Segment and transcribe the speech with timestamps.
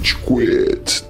[0.00, 1.09] Rage Quit.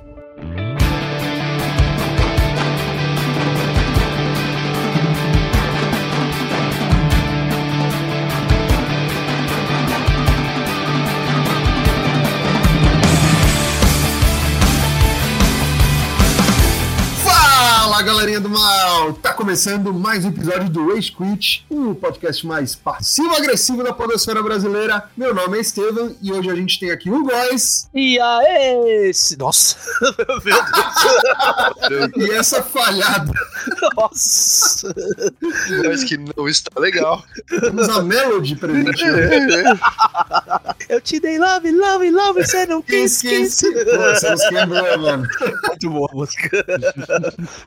[19.51, 25.11] Começando mais um episódio do Rage Quit, o podcast mais passivo-agressivo da podosfera brasileira.
[25.17, 29.37] Meu nome é Estevam e hoje a gente tem aqui o Góis E aí, esse...
[29.37, 29.77] Nossa,
[30.45, 30.63] meu
[31.89, 33.33] Deus, e essa falhada.
[33.97, 34.95] nossa.
[35.85, 37.25] Mas que não está legal.
[37.49, 39.81] Temos a Melody presente hoje.
[40.89, 43.61] Eu te dei love, love, love, você não quis, quis.
[43.63, 43.69] Pô,
[44.15, 45.29] Você nos quebrou, mano.
[45.67, 46.65] Muito boa a música.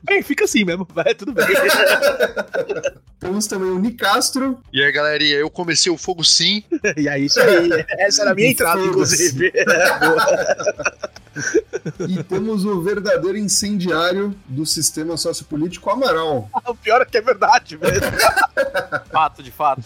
[0.02, 1.46] Bem, fica assim mesmo, vai, tudo bem.
[3.20, 4.60] Temos também o Nicastro.
[4.72, 6.62] E aí, galerinha, eu comecei o fogo sim.
[6.96, 7.84] E aí, isso aí.
[7.98, 9.52] Essa era a minha entrada, inclusive.
[12.08, 16.48] E temos o verdadeiro incendiário do sistema sociopolítico, Amaral.
[16.66, 18.00] O pior é que é verdade, velho.
[19.10, 19.82] Fato, de fato.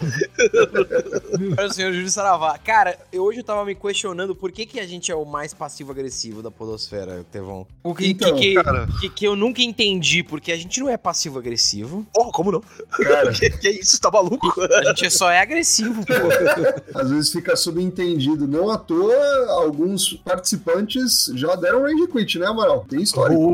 [1.57, 2.57] Olha o senhor Júlio Saravá.
[2.57, 5.53] Cara, eu, hoje eu tava me questionando por que, que a gente é o mais
[5.53, 7.67] passivo-agressivo da podosfera, Tevão.
[7.83, 8.87] O que, Então, que, cara.
[8.99, 12.63] que, que eu nunca entendi, porque a gente não é passivo-agressivo, Porra, como não?
[12.91, 14.61] Cara, Que, que isso, tá maluco?
[14.61, 16.99] a gente só é agressivo, pô.
[16.99, 18.47] às vezes fica subentendido.
[18.47, 19.15] Não à toa,
[19.51, 22.85] alguns participantes já deram range quit, né, Amaral?
[22.89, 23.37] Tem história.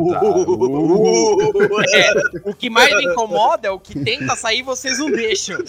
[1.93, 5.57] É, o que mais me incomoda é o que tenta sair vocês não deixam.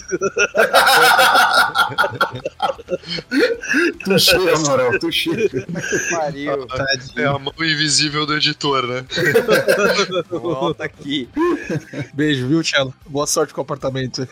[4.03, 5.49] Tuxê, Amaral, tuxê.
[6.09, 6.67] Pariu.
[7.15, 9.05] É a mão invisível do editor, né?
[10.29, 11.29] Volta aqui.
[12.13, 12.93] Beijo, viu, Tchelo?
[13.05, 14.27] Boa sorte com o apartamento.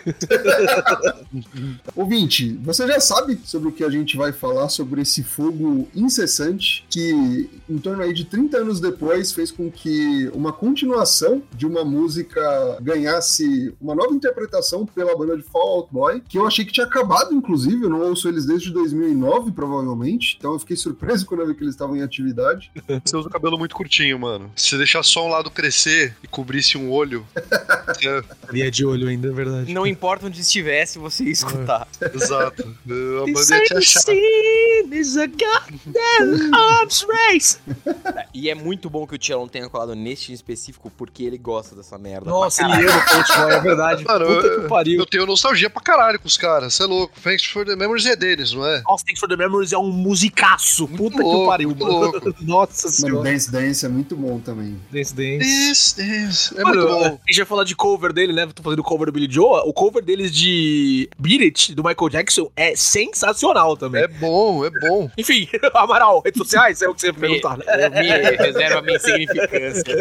[1.95, 6.85] Ouvinte, você já sabe sobre o que a gente vai falar sobre esse fogo incessante
[6.89, 11.83] que, em torno aí de 30 anos depois, fez com que uma continuação de uma
[11.83, 12.41] música
[12.81, 16.85] ganhasse uma nova interpretação pela banda de Fall Out Boy, que eu achei que tinha
[16.85, 21.47] acabado, inclusive, eu não ouço eles desde 2009, provavelmente, então eu fiquei surpreso quando eu
[21.47, 22.71] vi que eles estavam em atividade.
[23.03, 24.51] Você usa o cabelo muito curtinho, mano.
[24.55, 27.25] Se você deixar só um lado crescer e cobrisse um olho.
[28.03, 29.73] é, Ali é de olho ainda, é verdade.
[29.73, 31.87] Não importa onde estivesse, você ia escutar.
[32.13, 32.63] exato.
[32.63, 34.03] A banda ia te achar.
[35.05, 37.59] is a goddamn arms race.
[38.33, 41.75] E é muito bom que o não tenha colado neste em específico, porque ele gosta
[41.75, 42.29] dessa merda.
[42.29, 44.03] Nossa, ele ama Coach Boy, é verdade.
[44.03, 44.99] Mano, Puta eu- que pariu.
[44.99, 46.73] Eu tenho nostalgia pra caralho com os caras.
[46.73, 47.13] Você é louco.
[47.21, 48.81] Thanks for the memories é deles, não é?
[48.81, 50.87] Nossa, Thanks for the Memories é um musicaço.
[50.87, 51.99] Puta que louco, pariu, muito mano.
[51.99, 52.35] louco.
[52.41, 53.23] Nossa Mano, senhora.
[53.31, 54.79] Dance Dance é muito bom também.
[54.91, 55.39] Dance Dance.
[55.39, 56.51] This, this.
[56.57, 57.05] É Mano, muito bom.
[57.05, 58.47] A gente vai falar de cover dele, né?
[58.53, 59.61] Tô fazendo cover do Billy Joe.
[59.65, 64.03] O cover deles de Beat It, do Michael Jackson, é sensacional também.
[64.03, 65.09] É bom, é bom.
[65.17, 67.85] Enfim, Amaral, redes sociais, é o que você perguntar, né?
[67.85, 69.95] eu me reservo a minha insignificância.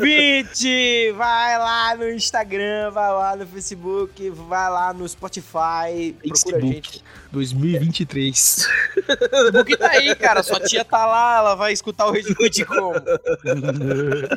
[0.00, 6.28] Vite, vai lá no Instagram, vai lá no Facebook, vai lá no Spotify, procura a
[6.28, 6.66] Facebook.
[6.66, 7.04] gente.
[7.34, 8.68] 2023.
[8.96, 10.42] O Facebook tá aí, cara.
[10.42, 12.94] Sua tia tá lá, ela vai escutar o Redwood como.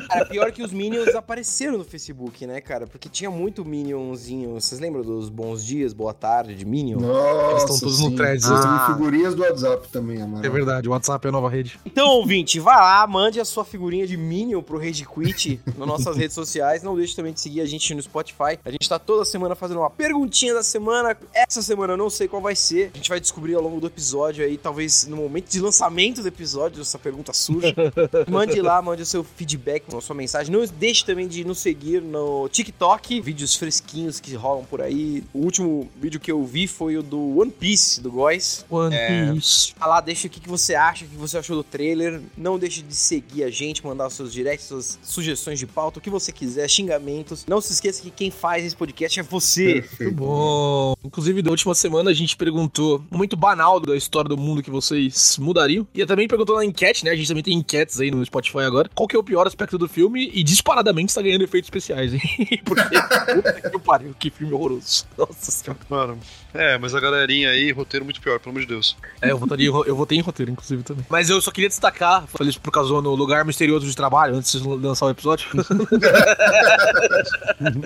[0.08, 2.86] Cara, pior que os Minions apareceram no Facebook, né, cara?
[2.86, 4.54] Porque tinha muito Minionzinho.
[4.54, 6.98] Vocês lembram dos bons dias, boa tarde, de Minion?
[6.98, 8.16] Nossa, Eles estão todos no sim.
[8.16, 8.84] threads, Eles né?
[8.86, 10.44] têm figurinhas do WhatsApp também, Amaral.
[10.44, 11.78] É verdade, o WhatsApp é a nova rede.
[11.86, 16.14] Então, ouvinte, vai lá, mande a sua figurinha de Minion pro Rage Quit nas nossas
[16.14, 16.82] redes sociais.
[16.82, 18.58] Não deixe também de seguir a gente no Spotify.
[18.66, 21.16] A gente tá toda semana fazendo uma perguntinha da semana.
[21.32, 22.90] Essa semana eu não sei qual vai ser.
[22.92, 26.28] A gente vai descobrir ao longo do episódio aí, talvez no momento de lançamento do
[26.28, 27.74] episódio, essa pergunta surge.
[28.28, 30.52] mande lá, mande o seu feedback, a sua mensagem.
[30.54, 35.24] Não deixe também de nos seguir no TikTok, vídeos fresquinhos que rolam por aí.
[35.32, 38.66] O último vídeo que eu vi foi o do One Piece, do Góis.
[38.68, 39.32] One É.
[39.32, 39.72] Piece.
[39.80, 42.17] Lá, deixa o que, que você acha, o que você achou do trailer.
[42.36, 46.02] Não deixe de seguir a gente, mandar os seus directs, suas sugestões de pauta, o
[46.02, 47.44] que você quiser, xingamentos.
[47.46, 49.84] Não se esqueça que quem faz esse podcast é você.
[50.00, 50.94] Muito bom.
[51.04, 54.70] Inclusive, da última semana a gente perguntou um muito banal da história do mundo que
[54.70, 55.86] vocês mudariam.
[55.94, 57.10] E também perguntou na enquete, né?
[57.10, 58.90] A gente também tem enquetes aí no Spotify agora.
[58.94, 60.30] Qual que é o pior aspecto do filme?
[60.32, 62.20] E disparadamente está ganhando efeitos especiais, hein?
[62.64, 62.96] Porque,
[63.32, 65.06] puta que pariu, que filme horroroso.
[65.16, 65.80] Nossa senhora.
[65.88, 66.18] Mano,
[66.54, 68.96] é, mas a galerinha aí, roteiro muito pior, pelo amor de Deus.
[69.20, 71.04] É, eu votaria, eu votei em roteiro, inclusive, também.
[71.08, 74.52] Mas eu só queria destacar, falei isso por causa no lugar misterioso de trabalho, antes
[74.52, 75.48] de lançar o episódio.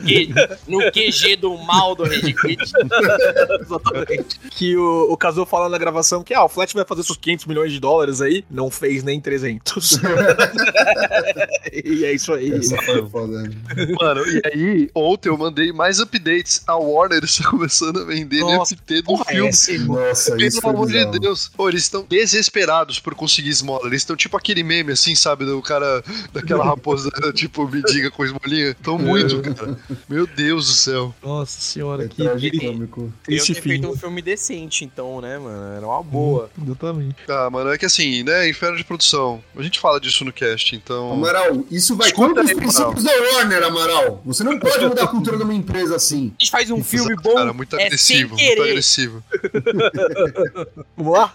[0.07, 0.29] Que-
[0.69, 2.63] no QG do mal do Red Quit.
[3.61, 4.39] Exatamente.
[4.51, 7.47] Que o, o Kazuo fala na gravação que ah, o Flat vai fazer seus 500
[7.47, 9.99] milhões de dólares aí, não fez nem 300.
[11.73, 12.53] e é isso aí.
[12.53, 13.43] Essa foi foda.
[13.43, 13.51] né?
[13.99, 16.63] Mano, e aí, ontem eu mandei mais updates.
[16.67, 19.47] A Warner está começando a vender Nossa, NFT do Porra, filme.
[19.47, 19.79] é esse.
[19.79, 21.19] Nossa, isso Pelo foi amor de.
[21.19, 21.51] Deus.
[21.57, 23.87] Pô, eles estão desesperados por conseguir esmola.
[23.87, 25.45] Eles estão tipo aquele meme assim, sabe?
[25.45, 26.03] Do cara,
[26.33, 28.75] daquela raposa, tipo, me diga com esmolinha.
[28.83, 29.79] Tão muito, cara.
[30.09, 31.15] Meu Deus do céu.
[31.23, 33.13] Nossa senhora, É que tragicômico.
[33.29, 35.77] Eu ter feito um filme decente, então, né, mano?
[35.77, 36.51] Era uma boa.
[36.63, 37.17] Exatamente.
[37.29, 38.49] Ah, mano, é que assim, né?
[38.49, 39.43] Inferno de produção.
[39.57, 41.13] A gente fala disso no cast, então.
[41.13, 44.23] Amaral, isso vai contra os princípios da Warner, Amaral.
[44.25, 46.33] Você não pode mudar a cultura de uma empresa assim.
[46.39, 48.71] A gente faz um filme Exato, bom, Cara, muito é agressivo, sem muito querer.
[48.71, 49.23] agressivo.
[50.97, 51.35] Vamos lá?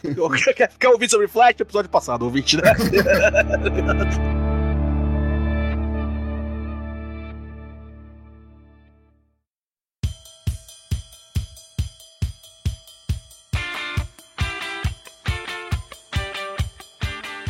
[0.56, 1.60] Quer, quer ouvir sobre Flash?
[1.60, 2.64] Episódio passado, ouvinte, né?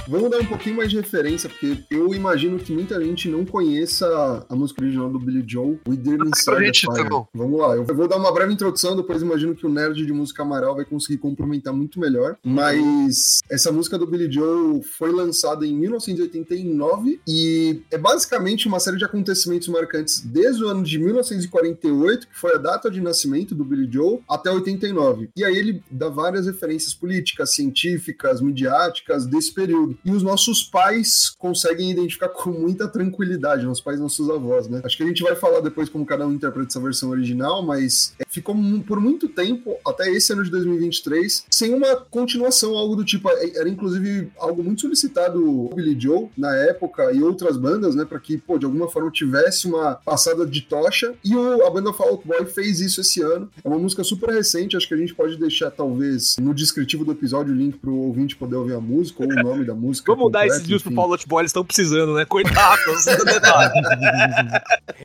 [0.08, 4.46] Vamos dar um pouquinho mais de referência, porque eu imagino que muita gente não conheça
[4.48, 7.06] a música original do Billy Joel, We Didn't Start the Fire.
[7.06, 7.28] então.
[7.34, 10.44] Vamos lá, eu vou dar uma breve introdução, depois imagino que o nerd de música
[10.44, 12.38] Amaral vai conseguir complementar muito melhor.
[12.44, 18.98] Mas essa música do Billy Joel foi lançada em 1989 e é basicamente uma série
[18.98, 23.66] de acontecimentos marcantes desde o ano de 1948, que foi a data de nascimento do
[23.66, 25.30] Billy Joel, até 89.
[25.36, 29.97] E aí ele dá várias referências políticas, científicas, midiáticas desse período.
[30.04, 34.82] E os nossos pais conseguem identificar com muita tranquilidade, nossos pais nossos avós, né?
[34.84, 38.14] Acho que a gente vai falar depois como cada um interpreta essa versão original, mas
[38.20, 38.56] é, ficou
[38.86, 43.30] por muito tempo, até esse ano de 2023, sem uma continuação, algo do tipo.
[43.30, 48.06] É, Era inclusive algo muito solicitado Billy Joe na época e outras bandas, né?
[48.06, 51.14] Pra que, pô, de alguma forma tivesse uma passada de tocha.
[51.24, 53.50] E o, a banda Fall Out Boy fez isso esse ano.
[53.64, 57.12] É uma música super recente, acho que a gente pode deixar, talvez, no descritivo do
[57.12, 59.87] episódio o link pro ouvinte poder ouvir a música ou o nome da música.
[60.06, 60.94] Vamos dar esses views pro.
[60.94, 62.26] Paulo Out Boy, eles estão precisando, né?
[62.26, 63.06] Coitados.
[63.26, 63.74] detalhe.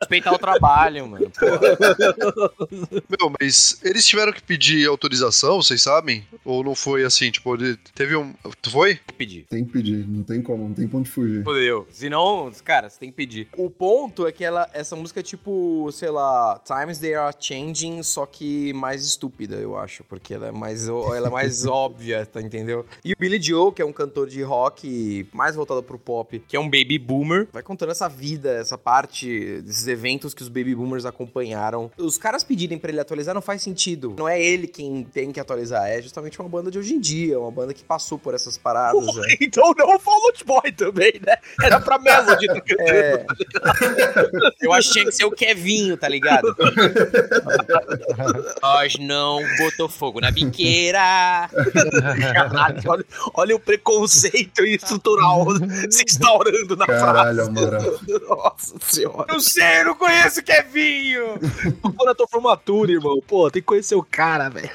[0.00, 1.30] Respeitar o trabalho, mano.
[2.90, 6.24] Meu, mas eles tiveram que pedir autorização, vocês sabem?
[6.44, 7.30] Ou não foi assim?
[7.30, 7.56] Tipo,
[7.94, 8.34] teve um.
[8.70, 8.94] Foi?
[8.94, 9.46] tem que pedir.
[9.48, 11.44] Tem que pedir, não tem como, não tem ponto de fugir.
[11.44, 11.86] Fudeu.
[11.90, 13.48] Senão, cara, você tem que pedir.
[13.56, 18.02] O ponto é que ela, essa música é tipo, sei lá, Times They Are Changing,
[18.02, 20.04] só que mais estúpida, eu acho.
[20.04, 22.86] Porque ela é mais, ela é mais óbvia, tá entendeu?
[23.04, 24.71] E o Billy Joe, que é um cantor de rock
[25.32, 29.60] mais voltado pro pop, que é um baby boomer, vai contando essa vida, essa parte
[29.62, 31.90] desses eventos que os baby boomers acompanharam.
[31.96, 34.14] Os caras pedirem pra ele atualizar não faz sentido.
[34.18, 37.38] Não é ele quem tem que atualizar, é justamente uma banda de hoje em dia,
[37.38, 39.04] uma banda que passou por essas paradas.
[39.16, 39.36] né?
[39.40, 41.36] então não o Paulo Out Boy também, né?
[41.62, 42.46] Era pra Melody.
[42.46, 42.62] tá.
[42.82, 43.24] É.
[44.60, 46.54] Eu acho que tinha que ser o Kevinho, tá ligado?
[48.62, 51.48] Nós não botou fogo na biqueira.
[52.32, 53.04] Caralho, olha,
[53.34, 55.46] olha o preconceito estrutural
[55.90, 57.48] se instaurando na Caralho, frase.
[57.50, 58.00] Amaral.
[58.28, 59.32] Nossa senhora.
[59.32, 61.24] Eu sei, eu não conheço o Kevinho.
[61.96, 63.20] Pô, na tua formatura, irmão.
[63.26, 64.70] Pô, tem que conhecer o cara, velho.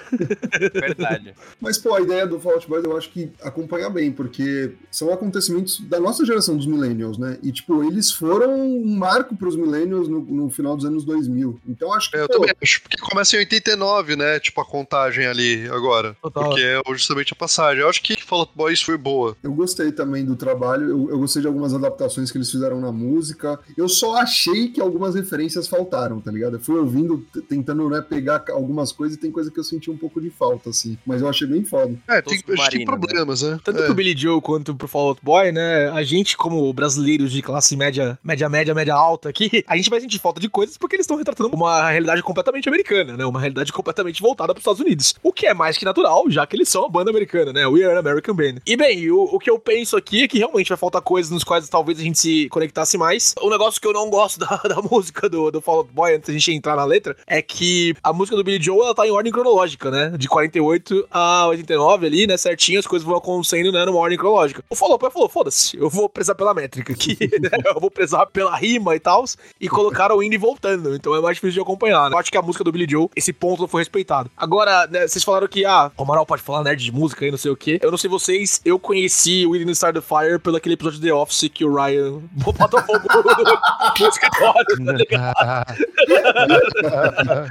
[0.73, 1.33] Verdade.
[1.59, 5.11] Mas, pô, a ideia do Fall Out Boys eu acho que acompanha bem, porque são
[5.11, 7.37] acontecimentos da nossa geração dos millennials, né?
[7.43, 11.59] E, tipo, eles foram um marco pros millennials no, no final dos anos 2000.
[11.67, 12.81] Então, acho que, É, eu pô, também acho.
[12.81, 14.39] Porque começa em 89, né?
[14.39, 16.15] Tipo, a contagem ali agora.
[16.21, 16.43] Total.
[16.43, 17.81] Porque é justamente a passagem.
[17.81, 19.35] Eu acho que Fall Out Boys foi boa.
[19.43, 22.91] eu gostei também do trabalho, eu, eu gostei de algumas adaptações que eles fizeram na
[22.91, 23.59] música.
[23.75, 26.56] Eu só achei que algumas referências faltaram, tá ligado?
[26.56, 29.97] Eu fui ouvindo, tentando, né, pegar algumas coisas e tem coisa que eu senti um
[29.97, 30.97] pouco de falta, assim.
[31.06, 31.95] Mas eu achei bem foda.
[32.07, 32.85] É, tem, tem né?
[32.85, 33.59] problemas, né?
[33.63, 33.85] Tanto É.
[33.85, 35.89] pro Billy Joe quanto pro Fall Out Boy, né?
[35.89, 40.01] A gente, como brasileiros de classe média, média, média, média alta aqui, a gente vai
[40.01, 43.25] sentir falta de coisas porque eles estão retratando uma realidade completamente americana, né?
[43.25, 45.16] Uma realidade completamente voltada pros Estados Unidos.
[45.23, 47.68] O que é mais que natural, já que eles são uma banda americana, né?
[47.68, 48.56] We are an American Band.
[48.66, 51.44] E bem, o, o que eu penso aqui é que realmente vai faltar coisas nos
[51.44, 53.36] quais talvez a gente se conectasse mais.
[53.42, 56.28] O negócio que eu não gosto da, da música do, do Fall Out Boy, antes
[56.28, 59.12] da gente entrar na letra, é que a música do Billy Joe, ela tá em
[59.12, 60.14] ordem cronológica, né?
[60.18, 62.38] De 48 a 89 ali, né?
[62.38, 63.86] Certinho, as coisas vão acontecendo, né?
[63.86, 64.64] Numa ordem cronológica.
[64.69, 67.50] O Fall Out Boy falou, foda-se, eu vou prezar pela métrica aqui, né?
[67.66, 69.26] Eu vou prezar pela rima e tal,
[69.59, 72.16] e colocaram o Indy voltando, então é mais difícil de acompanhar, né?
[72.16, 74.31] Eu acho que a música do Billy Joe, esse ponto não foi respeitado.
[74.38, 77.38] Agora, né, vocês falaram que, ah, o Amaral pode falar nerd de música e não
[77.38, 77.80] sei o quê.
[77.81, 81.07] Eu não sei vocês, eu conheci o Didn't Start the Fire pelo aquele episódio de
[81.07, 83.07] The Office que o Ryan botou fogo
[83.99, 85.68] no escritório, tá ligado?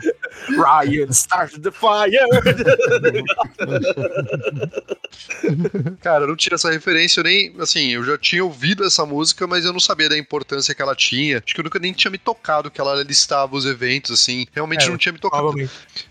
[0.57, 2.11] Ryan started the fire.
[6.01, 7.55] Cara, eu não tinha essa referência, eu nem.
[7.59, 10.95] Assim, eu já tinha ouvido essa música, mas eu não sabia da importância que ela
[10.95, 11.43] tinha.
[11.45, 14.47] Acho que eu nunca nem tinha me tocado que ela listava os eventos, assim.
[14.53, 15.55] Realmente É, não tinha me tocado.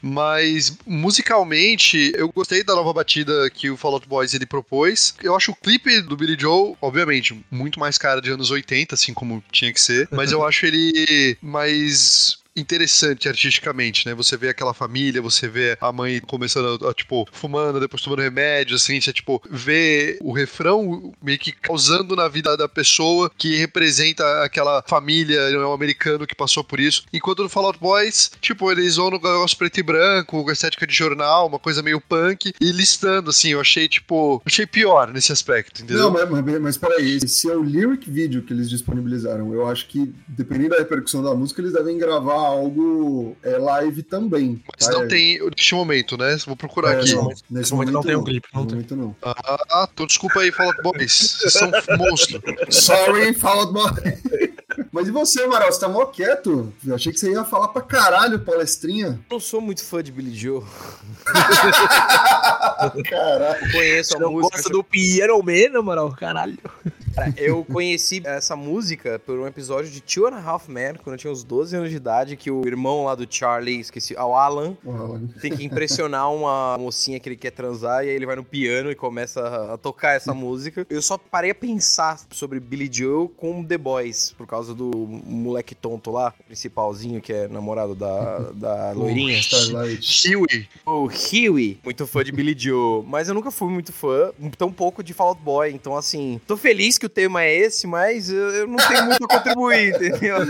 [0.02, 5.16] Mas musicalmente, eu gostei da nova batida que o Fall Out Boys ele propôs.
[5.22, 5.75] Eu acho o clipe
[6.08, 10.08] do Billy Joe, obviamente, muito mais cara de anos 80, assim como tinha que ser.
[10.12, 14.14] Mas eu acho ele mais interessante artisticamente, né?
[14.14, 18.76] Você vê aquela família, você vê a mãe começando, a, tipo, fumando, depois tomando remédio,
[18.76, 24.44] assim, você, tipo, vê o refrão meio que causando na vida da pessoa que representa
[24.44, 27.04] aquela família né, um americano que passou por isso.
[27.12, 30.94] Enquanto no Fallout Boys, tipo, eles vão no negócio preto e branco, com estética de
[30.94, 35.84] jornal, uma coisa meio punk, e listando, assim, eu achei, tipo, achei pior nesse aspecto,
[35.84, 36.04] entendeu?
[36.04, 39.54] Não, mas, mas, mas peraí, esse é o lyric video que eles disponibilizaram.
[39.54, 44.62] Eu acho que, dependendo da repercussão da música, eles devem gravar algo é, live também.
[44.78, 44.94] Mas tá?
[44.94, 46.38] não tem neste momento, né?
[46.46, 47.14] Vou procurar É, aqui.
[47.16, 48.76] não, Nesse nesse momento momento não tem um clipe, não tem.
[48.76, 49.16] momento não.
[49.24, 51.38] Ah, então desculpa aí, Fallout Boys.
[51.40, 52.42] Vocês são monstro.
[52.70, 53.92] Sorry, Fallout Boy.
[54.92, 55.72] Mas e você, Amaral?
[55.72, 56.72] Você tá mó quieto?
[56.86, 59.08] Eu achei que você ia falar pra caralho, palestrinha.
[59.08, 60.64] Eu não sou muito fã de Billy Joe.
[63.10, 63.66] Caralho.
[63.66, 64.56] Eu conheço a música.
[64.58, 66.58] gosta do Piano Man, na moral, caralho.
[67.14, 71.14] Cara, eu conheci essa música por um episódio de Two and a Half Men, quando
[71.14, 74.36] eu tinha uns 12 anos de idade, que o irmão lá do Charlie, esqueci, o
[74.36, 74.78] Alan,
[75.42, 78.92] tem que impressionar uma mocinha que ele quer transar, e aí ele vai no piano
[78.92, 80.86] e começa a tocar essa música.
[80.90, 84.92] Eu só parei a pensar sobre Billy Joe com The Boys, por causa do
[85.26, 89.40] moleque tonto lá, o principalzinho, que é namorado da, da loirinha.
[89.40, 90.02] Starlight.
[90.02, 90.70] Kiwi.
[90.86, 95.04] O Huey, muito fã de Billy Joe, mas eu nunca fui muito fã, tão pouco
[95.04, 98.50] de Fall Out Boy, então assim, tô feliz que o tema é esse, mas eu,
[98.52, 100.46] eu não tenho muito a contribuir, entendeu?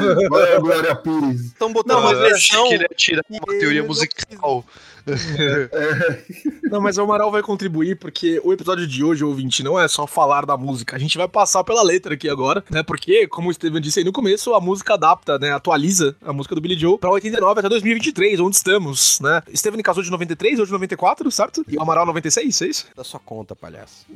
[0.61, 1.45] Glória Pires.
[1.45, 2.67] Estão botando Não, uma versão...
[2.69, 4.65] que ele ia tirar uma teoria musical.
[6.69, 10.07] Não, mas o Amaral vai contribuir porque o episódio de hoje, ouvinte, não é só
[10.07, 10.95] falar da música.
[10.95, 12.81] A gente vai passar pela letra aqui agora, né?
[12.81, 15.53] Porque, como o Steven disse aí no começo, a música adapta, né?
[15.53, 19.41] Atualiza a música do Billy Joe pra 89 até 2023, onde estamos, né?
[19.55, 21.63] Steven casou de 93 ou de 94, certo?
[21.67, 22.87] E o Amaral 96, é isso?
[22.95, 24.05] Da sua conta, palhaço.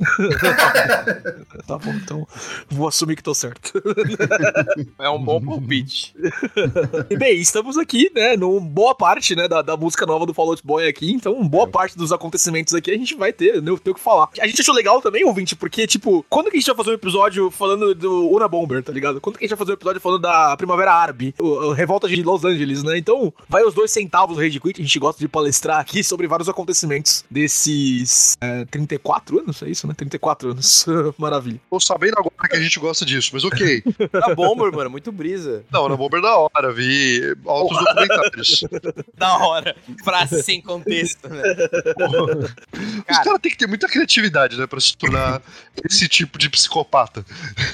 [1.66, 2.26] Tá bom, então
[2.68, 3.72] vou assumir que tô certo.
[4.98, 6.14] É um bom palpite.
[7.08, 10.64] E bem, estamos aqui, né, numa boa parte, né, da, da música nova do Fallout
[10.64, 13.94] Boy aqui, então boa parte dos acontecimentos aqui a gente vai ter, né, ter o
[13.94, 14.28] que falar.
[14.40, 16.94] A gente achou legal também, ouvinte, porque, tipo, quando que a gente vai fazer um
[16.94, 19.20] episódio falando do Una Bomber, tá ligado?
[19.20, 22.08] Quando que a gente vai fazer um episódio falando da Primavera Árabe, o, o Revolta
[22.08, 22.98] de Los Angeles, né?
[22.98, 26.26] Então, vai os dois centavos do Rage Quit, a gente gosta de palestrar aqui sobre
[26.26, 29.94] vários acontecimentos desses é, 34 anos, é isso, né?
[29.94, 30.86] 34 anos.
[31.18, 31.60] Maravilha.
[31.70, 33.82] Tô sabendo agora que a gente gosta disso, mas ok.
[34.12, 35.64] Da Bomber, mano, muito brisa.
[35.70, 38.64] Não, na Bomber da hora, vi altos documentários.
[39.16, 39.76] Da hora.
[40.04, 41.42] Frase sem contexto, né?
[43.00, 45.42] Os Cara, caras têm que ter muita criatividade, né, pra se tornar
[45.84, 47.24] esse tipo de psicopata.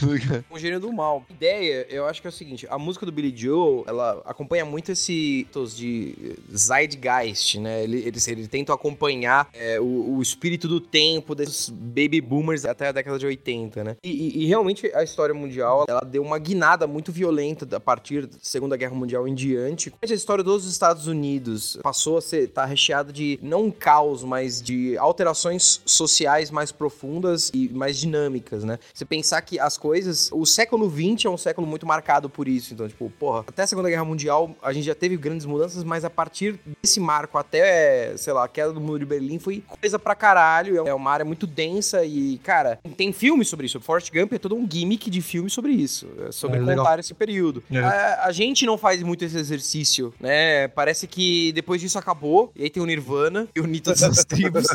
[0.50, 1.24] um gênio do mal.
[1.28, 4.64] A ideia, eu acho que é o seguinte, a música do Billy Joel, ela acompanha
[4.64, 7.82] muito esse tos de zeitgeist, né?
[7.82, 12.88] Ele, ele, ele tenta acompanhar é, o, o espírito do tempo desses baby boomers até
[12.88, 13.96] a década de 80, né?
[14.02, 18.26] E, e- e realmente a história mundial, ela deu uma guinada muito violenta a partir
[18.26, 19.92] da Segunda Guerra Mundial em diante.
[20.02, 24.60] A história dos Estados Unidos passou a ser, tá recheada de, não um caos, mas
[24.62, 28.78] de alterações sociais mais profundas e mais dinâmicas, né?
[28.94, 32.72] Você pensar que as coisas, o século XX é um século muito marcado por isso,
[32.74, 36.04] então, tipo, porra, até a Segunda Guerra Mundial a gente já teve grandes mudanças, mas
[36.04, 39.98] a partir desse marco até, sei lá, a queda do muro de Berlim foi coisa
[39.98, 43.80] pra caralho, é uma área muito densa e, cara, tem filmes sobre isso.
[43.80, 46.98] Forrest Gump é todo um gimmick de filme sobre isso, é sobre É, contar legal.
[47.00, 47.62] esse período.
[47.70, 47.78] É.
[47.78, 50.68] A, a gente não faz muito esse exercício, né?
[50.68, 54.66] Parece que depois disso acabou, e aí tem o Nirvana e o Nito das Tribos,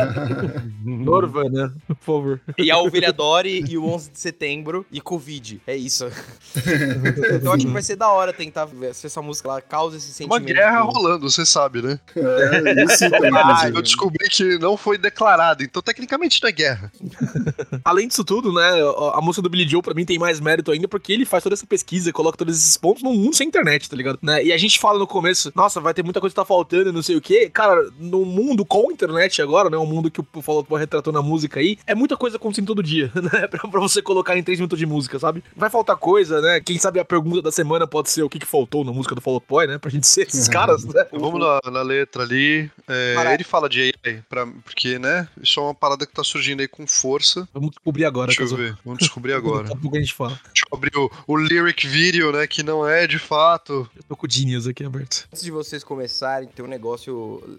[0.82, 1.70] Norva, né?
[1.86, 2.40] Por favor.
[2.56, 5.60] e a Ovelha Dory e o 11 de setembro e Covid.
[5.66, 6.06] É isso.
[7.34, 10.24] então acho que vai ser da hora tentar ver se essa música lá causa esse
[10.24, 10.56] Uma sentimento.
[10.56, 12.00] guerra rolando, você sabe, né?
[12.16, 13.04] É, isso
[13.36, 16.90] Ah, eu descobri que não foi declarado, então tecnicamente não é guerra.
[17.84, 18.70] Além disso tudo, né,
[19.12, 21.54] a música do Billy Joe pra mim tem mais mérito ainda porque ele faz toda
[21.54, 24.18] essa pesquisa, coloca todos esses pontos num mundo sem internet, tá ligado?
[24.22, 24.42] Né?
[24.44, 26.92] E a gente fala no começo, nossa, vai ter muita coisa que tá faltando, e
[26.92, 27.50] não sei o quê.
[27.52, 31.20] Cara, no mundo com internet agora, né, o mundo que o Fallout Boy retratou na
[31.20, 34.58] música aí, é muita coisa acontecendo todo dia, né, pra, pra você colocar em três
[34.58, 35.42] minutos de música, sabe?
[35.56, 36.60] Vai faltar coisa, né?
[36.60, 39.20] Quem sabe a pergunta da semana pode ser o que, que faltou na música do
[39.20, 39.78] Fallout Boy, né?
[39.78, 41.06] Pra gente ser esses caras, né?
[41.12, 42.70] Vamos na, na letra ali.
[42.88, 45.28] É, ele fala de AI, pra, porque, né?
[45.42, 47.48] Isso é uma parada que tá surgindo aí com força.
[47.52, 48.76] Vamos descobrir agora, Deixa eu ver.
[48.84, 49.64] Vamos descobrir agora.
[49.66, 50.40] Daqui a pouco a gente fala.
[50.44, 52.46] Deixa eu abrir o, o lyric video, né?
[52.46, 53.88] Que não é de fato.
[53.96, 55.26] Eu tô com o Genius aqui aberto.
[55.32, 57.05] Antes de vocês começarem, tem um negócio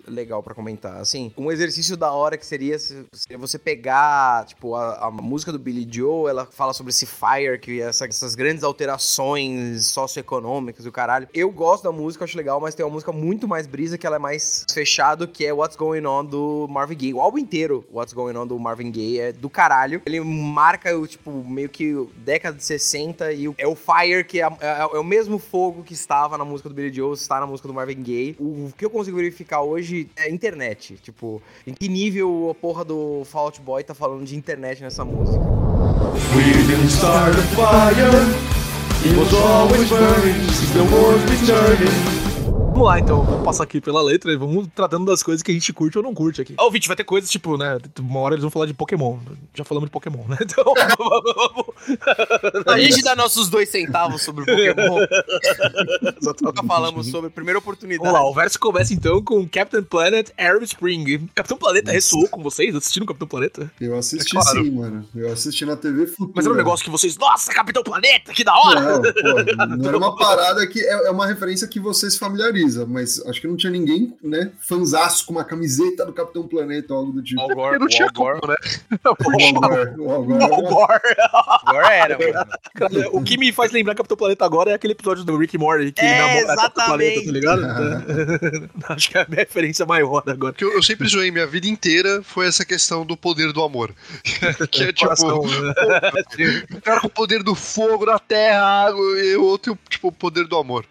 [0.07, 0.97] legal pra comentar.
[0.97, 5.51] Assim, um exercício da hora que seria, se- seria você pegar, tipo, a, a música
[5.51, 10.85] do Billy Joe, ela fala sobre esse fire, que é essa- essas grandes alterações socioeconômicas
[10.85, 11.27] e o caralho.
[11.33, 14.17] Eu gosto da música, acho legal, mas tem uma música muito mais brisa, que ela
[14.17, 17.13] é mais fechado, que é What's Going On do Marvin Gaye.
[17.13, 20.01] O álbum inteiro, What's Going On do Marvin Gaye, é do caralho.
[20.05, 24.41] Ele marca o tipo meio que década de 60 e o- é o Fire, que
[24.41, 27.47] é, é- é o mesmo fogo que estava na música do Billy Joel, está na
[27.47, 28.35] música do Marvin Gaye.
[28.39, 30.97] O, que eu consigo verificar hoje é internet.
[31.01, 35.03] Tipo, em que nível a porra do Fall Out Boy tá falando de internet nessa
[35.03, 35.39] música.
[36.35, 38.57] We didn't start a fire.
[39.05, 42.26] It was always burning the war's returning.
[42.77, 43.23] Vamos lá, então.
[43.23, 46.03] Vamos passar aqui pela letra e vamos tratando das coisas que a gente curte ou
[46.03, 46.53] não curte aqui.
[46.59, 47.79] Ó, ouvinte, vai ter coisas tipo, né?
[47.99, 49.17] Uma hora eles vão falar de Pokémon.
[49.51, 50.37] Já falamos de Pokémon, né?
[50.47, 50.63] Então,
[50.97, 52.67] vamos.
[52.67, 54.99] A gente dá nossos dois centavos sobre o Pokémon.
[56.41, 58.03] Nunca falamos sobre primeira oportunidade.
[58.03, 61.27] Vamos lá, o verso começa então com Captain Planet Arab Spring.
[61.33, 62.75] Capitão Planeta ressoou com vocês?
[62.75, 63.71] Assistiram Capitão Planeta?
[63.81, 64.63] Eu assisti É claro.
[64.63, 65.07] sim, mano.
[65.15, 66.33] Eu assisti na TV Futura.
[66.35, 67.17] Mas era um negócio que vocês.
[67.17, 68.81] Nossa, Capitão Planeta, que da hora!
[68.81, 72.19] Não, pô, não era uma parada que é, é uma referência que você se
[72.87, 76.99] mas acho que não tinha ninguém, né, fanzaço com uma camiseta do Capitão Planeta ou
[76.99, 77.39] algo do tipo.
[77.41, 78.55] Al Gore, não tinha Al como, né?
[79.03, 80.59] O Algor, o Algor.
[80.59, 81.15] O Gore.
[81.63, 82.47] Agora era, mano.
[82.75, 85.91] Cara, o que me faz lembrar Capitão Planeta agora é aquele episódio do Rick Morty
[85.91, 87.25] que É, namora Capitão Planeta, exatamente.
[87.25, 88.69] tá ligado?
[88.89, 90.53] Acho que é a minha referência maior agora.
[90.53, 93.93] Que eu, eu sempre zoei minha vida inteira foi essa questão do poder do amor.
[94.71, 95.73] que é tipo, Coração, né?
[96.71, 100.11] o cara com o poder do fogo, da terra, água, e o outro, tipo, o
[100.11, 100.85] poder do amor.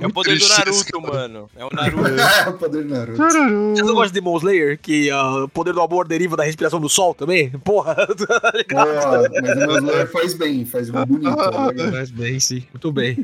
[0.00, 1.50] É o poder do Naruto, mano.
[1.56, 2.50] É o Naruto.
[2.50, 3.16] o poder do Naruto.
[3.16, 4.78] Vocês não gostam de Demon Slayer?
[4.78, 7.50] Que ah, o poder do amor deriva da respiração do sol também?
[7.50, 9.28] Porra, tá ligado?
[9.30, 11.36] Pô, mas o Musler faz bem, faz bonito.
[11.36, 11.90] tá ligado?
[12.00, 12.62] Mas bem, sim.
[12.72, 13.16] Muito bem.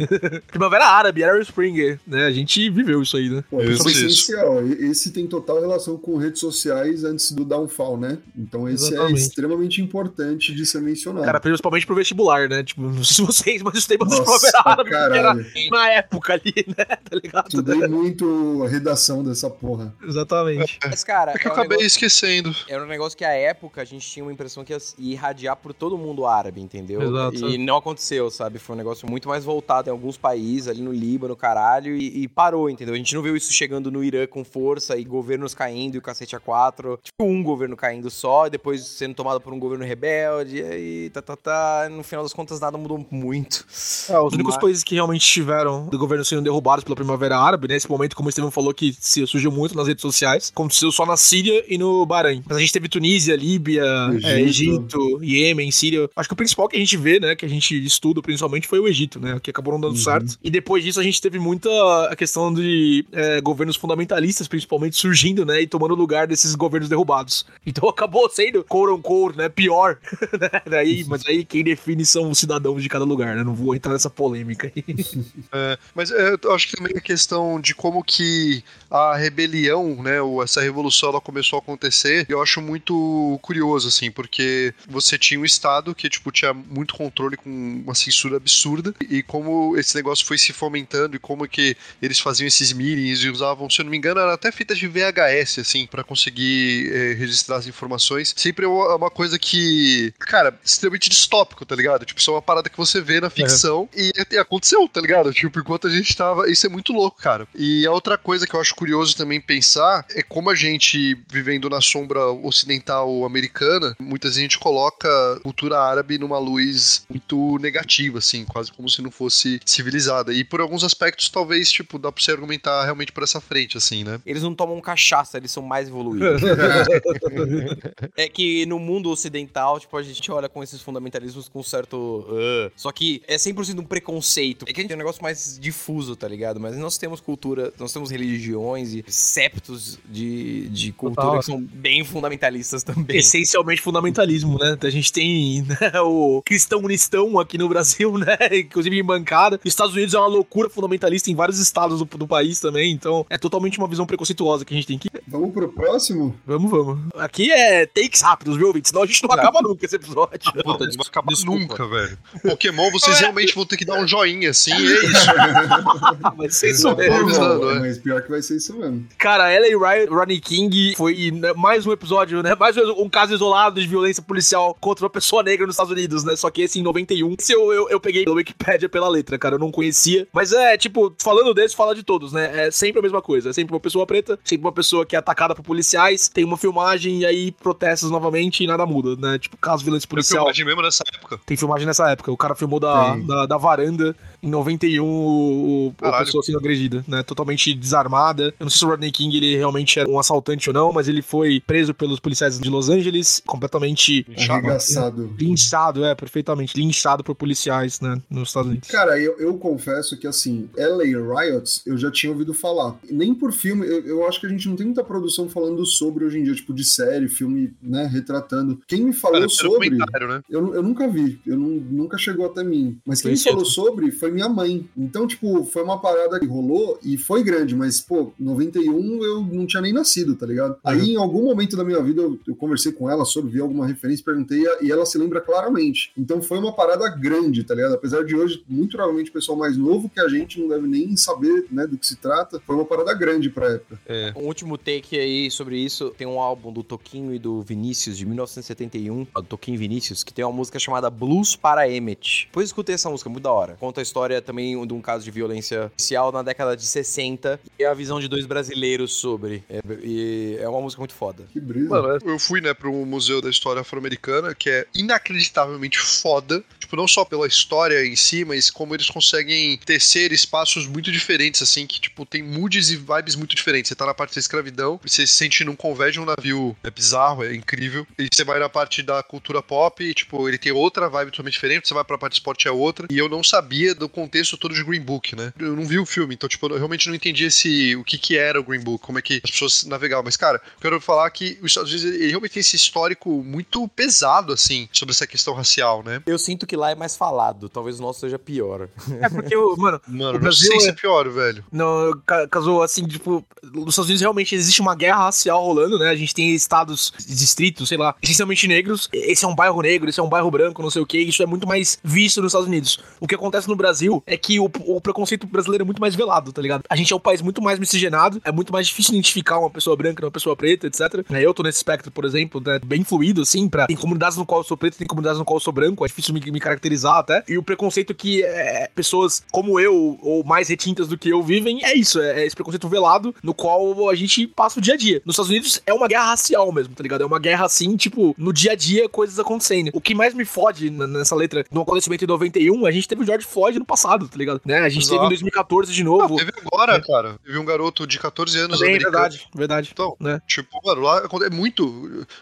[0.48, 2.26] Primavera Árabe, Arab Spring, né?
[2.26, 3.44] A gente viveu isso aí, né?
[3.50, 4.66] Pô, Isso, é essencial.
[4.66, 8.18] Esse tem total relação com redes sociais antes do downfall, né?
[8.36, 9.14] Então esse Exatamente.
[9.14, 11.24] é extremamente importante de ser mencionado.
[11.24, 12.62] Cara, principalmente pro vestibular, né?
[12.62, 15.34] Tipo, não sei se vocês, mas os temas de Nossa, Primavera Árabe era
[15.70, 16.85] na época ali, né?
[17.08, 17.46] Tá ligado?
[17.48, 19.94] Estudei muito a redação dessa porra.
[20.02, 20.78] Exatamente.
[20.84, 22.54] Mas, cara, É que eu é um acabei negócio- esquecendo.
[22.68, 25.56] Era um negócio que à época a gente tinha uma impressão que ia ia irradiar
[25.56, 27.00] por todo mundo árabe, entendeu?
[27.00, 27.48] Exato.
[27.48, 28.58] E não aconteceu, sabe?
[28.58, 32.28] Foi um negócio muito mais voltado em alguns países, ali no Líbano, caralho, e, e
[32.28, 32.94] parou, entendeu?
[32.94, 36.02] A gente não viu isso chegando no Irã com força e governos caindo e o
[36.02, 36.98] cacete a quatro.
[37.02, 41.10] Tipo, um governo caindo só, e depois sendo tomado por um governo rebelde, e aí,
[41.10, 41.88] tá, tá, tá.
[41.90, 43.64] No final das contas, nada mudou muito.
[44.08, 46.42] É, os únicos países que realmente tiveram do governo sendo
[46.84, 50.02] pela Primavera Árabe, nesse momento, como o Estevam falou, que se- surgiu muito nas redes
[50.02, 52.42] sociais, aconteceu só na Síria e no Bahrein.
[52.46, 54.26] Mas a gente teve Tunísia, Líbia, Egito.
[54.26, 56.08] é, Egito, Iêmen, Síria.
[56.16, 58.78] Acho que o principal que a gente vê, né, que a gente estuda principalmente foi
[58.78, 60.02] o Egito, né, que acabou não dando Uhum.
[60.02, 60.38] certo.
[60.42, 61.68] E depois disso a gente teve muita
[62.10, 67.44] a questão de é, governos fundamentalistas, principalmente, surgindo, né, e tomando lugar desses governos derrubados.
[67.66, 69.98] Então acabou sendo, quote unquote, né, pior.
[70.40, 73.74] né, daí, mas aí quem define são os cidadãos de cada lugar, né, não vou
[73.74, 74.84] entrar nessa polêmica aí.
[75.52, 80.20] É, mas é, eu acho que também a questão de como que a rebelião, né,
[80.20, 85.40] ou essa revolução, ela começou a acontecer, eu acho muito curioso, assim, porque você tinha
[85.40, 87.50] um Estado que, tipo, tinha muito controle com
[87.84, 92.46] uma censura absurda, e como esse negócio foi se fomentando, e como que eles faziam
[92.46, 95.86] esses meetings e usavam, se eu não me engano, era até fitas de VHS, assim,
[95.86, 98.34] pra conseguir eh, registrar as informações.
[98.36, 102.04] Sempre é uma uma coisa que, cara, extremamente distópico, tá ligado?
[102.04, 105.32] Tipo, isso é uma parada que você vê na ficção e, e aconteceu, tá ligado?
[105.32, 106.45] Tipo, enquanto a gente tava.
[106.46, 107.46] Isso é muito louco, cara.
[107.54, 111.68] E a outra coisa que eu acho curioso também pensar é como a gente, vivendo
[111.68, 117.58] na sombra ocidental americana, muitas vezes a gente coloca a cultura árabe numa luz muito
[117.58, 120.32] negativa, assim, quase como se não fosse civilizada.
[120.32, 124.04] E por alguns aspectos, talvez, tipo, dá pra você argumentar realmente por essa frente, assim,
[124.04, 124.20] né?
[124.24, 126.42] Eles não tomam cachaça, eles são mais evoluídos.
[128.16, 132.26] é que no mundo ocidental, tipo, a gente olha com esses fundamentalismos com um certo.
[132.30, 132.70] "Ah".
[132.76, 134.64] Só que é 100% um preconceito.
[134.68, 136.35] É que a gente tem um negócio mais difuso, tá ligado?
[136.60, 141.38] Mas nós temos cultura, nós temos religiões e septos de, de cultura Total.
[141.40, 143.16] que são bem fundamentalistas também.
[143.16, 144.76] Essencialmente fundamentalismo, né?
[144.80, 148.36] A gente tem né, o cristão unistão aqui no Brasil, né?
[148.52, 149.58] Inclusive em bancada.
[149.64, 153.26] Os Estados Unidos é uma loucura fundamentalista em vários estados do, do país também, então
[153.28, 155.08] é totalmente uma visão preconceituosa que a gente tem que.
[155.26, 156.38] Vamos pro próximo?
[156.46, 156.98] Vamos, vamos.
[157.16, 158.88] Aqui é takes rápidos, viu, Vitor?
[158.88, 160.52] Senão a gente não acaba nunca esse episódio.
[160.52, 161.60] Puta, não vai acabar desculpa.
[161.60, 162.18] nunca, velho.
[162.42, 165.26] Pokémon, vocês realmente vão ter que dar um joinha, assim, é isso.
[166.36, 167.28] Mas vocês Não, são mesmo.
[167.28, 169.06] Não, mas pior que vai ser isso mesmo.
[169.18, 172.54] Cara, ela e Ryan- Ronnie King foi né, mais um episódio, né?
[172.54, 176.36] Mais um caso isolado de violência policial contra uma pessoa negra nos Estados Unidos, né?
[176.36, 177.34] Só que esse em 91.
[177.38, 179.56] Esse eu, eu, eu peguei pela Wikipédia pela letra, cara.
[179.56, 180.26] Eu não conhecia.
[180.32, 182.66] Mas é, tipo, falando desse, fala de todos, né?
[182.66, 183.50] É sempre a mesma coisa.
[183.50, 186.56] É sempre uma pessoa preta, sempre uma pessoa que é atacada por policiais, tem uma
[186.56, 189.38] filmagem e aí protestos novamente e nada muda, né?
[189.38, 190.42] Tipo, caso de violência policial.
[190.44, 191.40] filmagem mesmo nessa época.
[191.44, 192.30] Tem filmagem nessa época.
[192.30, 193.26] O cara filmou da, Tem.
[193.26, 194.14] da, da varanda
[194.46, 195.92] em 91 o.
[195.98, 196.24] Caralho.
[196.24, 197.22] pessoa sendo agredida, né?
[197.22, 198.54] Totalmente desarmada.
[198.58, 201.08] Eu não sei se o Rodney King ele realmente era um assaltante ou não, mas
[201.08, 205.34] ele foi preso pelos policiais de Los Angeles, completamente Arregaçado.
[205.38, 208.88] linchado, é, perfeitamente, linchado por policiais, né, nos Estados Unidos.
[208.88, 212.96] Cara, eu, eu confesso que, assim, LA Riots eu já tinha ouvido falar.
[213.10, 216.24] Nem por filme, eu, eu acho que a gente não tem muita produção falando sobre
[216.24, 218.80] hoje em dia, tipo, de série, filme, né, retratando.
[218.86, 219.90] Quem me falou Cara, sobre.
[219.90, 220.40] né?
[220.48, 222.98] Eu, eu nunca vi, eu não- nunca chegou até mim.
[223.06, 224.86] Mas quem me falou sobre foi minha mãe.
[224.96, 229.66] Então, tipo, foi uma parada que rolou e foi grande, mas, pô, 91 eu não
[229.66, 230.76] tinha nem nascido, tá ligado?
[230.84, 233.86] Aí, em algum momento da minha vida, eu, eu conversei com ela sobre, vi alguma
[233.86, 236.12] referência, perguntei e ela se lembra claramente.
[236.16, 237.94] Então, foi uma parada grande, tá ligado?
[237.94, 241.16] Apesar de hoje, muito provavelmente, o pessoal mais novo que a gente não deve nem
[241.16, 243.98] saber, né, do que se trata, foi uma parada grande pra época.
[244.36, 246.10] Um último take aí sobre isso.
[246.10, 250.32] Tem um álbum do Toquinho e do Vinícius, de 1971, do Toquinho e Vinícius, que
[250.32, 252.46] tem uma música chamada Blues para Emmett.
[252.46, 253.76] Depois escutei essa música, muito da hora.
[253.78, 257.84] Conta a história também de um caso de violência social na década de 60 e
[257.84, 259.62] a visão de dois brasileiros sobre.
[259.68, 261.44] É, e é uma música muito foda.
[261.52, 261.88] Que brisa.
[261.88, 266.62] Mano, eu fui, né, pro Museu da História Afro-Americana, que é inacreditavelmente foda.
[266.86, 271.60] Tipo, não só pela história em si, mas como eles conseguem tecer espaços muito diferentes,
[271.60, 273.88] assim, que, tipo, tem moods e vibes muito diferentes.
[273.88, 277.42] Você tá na parte da escravidão, você se sente num convés um navio, é bizarro,
[277.42, 278.06] é incrível.
[278.16, 281.54] E você vai na parte da cultura pop, e, tipo, ele tem outra vibe totalmente
[281.54, 283.08] diferente, você vai pra parte de esporte é outra.
[283.10, 285.52] E eu não sabia do contexto todo de Green Book, né?
[285.58, 288.38] Eu não vi o filme, então, tipo, eu realmente não entendi esse, o que que
[288.38, 290.24] era o Green Book, como é que as pessoas navegavam.
[290.24, 293.88] Mas, cara, eu quero falar que os Estados Unidos, ele realmente tem esse histórico muito
[293.88, 296.22] pesado, assim, sobre essa questão racial, né?
[296.26, 298.88] Eu sinto que lá é mais falado, talvez o nosso seja pior.
[299.20, 301.64] É porque, eu- mano, Mano, O não Brasil sei se é- é pior, velho.
[301.72, 306.08] Não, ca- casou assim, tipo, nos Estados Unidos realmente existe uma guerra racial rolando, né?
[306.10, 309.08] A gente tem estados, distritos, sei lá, essencialmente negros.
[309.12, 311.18] Esse é um bairro negro, esse é um bairro branco, não sei o que.
[311.18, 312.98] Isso é muito mais visto nos Estados Unidos.
[313.20, 316.52] O que acontece no Brasil é que o, o preconceito brasileiro é muito mais velado,
[316.52, 316.82] tá ligado?
[316.88, 319.96] A gente é um país muito mais miscigenado, é muito mais difícil identificar uma pessoa
[319.96, 321.24] branca uma pessoa preta, etc.
[321.30, 323.86] É, Eu tô nesse espectro, por exemplo, né, bem fluido, assim, pra.
[323.86, 326.08] Tem comunidades no qual eu sou preto, tem comunidades no qual eu sou branco, é
[326.08, 327.42] difícil me, me caracterizar até.
[327.48, 331.84] E o preconceito que é, pessoas como eu, ou mais retintas do que eu, vivem,
[331.84, 334.96] é isso, é, é esse preconceito velado no qual a gente passa o dia a
[334.96, 335.22] dia.
[335.24, 337.22] Nos Estados Unidos é uma guerra racial mesmo, tá ligado?
[337.22, 339.90] É uma guerra assim, tipo, no dia a dia, coisas acontecendo.
[339.92, 343.24] O que mais me fode nessa letra, no acontecimento em 91, a gente teve o
[343.26, 344.60] George Floyd no passado, tá ligado?
[344.64, 344.78] Né?
[344.78, 345.28] A gente teve em Exato.
[345.28, 346.36] 2014 de novo.
[346.36, 347.38] teve agora, cara.
[347.44, 349.12] Teve um garoto de 14 anos Também, americano.
[349.18, 349.90] verdade, verdade.
[349.92, 350.40] Então, Né?
[350.46, 351.84] tipo, mano, lá é muito.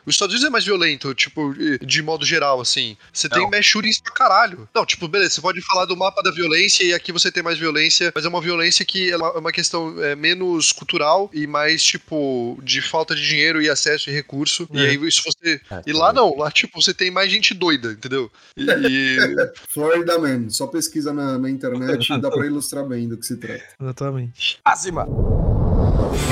[0.06, 1.52] Os Estados Unidos é mais violento, tipo,
[1.84, 2.96] de modo geral, assim.
[3.12, 3.50] Você tem Não.
[3.50, 4.68] mass shootings pra caralho.
[4.74, 7.58] Não, tipo, beleza, você pode falar do mapa da violência e aqui você tem mais
[7.58, 11.46] violência, mas é uma violência que é uma, é uma questão é, menos cultural e
[11.46, 14.66] mais, tipo, de falta de dinheiro e acesso e recurso.
[14.72, 14.90] E É.
[14.90, 15.60] aí, se você.
[15.70, 18.30] É, E lá não, lá, tipo, você tem mais gente doida, entendeu?
[18.56, 18.64] E.
[18.64, 19.18] e-
[19.68, 23.36] Florida Man, só pesquisa na, na internet e dá pra ilustrar bem do que se
[23.36, 23.62] trata.
[23.80, 24.58] Exatamente.
[24.64, 25.04] Acima!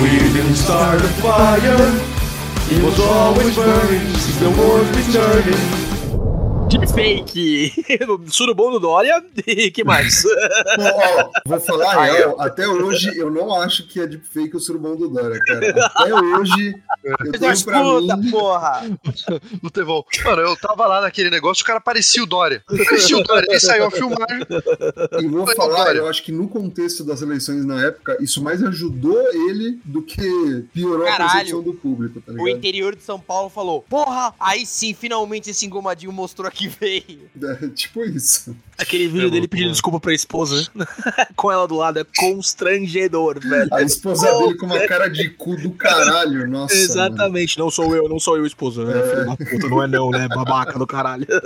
[0.01, 2.23] We didn't start a fire.
[2.71, 5.82] It was always burning since the world been turning.
[6.72, 7.70] Deepfake!
[8.32, 10.24] Surubom do Dória e que mais?
[10.80, 14.96] Ó, vou falar a real, até hoje eu não acho que é deepfake o surubom
[14.96, 15.90] do Dória, cara.
[15.94, 18.30] Até hoje eu tenho pra escuta, mim...
[18.30, 18.90] porra!
[19.62, 20.02] No Tevão.
[20.24, 22.62] Mano, eu tava lá naquele negócio, o cara parecia o Dória.
[22.66, 23.46] Parecia o Dória.
[23.50, 24.46] Aí saiu a filmagem.
[25.20, 28.62] E vou Foi falar, eu acho que no contexto das eleições na época, isso mais
[28.62, 31.32] ajudou ele do que piorou a Caralho.
[31.32, 32.48] percepção do público, tá O ligado?
[32.56, 37.31] interior de São Paulo falou: Porra, aí sim, finalmente esse engomadinho mostrou que veio.
[37.42, 38.55] É, tipo isso.
[38.79, 39.72] Aquele vídeo É dele pedindo mano.
[39.75, 40.66] desculpa pra esposa
[41.37, 43.68] com ela do lado é constrangedor, velho.
[43.72, 46.75] A esposa dele com uma cara de cu do caralho, nossa.
[46.75, 46.85] mano.
[46.87, 48.85] Exatamente, não sou eu, não sou eu, esposa.
[48.85, 48.92] Né?
[49.03, 50.29] Filho da puta, não é não, né?
[50.29, 51.27] Babaca do caralho.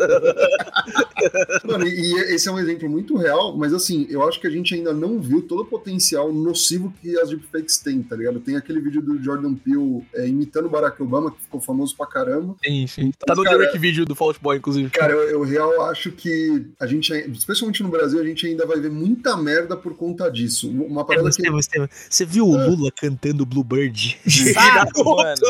[1.65, 4.51] Mano, e e esse é um exemplo muito real, mas assim, eu acho que a
[4.51, 8.39] gente ainda não viu todo o potencial nocivo que as deepfakes têm, tá ligado?
[8.39, 12.55] Tem aquele vídeo do Jordan Peele é, imitando Barack Obama, que ficou famoso pra caramba.
[12.65, 13.13] Sim, sim.
[13.27, 14.91] Tá no Cara, direct vídeo do Fault Boy, inclusive.
[14.91, 18.79] Cara, eu, eu real acho que a gente, especialmente no Brasil, a gente ainda vai
[18.81, 20.71] ver muita merda por conta disso.
[20.71, 21.31] Uma parada que.
[21.31, 24.19] Estevam, Estevam, você viu o Lula cantando Bluebird?
[24.53, 25.41] Saco, mano.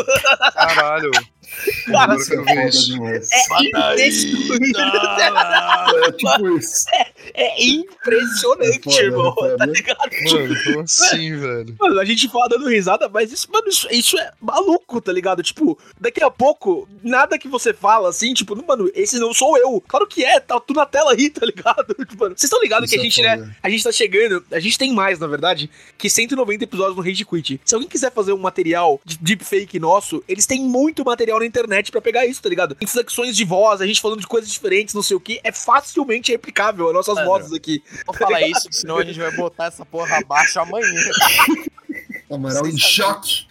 [0.52, 1.10] Caralho.
[1.86, 2.86] Cara, foda isso.
[2.92, 3.30] demais.
[3.32, 3.48] É
[6.06, 6.86] É tipo isso.
[7.34, 9.30] É impressionante, É foda, irmão.
[9.30, 9.56] é foda.
[9.58, 10.10] Tá ligado?
[10.32, 11.76] Mano, como assim, velho?
[11.78, 15.42] Mano, a gente fala dando risada, mas isso, mano, isso, isso é maluco, tá ligado?
[15.42, 19.82] Tipo, daqui a pouco, nada que você fala assim, tipo, mano, esse não sou eu.
[19.86, 21.94] Claro que é, tá tudo na tela aí, tá ligado?
[22.06, 23.56] Tipo, mano, vocês estão ligados que a Isso gente, é né?
[23.62, 27.24] A gente tá chegando, a gente tem mais, na verdade, que 190 episódios no Rage
[27.24, 27.60] Quit.
[27.64, 31.90] Se alguém quiser fazer um material de deepfake nosso, eles têm muito material na internet
[31.90, 32.76] pra pegar isso, tá ligado?
[32.80, 36.32] Inflexões de voz, a gente falando de coisas diferentes, não sei o que, é facilmente
[36.32, 37.82] replicável as nossas famosos aqui.
[38.06, 40.92] Não fala isso, senão a gente vai botar essa porra abaixo amanhã.
[42.30, 43.46] Amaral em choque.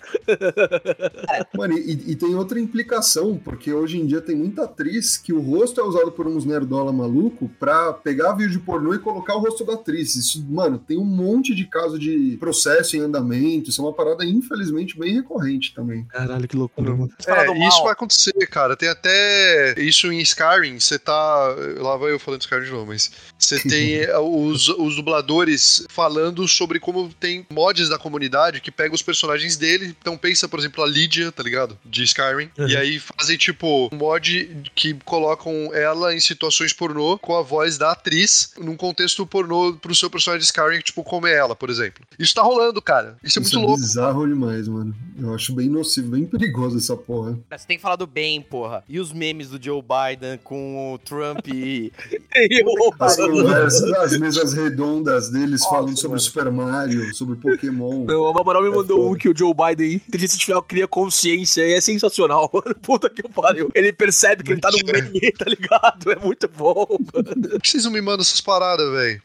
[1.55, 5.41] Mano, e, e tem outra implicação, porque hoje em dia tem muita atriz que o
[5.41, 9.65] rosto é usado por uns nerdola maluco pra pegar vídeo pornô e colocar o rosto
[9.65, 10.15] da atriz.
[10.15, 13.69] Isso, mano, tem um monte de caso de processo em andamento.
[13.69, 16.05] Isso é uma parada, infelizmente, bem recorrente também.
[16.05, 17.11] Caralho, que loucura, mano.
[17.19, 18.75] Fala do É, isso vai acontecer, cara.
[18.75, 20.79] Tem até isso em Skyrim.
[20.79, 21.55] Você tá.
[21.77, 23.11] Lá vai eu falando Skyrim de novo, mas.
[23.37, 28.95] Você tem eh, os, os dubladores falando sobre como tem mods da comunidade que pegam
[28.95, 29.95] os personagens dele.
[30.05, 31.75] Então pensa, por exemplo, a Lydia, tá ligado?
[31.83, 32.47] De Skyrim.
[32.59, 32.67] Uhum.
[32.67, 37.75] E aí fazem, tipo, um mod que colocam ela em situações pornô com a voz
[37.79, 41.71] da atriz num contexto pornô pro seu personagem de Skyrim, tipo, como é ela, por
[41.71, 42.05] exemplo.
[42.19, 43.17] Isso tá rolando, cara.
[43.23, 43.77] Isso é muito louco.
[43.81, 44.95] bizarro demais, mano.
[45.19, 47.39] Eu acho bem nocivo, bem perigoso essa porra.
[47.49, 48.83] Você tem que falar do bem, porra.
[48.87, 51.91] E os memes do Joe Biden com o Trump e.
[52.99, 56.19] As conversas, as mesas redondas deles Nossa, falando sobre mano.
[56.19, 58.05] Super Mario, sobre Pokémon.
[58.05, 59.09] Não, o Amaral me É mandou foda.
[59.09, 62.75] um que o Joe Biden, inteligência artificial, cria consciência e é sensacional, mano.
[62.81, 63.69] Puta que pariu.
[63.73, 66.11] Ele percebe que ele tá no meio, tá ligado?
[66.11, 67.49] É muito bom, mano.
[67.49, 69.21] Por que vocês não me mandam essas paradas, velho?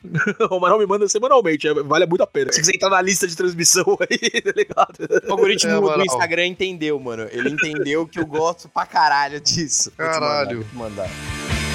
[0.51, 2.53] O Amaral me manda semanalmente, é- vale muito a pena.
[2.53, 5.29] Se quiser entrar na lista de transmissão aí, tá ligado?
[5.29, 6.05] O algoritmo É, do.
[6.05, 7.27] Instagram entendeu, mano.
[7.31, 9.93] Ele entendeu que eu gosto pra caralho disso.
[9.97, 10.57] Vou te mandar, Caralho.
[10.63, 11.70] vou te mandar.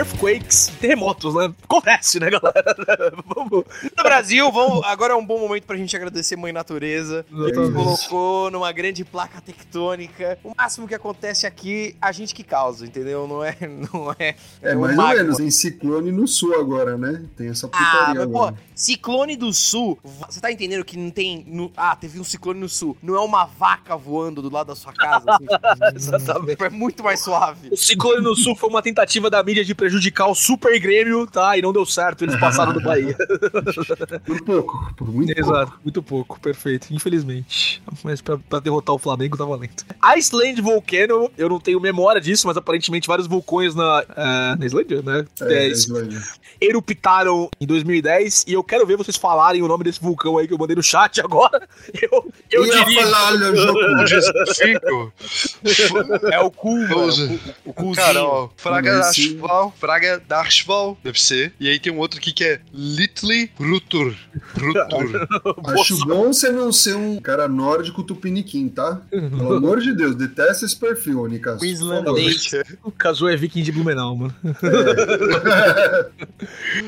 [0.00, 1.52] Earthquakes, terremotos, né?
[1.62, 3.12] Acontece, né, galera?
[3.34, 3.64] Vamos.
[3.96, 7.24] No Brasil, vamos, agora é um bom momento pra gente agradecer Mãe Natureza.
[7.28, 7.72] que Exatamente.
[7.74, 10.38] colocou numa grande placa tectônica.
[10.42, 13.26] O máximo que acontece aqui, a gente que causa, entendeu?
[13.28, 13.56] Não é.
[13.92, 15.36] Não é, É, o mais ou menos.
[15.36, 17.22] Tem ciclone no sul agora, né?
[17.36, 18.56] Tem essa Ah, putaria mas pô, agora.
[18.74, 21.44] ciclone do sul, você tá entendendo que não tem.
[21.46, 22.96] no- ah, teve um ciclone no sul.
[23.02, 25.24] Não é uma vaca voando do lado da sua casa.
[25.30, 25.46] assim?
[25.94, 26.62] Exatamente.
[26.62, 27.68] é muito mais suave.
[27.70, 29.89] O Ciclone no Sul foi uma tentativa da mídia de prejudicar
[30.28, 31.56] o Super Grêmio, tá?
[31.56, 33.16] E não deu certo, eles passaram do Bahia.
[34.24, 35.50] Por pouco, por muito pouco.
[35.50, 37.82] Exato, muito pouco, perfeito, infelizmente.
[38.02, 39.70] Mas pra, pra derrotar o Flamengo tá valendo.
[40.16, 45.02] Iceland Volcano, eu não tenho memória disso, mas aparentemente vários vulcões na, eh, na Islândia,
[45.02, 45.24] né?
[45.42, 46.20] É, é Islândia.
[46.60, 50.54] eruptaram em 2010 e eu quero ver vocês falarem o nome desse vulcão aí que
[50.54, 51.68] eu mandei no chat agora.
[52.00, 53.06] Eu, eu Ia diria.
[53.06, 53.32] falar.
[56.32, 57.40] É o cu, mano.
[57.64, 57.94] O, o cuzinho.
[57.96, 59.02] Cara, ó, Fraga
[59.80, 61.54] Fraga Darsval, deve ser.
[61.58, 64.14] E aí tem um outro aqui que é Little Rutur.
[64.54, 65.28] Rutur.
[65.80, 69.00] Acho bom você não ser um cara nórdico tupiniquim, tá?
[69.10, 71.60] Pelo amor de Deus, detesta esse perfil, Nicas.
[71.62, 72.50] O islandês.
[72.84, 74.34] O Kazu é viking de Blumenau, mano.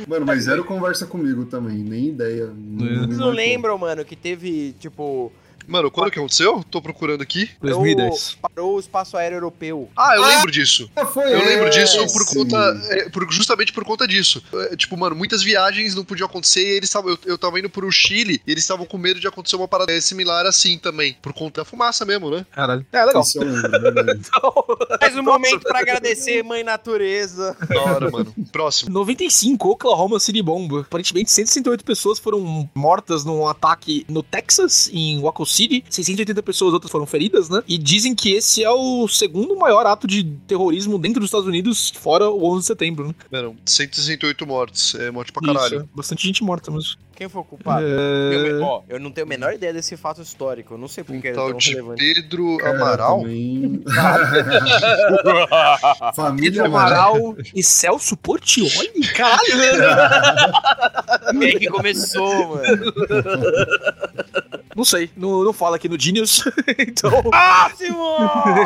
[0.06, 2.50] Mano, mas zero conversa comigo também, nem ideia.
[2.78, 5.32] Vocês não lembram, mano, que teve, tipo.
[5.66, 6.64] Mano, quando que aconteceu?
[6.70, 7.50] Tô procurando aqui.
[7.60, 8.38] 2010.
[8.40, 9.88] Parou o espaço aéreo europeu.
[9.96, 10.90] Ah, eu Ah, lembro disso.
[11.12, 12.12] Foi Eu lembro disso esse.
[12.12, 12.56] por conta.
[12.90, 14.42] é, por- justamente por conta disso.
[14.70, 17.10] É, tipo, mano, muitas viagens não podiam acontecer e eles estavam.
[17.12, 19.98] Eu, eu tava indo pro Chile e eles estavam com medo de acontecer uma parada
[20.00, 21.16] similar assim também.
[21.22, 22.44] Por conta da fumaça mesmo, né?
[22.50, 22.84] Caralho.
[22.92, 23.22] É, legal.
[23.24, 24.20] Verdade.
[25.00, 27.56] Mais um momento pra agradecer, Mãe Natureza.
[27.68, 28.34] Da hora, mano.
[28.50, 28.90] Próximo.
[28.92, 30.80] 95, Oklahoma City Bomb.
[30.80, 35.84] Aparentemente, 168 pessoas foram mortas num ataque no Texas, em Waco City.
[35.88, 37.62] 680 pessoas outras foram feridas, né?
[37.68, 41.92] E dizem que esse é o segundo maior ato de terrorismo dentro dos Estados Unidos,
[42.00, 43.14] fora o 11 de setembro, né?
[43.30, 44.94] Mano, 168 mortes.
[44.94, 45.76] É morte pra caralho.
[45.76, 46.96] Isso, é bastante gente morta mesmo.
[47.14, 47.84] Quem foi o culpado?
[47.86, 48.50] É...
[48.50, 50.74] Eu, ó, eu não tenho a menor ideia desse fato histórico.
[50.74, 52.02] Eu não sei por Um que é tal tão de relevante.
[52.14, 53.20] Pedro Amaral.
[53.20, 55.48] também- Pedro
[56.16, 57.14] Família Amaral.
[57.16, 59.06] Amaral e Celso Portioli?
[59.14, 59.42] Caralho!
[61.38, 62.92] Quem que começou, mano?
[64.76, 66.44] não sei, não, não fala aqui no Genius,
[66.78, 68.16] então Próximo!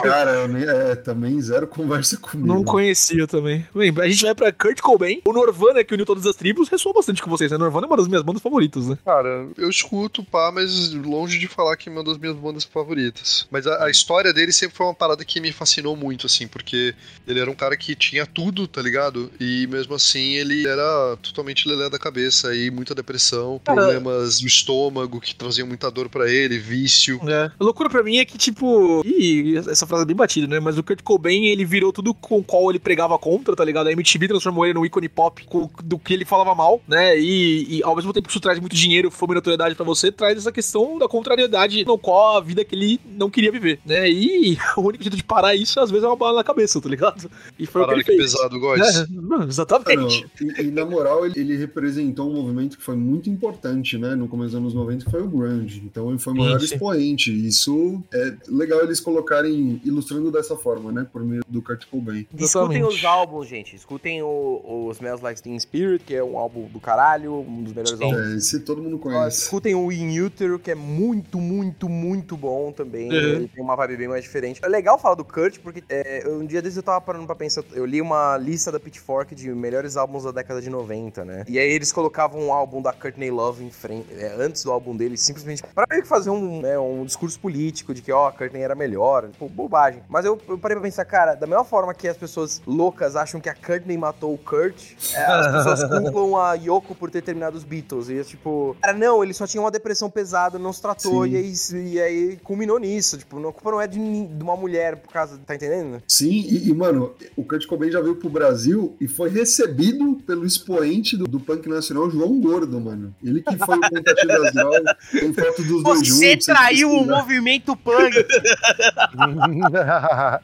[0.02, 2.46] Cara, eu nem- é, também zero conversa comigo.
[2.46, 3.66] não conhecia também.
[3.74, 5.20] Bem, a gente vai pra Kurt Cobain.
[5.24, 7.56] O Norvana, que uniu todas as tribos, ressoa bastante com vocês, né?
[7.58, 8.98] Norvana é uma das minhas bandas favoritas, né?
[9.04, 13.46] Cara, eu escuto, pá, mas longe de falar que é uma das minhas bandas favoritas.
[13.50, 16.94] Mas a, a história dele sempre foi uma parada que me fascinou muito, assim, porque
[17.26, 19.30] ele era um cara que tinha tudo, tá ligado?
[19.40, 24.46] E mesmo assim ele era totalmente lelé da cabeça e muita depressão, Cara- problemas no
[24.46, 27.18] estômago que traziam muita dor pra ele, vício.
[27.28, 27.50] É.
[27.58, 29.02] A loucura pra mim é que, tipo.
[29.04, 30.60] Ih, essa frase é bem batida, né?
[30.60, 33.86] Mas o Kurt Cobain, ele virou tudo com o qual ele pregava contra, tá ligado?
[33.88, 37.18] A MTV transformou ele num ícone pop com- do que ele falava mal, né?
[37.18, 40.12] E, e ao mesmo tempo que isso traz muito dinheiro, fome e notoriedade pra você,
[40.12, 44.08] traz essa questão da contrariedade no qual a vida que ele não queria viver, né?
[44.10, 46.88] E o único jeito de parar isso, às vezes, é uma bala na cabeça, tá
[46.88, 47.30] ligado?
[47.58, 48.32] E foi Caralho, o que que ele fez.
[48.34, 48.96] pesado, Góis.
[48.96, 50.26] É, não, exatamente.
[50.40, 54.14] E, e, na moral, ele, ele representou um movimento que foi muito importante, né?
[54.14, 55.85] No começo dos anos 90, que foi o grunge.
[55.86, 57.30] Então ele foi o maior expoente.
[57.30, 61.06] Isso é legal eles colocarem, ilustrando dessa forma, né?
[61.10, 62.26] Por meio do Kurt Cobain.
[62.36, 63.76] Escutem os álbuns, gente.
[63.76, 67.72] Escutem o, o Smells Like Teen Spirit, que é um álbum do caralho, um dos
[67.72, 68.18] melhores álbuns.
[68.18, 69.42] É, esse todo mundo conhece.
[69.42, 73.08] Escutem o In Utero, que é muito, muito, muito bom também.
[73.08, 73.16] Uhum.
[73.16, 74.60] Ele tem uma vibe bem mais diferente.
[74.62, 77.62] É legal falar do Kurt, porque é, um dia desses eu tava parando pra pensar.
[77.72, 81.44] Eu li uma lista da Pitchfork de melhores álbuns da década de 90, né?
[81.48, 84.96] E aí eles colocavam um álbum da Courtney Love em frente, é, antes do álbum
[84.96, 88.32] dele, simplesmente pra meio que fazer um, né, um discurso político de que, ó, a
[88.32, 89.28] Courtney era melhor.
[89.28, 90.02] Tipo, bobagem.
[90.08, 93.38] Mas eu, eu parei pra pensar, cara, da mesma forma que as pessoas loucas acham
[93.38, 97.58] que a Courtney matou o Kurt, é, as pessoas culpam a Yoko por ter terminado
[97.58, 98.08] os Beatles.
[98.08, 101.32] E é tipo, cara, não, ele só tinha uma depressão pesada, não se tratou, Sim.
[101.32, 101.54] e aí,
[101.92, 103.18] e aí culminou nisso.
[103.18, 105.38] Tipo, a culpa não é de, de uma mulher por causa.
[105.44, 106.02] Tá entendendo?
[106.08, 110.46] Sim, e, e, mano, o Kurt Cobain já veio pro Brasil e foi recebido pelo
[110.46, 113.14] expoente do, do punk nacional, João Gordo, mano.
[113.22, 116.18] Ele que foi o contatinho das drogas, tem foto dos dois juntos.
[116.18, 118.14] Você traiu o movimento punk!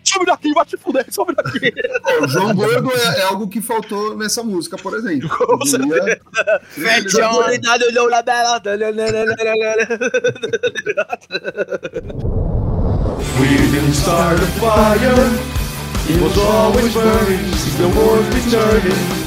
[0.04, 1.72] Sobe daqui, vai te fuder, sobe daqui.
[2.20, 5.28] O João Gordo é, é algo que faltou nessa música, por exemplo.
[5.28, 7.44] Com Já John!
[7.44, 8.60] Cuidado, olhou lá dela.
[13.40, 15.62] We didn't start a fire.
[16.08, 19.22] It was always burning since the war's been turning.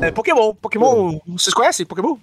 [0.00, 0.54] É Pokémon.
[0.54, 1.18] Pokémon.
[1.26, 2.16] Vocês conhecem Pokémon?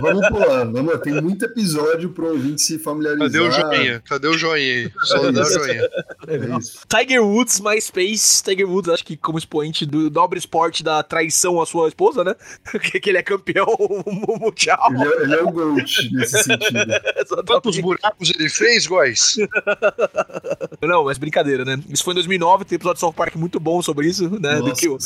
[0.00, 3.30] Vamos pular, vamos, tem muito episódio pro ouvinte se familiarizar.
[3.30, 4.02] Cadê o joinha?
[4.08, 4.92] Cadê o joinha aí?
[5.02, 5.82] Só dá o joinha.
[6.26, 6.80] É isso.
[6.88, 8.42] Tiger Woods, MySpace.
[8.42, 12.34] Tiger Woods, acho que como expoente do nobre esporte da traição à sua esposa, né?
[12.80, 13.66] que, que ele é campeão
[14.40, 14.88] mundial.
[14.90, 16.80] Ele é, ele é o GOAT nesse sentido.
[17.46, 19.36] Quantos buracos ele fez, Góis?
[20.80, 21.78] Não, mas brincadeira, né?
[21.90, 24.56] Isso foi em 2009, tem episódio de South Park muito bom sobre isso, né?
[24.56, 24.98] do Nossa, que o,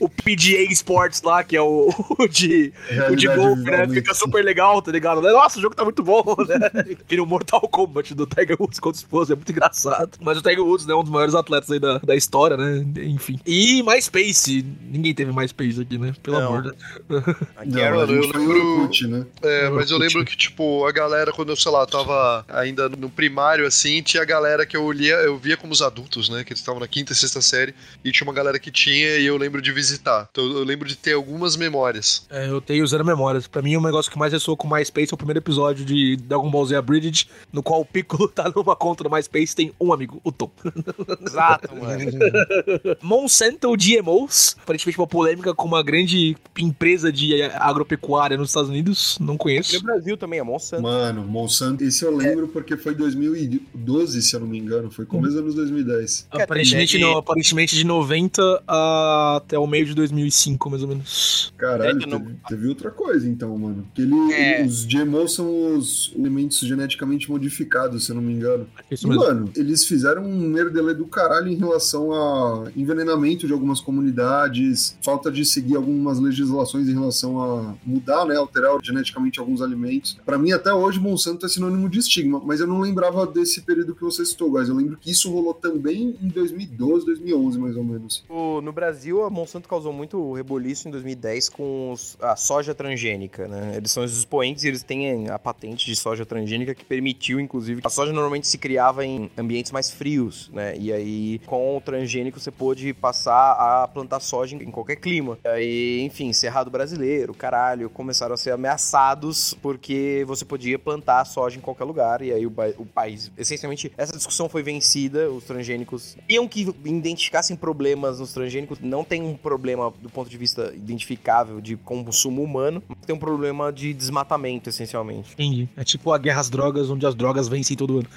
[0.00, 2.72] o PGA Sports lá, que é o, o de,
[3.10, 3.88] o de golfe, né?
[3.88, 5.20] Fica super legal, tá ligado?
[5.20, 7.20] Nossa, o jogo tá muito bom, né?
[7.20, 10.18] O Mortal Kombat do Tiger Woods contra a esposa, é muito engraçado.
[10.20, 12.84] Mas o Tiger Woods, né, é um dos maiores atletas aí da, da história, né?
[13.04, 13.38] Enfim.
[13.46, 16.14] E MySpace, ninguém teve MySpace aqui, né?
[16.22, 16.46] Pelo Não.
[16.48, 16.68] amor de
[17.08, 18.48] Não, a gente eu o
[18.88, 19.26] lembro- né?
[19.42, 23.10] É, mas eu lembro que, tipo, a galera, quando eu, sei lá, tava ainda no
[23.10, 26.44] primário, assim, tinha a galera que eu lia, eu via como os adultos, né?
[26.44, 29.26] Que eles estavam na quinta e sexta série, e tinha uma galera que tinha, e
[29.26, 30.09] eu lembro de visitar.
[30.30, 32.26] Então eu lembro de ter algumas memórias.
[32.30, 33.46] É, eu tenho zero memórias.
[33.46, 36.16] Pra mim, o negócio que mais ressoa com o MySpace é o primeiro episódio de
[36.16, 39.92] Dragon Ball Z Abridged, no qual o Piccolo tá numa conta do MySpace tem um
[39.92, 40.50] amigo, o Tom.
[41.26, 42.10] Exato, mano.
[43.02, 49.36] Monsanto GMOs, aparentemente uma polêmica com uma grande empresa de agropecuária nos Estados Unidos, não
[49.36, 49.74] conheço.
[49.76, 50.82] no Brasil também, é Monsanto.
[50.82, 55.34] Mano, Monsanto, esse eu lembro porque foi 2012, se eu não me engano, foi começo
[55.34, 56.28] dos anos 2010.
[56.30, 61.52] Aparentemente, não, aparentemente de 90 a- até o meio de 2005, mais ou menos.
[61.56, 63.82] Caralho, É, não- teve, teve outra coisa então, mano.
[63.84, 64.64] Porque ele, É.
[64.64, 68.66] os GMOs são os elementos geneticamente modificados, se eu não me engano.
[68.90, 69.24] É Isso E, mesmo.
[69.24, 75.30] mano, eles fizeram um merdelê do caralho em relação a envenenamento de algumas comunidades, falta
[75.30, 80.16] de seguir algumas legislações em relação a mudar, né, alterar geneticamente alguns alimentos.
[80.24, 83.94] Pra mim, até hoje, Monsanto é sinônimo de estigma, mas eu não lembrava desse período
[83.94, 84.68] que você citou, guys.
[84.68, 88.24] Eu lembro que isso rolou também em 2012, 2011, mais ou menos.
[88.28, 93.46] O- No Brasil, a Monsanto causou muito reboliço em 2010 com os- a soja transgênica,
[93.48, 93.74] né?
[93.76, 97.80] Eles são os expoentes e eles têm a patente de soja transgênica que permitiu, inclusive,
[97.84, 100.76] a soja normalmente se criava em ambientes mais frios, né?
[100.76, 105.38] E aí, com o transgênico, você pôde passar a plantar soja em qualquer clima.
[105.44, 111.56] E aí, enfim, Cerrado Brasileiro, caralho, começaram a ser ameaçados porque você podia plantar soja
[111.58, 112.22] em qualquer lugar.
[112.22, 115.30] E aí o, o país, essencialmente, essa discussão foi vencida.
[115.30, 118.78] Os transgênicos iam que identificassem problemas nos transgênicos.
[118.80, 123.18] Não tem um problema do ponto de vista identificável de consumo humano, mas tem um
[123.18, 125.32] problema de desmatamento, essencialmente.
[125.34, 125.68] Entendi.
[125.76, 128.08] É tipo a guerra às drogas, onde as drogas vencem todo ano.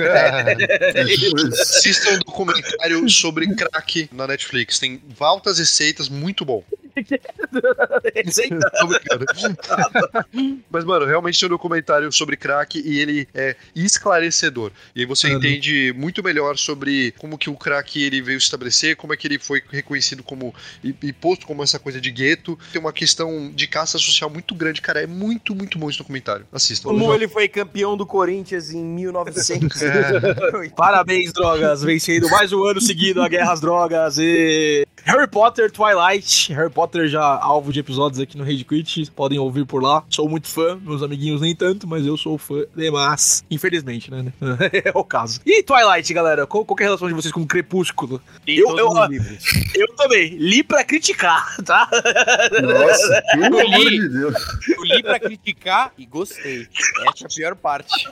[0.00, 0.56] É.
[1.60, 4.78] Assistam um documentário sobre crack na Netflix.
[4.78, 6.62] Tem altas receitas, muito bom.
[10.70, 14.70] Mas, mano, realmente tem um documentário sobre crack e ele é esclarecedor.
[14.94, 15.38] E aí você Uhum.
[15.38, 19.26] entende muito melhor sobre como que o crack ele veio se estabelecer, como é que
[19.26, 22.58] ele foi reconhecido como e, e posto como essa coisa de gueto.
[22.72, 25.02] Tem uma questão de caça social muito grande, cara.
[25.02, 26.46] É muito, muito bom esse documentário.
[26.52, 26.88] Assistam.
[26.90, 29.80] Como ele foi campeão do Corinthians em 1900.
[30.76, 34.86] Parabéns, drogas, vencendo mais um ano seguido a guerra às drogas e...
[35.04, 36.52] Harry Potter Twilight.
[36.52, 40.02] Harry Potter já alvo de episódios aqui no Rage Quit, podem ouvir por lá.
[40.10, 43.44] Sou muito fã, meus amiguinhos nem tanto, mas eu sou fã demais.
[43.50, 44.32] Infelizmente, né?
[44.84, 45.40] É o caso.
[45.46, 48.20] E Twilight, galera, qual, qual que é a relação de vocês com Crepúsculo?
[48.46, 48.88] Eu, eu,
[49.74, 51.88] eu também, li pra criticar, tá?
[52.62, 54.34] Nossa, pelo amor de Deus.
[54.68, 56.66] Eu li pra criticar e gostei.
[57.08, 58.08] Essa é a pior parte.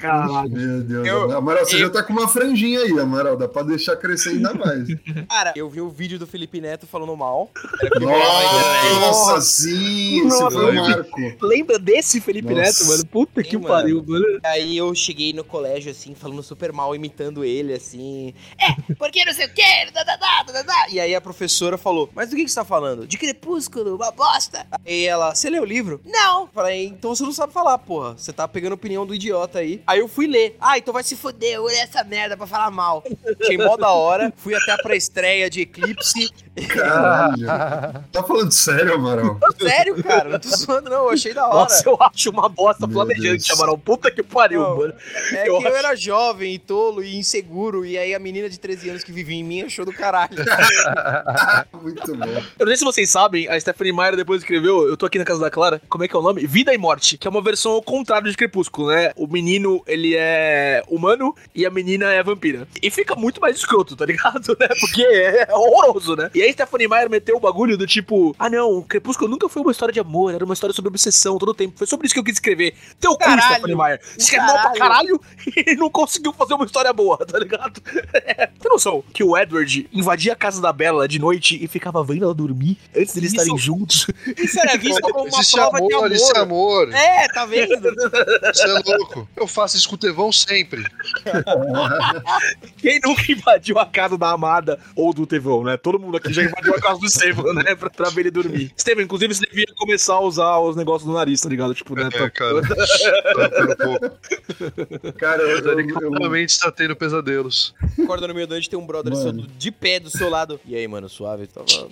[0.00, 0.50] Caralho.
[0.50, 1.06] Meu Deus.
[1.06, 3.36] Eu- Amaral, você eu- já tá com uma franjinha aí, Amaral.
[3.36, 4.88] Dá pra deixar crescer ainda mais.
[5.28, 7.50] Cara, eu vi o vídeo do Felipe Neto falando mal.
[7.82, 9.00] Eu internet.
[9.00, 10.18] Nossa, sim!
[10.18, 10.82] Esse Nossa, foi o velho.
[10.82, 11.46] marco.
[11.46, 12.60] Lembra desse Felipe Nossa.
[12.62, 13.06] Neto, mano?
[13.06, 13.68] Puta que Sim, mano.
[13.68, 14.40] pariu, mano.
[14.44, 18.34] Aí eu cheguei no colégio, assim, falando super mal, imitando ele, assim.
[18.58, 19.90] É, porque não sei o quê.
[19.92, 20.88] da, da, da, da, da.
[20.90, 23.06] E aí a professora falou: Mas do que, que você tá falando?
[23.06, 24.66] De crepúsculo, uma bosta.
[24.86, 26.00] Aí ela, você leu o livro?
[26.04, 26.46] Não.
[26.48, 28.14] Falei, então você não sabe falar, porra.
[28.16, 29.82] Você tá pegando a opinião do idiota aí.
[29.86, 30.56] Aí eu fui ler.
[30.60, 33.02] Ah, então vai se foder, olha essa merda pra falar mal.
[33.40, 34.32] Achei mó da hora.
[34.36, 36.28] Fui até pra estreia de Eclipse.
[36.68, 37.46] Caralho.
[38.12, 39.38] Tá falando sério, Amaral?
[39.60, 41.04] Sério, cara, não tô zoando, não.
[41.04, 41.54] Eu achei da hora.
[41.60, 43.52] Nossa, eu acho uma bosta Meu flamejante.
[43.52, 43.76] Amaral.
[43.78, 44.76] Puta que pariu, Não.
[44.76, 44.94] mano.
[45.32, 48.48] É Eu que eu acho- era jovem e tolo e inseguro, e aí a menina
[48.48, 50.30] de 13 anos que vivia em mim achou do caralho.
[51.82, 52.42] Muito bom.
[52.58, 55.24] Eu não sei se vocês sabem, a Stephanie Meyer depois escreveu, eu tô aqui na
[55.24, 56.46] casa da Clara, como é que é o nome?
[56.46, 59.12] Vida e Morte, que é uma versão ao contrário de Crepúsculo, né?
[59.16, 62.66] O menino, ele é humano e a menina é vampira.
[62.82, 64.68] E fica muito mais escroto, tá ligado, né?
[64.80, 66.30] Porque é horroroso, né?
[66.34, 69.70] E aí Stephanie Meyer meteu o bagulho do tipo, ah não, Crepúsculo nunca foi uma
[69.72, 71.76] história de amor, era uma história sobre obsessão todo o tempo.
[71.78, 72.74] Foi sobre isso que eu quis escrever.
[73.00, 73.42] Teu cu, Caralho.
[73.42, 74.00] Stephanie Meyer.
[74.02, 75.20] Você escreve mal pra caralho
[75.56, 77.80] e não conseguiu fazer uma história boa, tá ligado?
[78.12, 78.46] É.
[78.46, 82.24] Tem noção que o Edward invadia a casa da Bella de noite e ficava vendo
[82.24, 84.06] ela dormir antes deles Isso- estarem juntos?
[84.36, 86.82] Isso era visto como uma Existe prova de amor, existe amor.
[86.84, 86.94] amor.
[86.94, 87.74] É, tá vendo?
[87.78, 89.28] Você é louco.
[89.36, 90.82] Eu faço isso com o Tevão sempre.
[92.78, 95.76] Quem nunca invadiu a casa da amada ou do Tevão, né?
[95.76, 97.74] Todo mundo aqui já invadiu a casa do Estevam, né?
[97.74, 98.72] Pra, pra ver ele dormir.
[98.76, 101.74] Estevam, inclusive, você devia começar a usar os negócios do nariz, tá ligado?
[101.74, 102.08] Tipo, né?
[102.12, 102.62] É, pra- cara.
[102.62, 102.74] Tá.
[105.18, 107.74] Cara, eu, eu, eu, claramente está tendo pesadelos.
[108.02, 109.46] Acorda no meio da noite, tem um brother Mano.
[109.58, 110.60] de pé do seu lado.
[110.66, 111.46] E aí, mano, suave?
[111.46, 111.66] Tava...
[111.66, 111.88] Pô,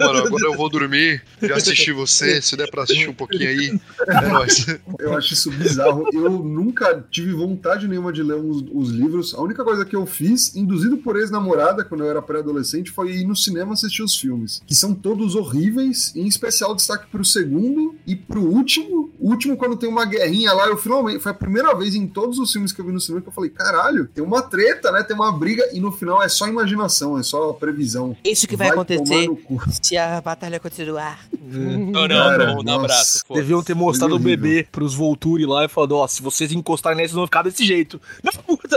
[0.00, 1.22] mano, agora eu vou dormir.
[1.42, 2.40] Já assisti você.
[2.40, 4.66] Se der pra assistir um pouquinho aí, é nóis.
[4.98, 6.06] eu acho isso bizarro.
[6.12, 9.34] Eu nunca tive vontade nenhuma de ler os, os livros.
[9.34, 13.24] A única coisa que eu fiz, induzido por ex-namorada quando eu era pré-adolescente, foi ir
[13.24, 14.62] no cinema assistir os filmes.
[14.66, 19.10] Que são todos horríveis, em especial destaque pro segundo e pro último.
[19.18, 21.20] O último, quando tem uma guerrinha lá, eu finalmente.
[21.20, 23.32] Foi a primeira vez em todos os filmes que eu vi no cinema que eu
[23.32, 25.02] falei: caralho, tem uma treta, né?
[25.02, 28.16] Tem uma briga, e no final é só imaginação, é só previsão.
[28.24, 29.60] Isso que tomar no cu.
[29.82, 31.18] se a batalha continuar.
[31.40, 33.22] Não, Cara, não, nossa.
[33.32, 37.14] Deviam ter mostrado o bebê pros Volturi lá e falado, ó, se vocês encostarem nesse,
[37.14, 38.00] vão ficar desse jeito.
[38.22, 38.56] Não,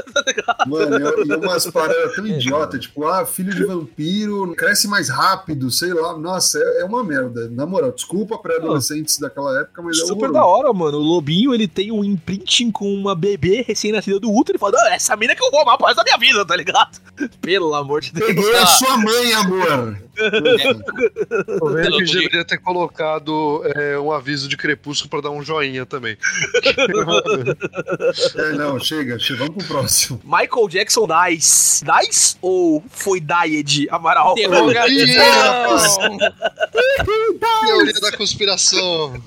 [0.45, 0.65] tá?
[0.67, 5.69] Mano, e e umas paradas tão idiota, tipo, ah, filho de vampiro, cresce mais rápido,
[5.71, 6.17] sei lá.
[6.17, 7.49] Nossa, é, é uma merda.
[7.49, 10.97] Na moral, desculpa pré-adolescentes daquela época, mas é Super da hora, mano.
[10.97, 14.95] O Lobinho, ele tem um imprinting com uma bebê recém-nascida do útero e fala, ah,
[14.95, 16.99] essa mina que eu vou amar pro resto da minha vida, tá ligado?
[17.41, 18.27] Pelo amor de Deus.
[18.27, 19.97] Peguei a sua mãe, amor.
[20.15, 26.17] Pelo que deveria ter colocado é, um aviso de crepúsculo pra dar um joinha também.
[28.35, 30.21] É, não, chega, chega, vamos pro próximo.
[30.23, 31.83] Michael Jackson dies.
[31.83, 34.35] Dies ou foi died, Amaral?
[37.65, 39.21] Teoria da conspiração.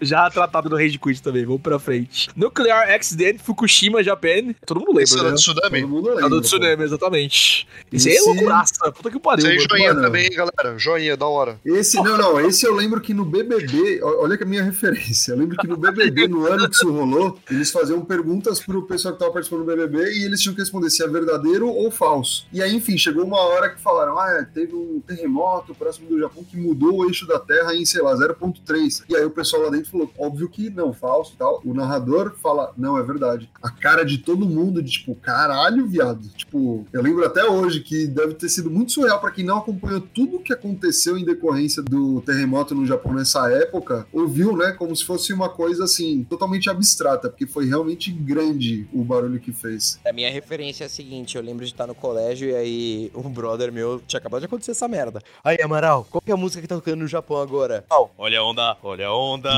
[0.00, 2.28] Já tratado no Rage Quit também, vamos pra frente.
[2.36, 4.54] Nuclear Accident Fukushima, Japan.
[4.66, 5.34] Todo mundo Esse lembra, era né?
[5.36, 5.80] do tsunami.
[5.82, 6.28] Todo mundo É lembra.
[6.30, 6.40] do pô.
[6.42, 7.68] Tsunami, exatamente.
[7.92, 8.92] Esse aí é Esse- loucuraça.
[8.92, 9.44] Puta que pariu.
[9.44, 9.68] Tem mano.
[9.68, 10.06] joinha mano.
[10.06, 10.78] também, hein, galera.
[10.78, 11.60] Joinha, da hora.
[11.64, 15.38] Esse, não, não, esse eu lembro que no BBB, olha que a minha referência, eu
[15.38, 19.20] lembro que no BBB, no ano que isso rolou, eles faziam perguntas pro pessoal que
[19.20, 22.46] tava participando do BBB e eles tinham que responder se é verdadeiro ou falso.
[22.52, 26.18] E aí, enfim, chegou uma hora que falaram, ah, é, teve um terremoto próximo do
[26.18, 29.04] Japão que mudou o eixo da da Terra em, sei lá, 0.3.
[29.08, 31.60] E aí o pessoal lá dentro falou, óbvio que não, falso e tal.
[31.64, 33.48] O narrador fala, não, é verdade.
[33.62, 36.28] A cara de todo mundo, de tipo, caralho, viado.
[36.36, 40.00] Tipo, eu lembro até hoje que deve ter sido muito surreal para quem não acompanhou
[40.00, 44.94] tudo o que aconteceu em decorrência do terremoto no Japão nessa época, ouviu, né, como
[44.94, 50.00] se fosse uma coisa assim, totalmente abstrata, porque foi realmente grande o barulho que fez.
[50.06, 53.30] A minha referência é a seguinte: eu lembro de estar no colégio e aí um
[53.30, 55.20] brother meu tinha acabado de acontecer essa merda.
[55.42, 57.84] Aí, Amaral, qual que é a música que tá tocando no Japão agora?
[57.90, 59.51] Oh, olha a onda, olha a onda.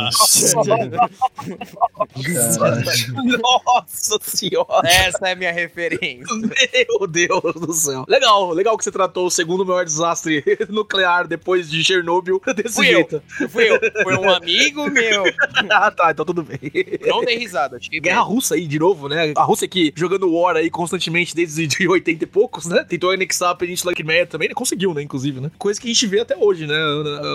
[3.40, 4.82] Nossa senhora!
[4.84, 6.24] Essa é minha referência.
[6.34, 8.04] Meu Deus do céu.
[8.08, 12.88] Legal, legal que você tratou o segundo maior desastre nuclear depois de Chernobyl desse Fui
[12.88, 12.92] eu.
[12.94, 13.22] jeito.
[13.48, 15.24] Fui eu, foi um amigo meu.
[15.70, 16.58] ah, tá, então tudo bem.
[17.06, 19.32] Não dei risada, Guerra Russa aí, de novo, né?
[19.36, 22.84] A Rússia que jogando War aí constantemente desde de 80 e poucos, né?
[22.84, 24.54] Tentou anexar a Península Crimeia também, né?
[24.54, 25.02] Conseguiu, né?
[25.02, 25.50] Inclusive, né?
[25.58, 26.76] Coisa que a gente vê até hoje, né?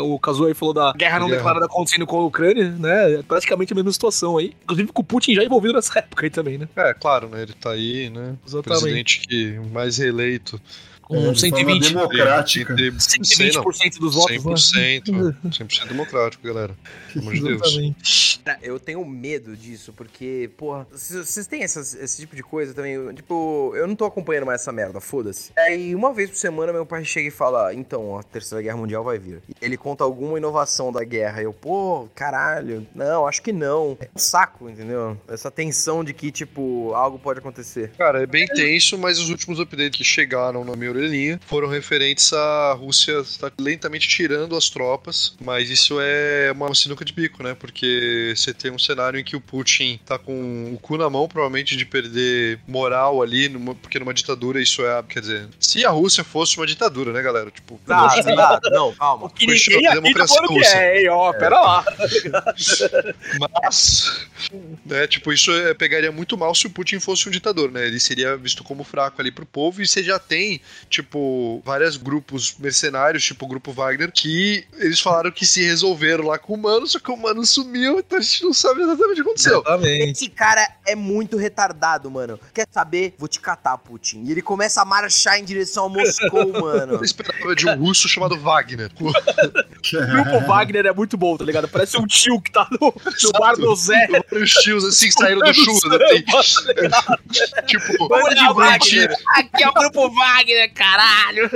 [0.04, 1.38] O Kazuo aí falou da guerra não Guerra.
[1.38, 3.16] declarada acontecendo com a Ucrânia, né?
[3.16, 4.54] É praticamente a mesma situação aí.
[4.64, 6.68] Inclusive com o Putin já envolvido nessa época aí também, né?
[6.76, 7.44] É, claro, né?
[7.44, 8.36] Ele tá aí, né?
[8.46, 8.82] Exatamente.
[8.82, 10.60] Presidente que mais reeleito.
[11.10, 12.76] Com É, de forma 120, democrática.
[12.76, 15.02] De- de- sei não, 120% dos votos, né?
[15.04, 15.36] 100%.
[15.52, 16.78] 100% democrático, galera.
[17.12, 18.40] Pelo amor de Deus.
[18.46, 23.12] Cara, eu tenho medo disso, porque, porra, vocês têm essas- esse tipo de coisa também?
[23.16, 25.52] Tipo, eu não tô acompanhando mais essa merda, foda-se.
[25.58, 29.04] Aí, uma vez por semana, meu pai chega e fala: Então, a Terceira Guerra Mundial
[29.04, 29.42] vai vir.
[29.60, 31.42] Ele conta alguma inovação da guerra.
[31.42, 33.98] Eu, pô, caralho, não, acho que não.
[34.00, 35.18] É um saco, entendeu?
[35.28, 37.92] Essa tensão de que, tipo, algo pode acontecer.
[37.98, 42.32] Cara, é bem tenso, mas os últimos updates que chegaram na minha orelhinha foram referentes
[42.34, 47.56] à Rússia estar lentamente tirando as tropas, mas isso é uma sinuca de bico, né?
[47.60, 51.28] Porque você tem um cenário em que o Putin tá com o cu na mão,
[51.28, 55.04] provavelmente, de perder moral ali, numa- porque numa ditadura isso é.
[55.08, 57.50] Quer dizer, se a Rússia fosse uma ditadura, né, galera?
[57.52, 59.30] Tipo, Tá, tá, não, calma.
[59.30, 60.78] Que Puxa, ninguém aqui tá democracia falando que russa.
[60.78, 61.10] é, hein?
[61.10, 61.86] Ó, pera lá.
[63.64, 64.28] Mas,
[64.86, 67.86] né, tipo, isso é- pegaria muito mal se o Putin fosse um ditador, né?
[67.88, 70.60] Ele seria visto como fraco ali pro povo e você já tem,
[70.90, 76.38] tipo, vários grupos mercenários, tipo o grupo Wagner, que eles falaram que se resolveram lá
[76.38, 79.16] com o Mano, só que o Mano sumiu, então a gente não sabe exatamente o
[79.16, 79.60] que aconteceu.
[79.60, 80.12] Exatamente.
[80.12, 82.40] Esse cara é muito retardado, mano.
[82.54, 83.14] Quer saber?
[83.18, 84.24] Vou te catar, Putin.
[84.26, 86.94] E ele começa a marchar em direção a Moscou, mano.
[86.94, 88.92] Eu esperava de um russo chamado Wagner.
[89.90, 91.68] O grupo Wagner é muito bom, tá ligado?
[91.68, 94.08] Parece um tio que tá no, no bar do Zé.
[94.30, 96.24] Vários tios assim saíram do churras, assim,
[97.66, 101.50] tipo, Banda de correntinha, Aqui é o grupo Wagner, caralho.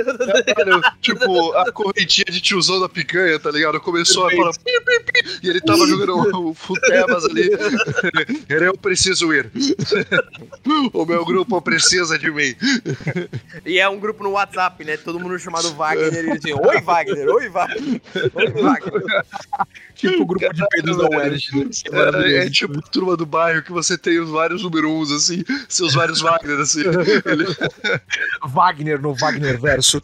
[0.54, 3.80] Cara, tipo, a correntinha de tiozão da picanha, tá ligado?
[3.80, 7.48] Começou a falar pi, pi, pi, e ele tava jogando o, futebas ali.
[8.48, 9.50] Eu preciso ir.
[10.92, 12.54] o meu grupo precisa de mim.
[13.64, 14.98] E é um grupo no WhatsApp, né?
[14.98, 16.12] Todo mundo chamado Wagner.
[16.12, 18.00] E ele assim, oi, Wagner, oi, Wagner.
[18.34, 19.24] Oi, Wagner.
[19.94, 21.50] Tipo o grupo de Pedro da Welsh.
[21.52, 21.64] né?
[21.92, 22.40] É.
[22.42, 25.94] É, é tipo turma do bairro que você tem os vários número uns, assim, seus
[25.94, 26.80] vários Wagner, assim.
[26.80, 27.46] Ele-
[28.46, 30.02] Wagner no Wagner verso.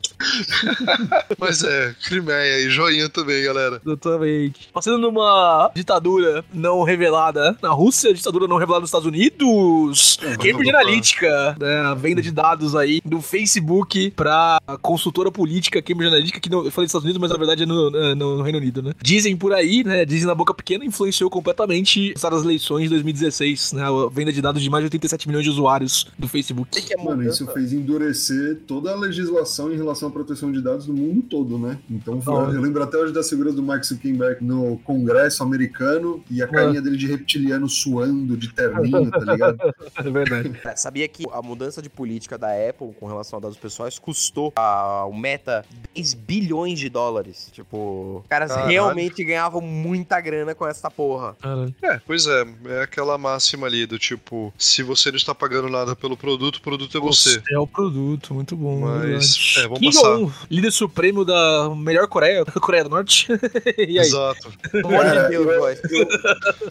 [1.38, 3.80] mas é, Crimeia e joinha também, galera.
[3.84, 4.68] Exatamente.
[4.72, 10.18] Passando numa ditadura não revelada na Rússia, ditadura não revelada nos Estados Unidos.
[10.41, 16.41] Cambridge Analytica, né, a venda de dados aí do Facebook pra consultora política Cambridge Analytica,
[16.41, 18.43] que não, eu falei dos Estados Unidos, mas na verdade é no, é no- no
[18.43, 18.93] Reino Unido, né?
[19.03, 20.05] Dizem por aí, né?
[20.05, 23.83] Dizem na boca pequena, influenciou completamente das eleições de 2016, né?
[23.85, 26.81] A venda de dados de mais de 87 milhões de usuários do Facebook.
[26.83, 30.87] que é Mano, isso fez endurecer toda a legislação em relação à proteção de dados
[30.87, 31.78] no mundo todo, né?
[31.91, 32.51] Então, foi- Ah.
[32.53, 36.81] eu lembro até hoje da segurança do Mark Zuckerberg no Congresso americano e a carinha
[36.81, 39.59] dele de reptiliano suando de terninho, tá ligado?
[39.97, 40.51] É verdade.
[40.64, 44.53] É, Sabia que a mudança de política da Apple com relação a dados pessoais custou
[44.57, 45.64] ao Meta
[45.95, 47.49] 10 bilhões de dólares.
[47.53, 48.68] Tipo, os caras Caralho.
[48.70, 51.36] realmente ganhavam muita grana com essa porra.
[51.40, 51.74] Caralho.
[51.82, 55.94] É, pois é, é aquela máxima ali do tipo, se você não está pagando nada
[55.94, 57.42] pelo produto, o produto é você.
[57.50, 58.80] É o produto, muito bom.
[58.80, 60.46] Mas, é, vamos Kim passar.
[60.50, 63.28] Líder supremo da melhor Coreia, da Coreia do Norte.
[63.78, 64.06] e aí?
[64.06, 64.52] Exato.
[64.88, 65.46] Cara, Deus,
[65.90, 66.08] eu-.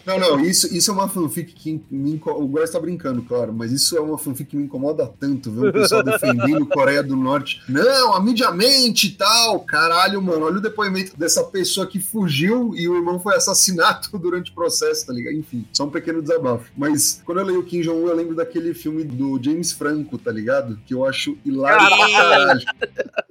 [0.04, 2.44] Não, não, isso, isso é uma fanfic que me incomoda.
[2.44, 5.68] O Góis tá brincando, claro, mas isso é uma fanfic que me incomoda tanto, ver
[5.68, 7.62] o pessoal defendendo Coreia do Norte.
[7.68, 9.60] Não, a mídia mente e tal.
[9.60, 14.50] Caralho, mano, olha o depoimento dessa pessoa que fugiu e o irmão foi assassinado durante
[14.50, 15.34] o processo, tá ligado?
[15.36, 16.70] Enfim, só um pequeno desabafo.
[16.76, 20.30] Mas quando eu leio o Kim Jong-un, eu lembro daquele filme do James Franco, tá
[20.30, 20.78] ligado?
[20.86, 22.60] Que eu acho hilário caralho.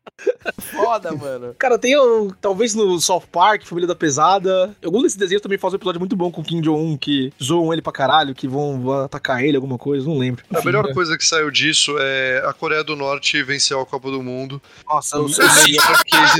[0.59, 1.55] Foda, mano.
[1.57, 4.75] Cara, tem um, talvez no South Park, Família da Pesada.
[4.83, 7.71] Algum desses desenhos também faz um episódio muito bom com o Kim Jong-un, que zoam
[7.71, 10.43] ele pra caralho, que vão, vão atacar ele, alguma coisa, não lembro.
[10.53, 10.93] A Enfim, melhor né?
[10.93, 14.61] coisa que saiu disso é a Coreia do Norte venceu a Copa do Mundo.
[14.87, 15.77] Nossa, O o case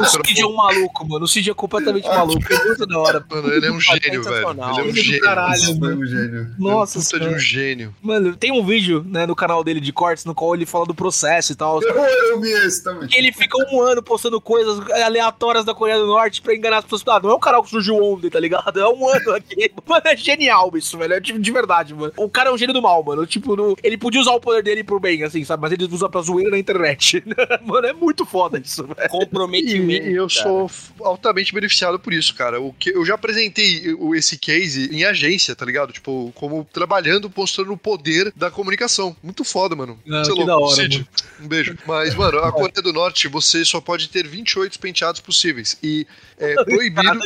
[0.02, 1.28] Os trocou- Kim Jong maluco, mano.
[1.28, 2.54] Cid é completamente maluco.
[2.54, 3.09] É muito da hora.
[3.30, 4.50] Mano, ele é um gênio, velho.
[4.52, 5.22] Ele é um é gênio.
[5.22, 5.80] caralho.
[5.80, 6.48] Foi um gênio.
[6.58, 7.96] Nossa Puta de um gênio.
[8.02, 10.94] Mano, tem um vídeo, né, no canal dele de cortes, no qual ele fala do
[10.94, 11.82] processo e tal.
[11.82, 13.08] Eu, eu vi esse também.
[13.08, 16.84] Que ele fica um ano postando coisas aleatórias da Coreia do Norte pra enganar as
[16.84, 17.04] pessoas.
[17.08, 18.80] Ah, não é um canal que surgiu ontem, tá ligado?
[18.80, 19.72] É um ano aqui.
[19.88, 21.14] Mano, é genial isso, velho.
[21.14, 22.14] É tipo, de verdade, mano.
[22.18, 23.26] O cara é um gênio do mal, mano.
[23.26, 25.62] Tipo, no- ele podia usar o poder dele pro bem, assim, sabe?
[25.62, 27.24] Mas ele usa pra zoeira na internet.
[27.66, 29.00] mano, é muito foda isso, velho.
[29.00, 30.08] E, Comprometimento.
[30.08, 30.44] e eu cara.
[30.44, 30.70] sou
[31.02, 32.60] altamente beneficiado por isso, cara.
[32.62, 35.92] O que, eu já apresentei esse case em agência, tá ligado?
[35.94, 39.16] Tipo, como trabalhando, mostrando o poder da comunicação.
[39.24, 40.00] Muito foda, mano.
[40.08, 40.46] Ah, Você é que louco.
[40.46, 41.10] da hora, Cid,
[41.42, 41.78] um beijo.
[41.88, 45.78] Mas, mano, a Coreia do Norte, você só pode ter 28 penteados possíveis.
[45.82, 46.06] E
[46.38, 47.20] é proibido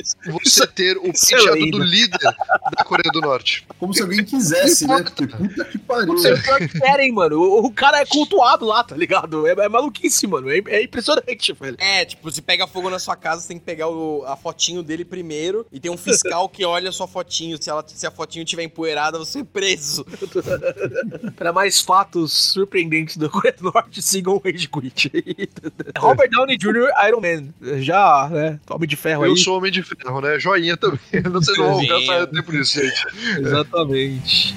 [0.44, 2.20] você ter o é penteado do líder
[2.78, 3.66] da Coreia do Norte.
[3.80, 5.04] Como se alguém quisesse, né?
[5.04, 6.14] Porque puta que pariu.
[6.18, 7.40] Você pior que querem, mano.
[7.40, 9.48] O, o cara é cultuado lá, tá ligado?
[9.48, 10.50] É, é maluquice, mano.
[10.50, 11.78] É, é impressionante, velho.
[11.80, 14.82] É, tipo, se pega fogo na sua casa, você tem que pegar o- a fotinho
[14.84, 15.63] dele primeiro.
[15.72, 17.62] E tem um fiscal que olha a sua fotinho.
[17.62, 20.06] Se, ela, se a fotinho tiver empoeirada, você é preso.
[21.36, 25.12] Para mais fatos surpreendentes da Coreia do Norte, sigam o Rage Quit.
[25.98, 27.82] Robert Downey Jr., Iron Man.
[27.82, 28.60] Já, né?
[28.70, 29.38] Homem de ferro Eu aí.
[29.38, 30.40] sou homem de ferro, né?
[30.40, 31.00] Joinha também.
[31.32, 33.08] Não sei não gastar tempo nisso, gente.
[33.40, 34.56] Exatamente.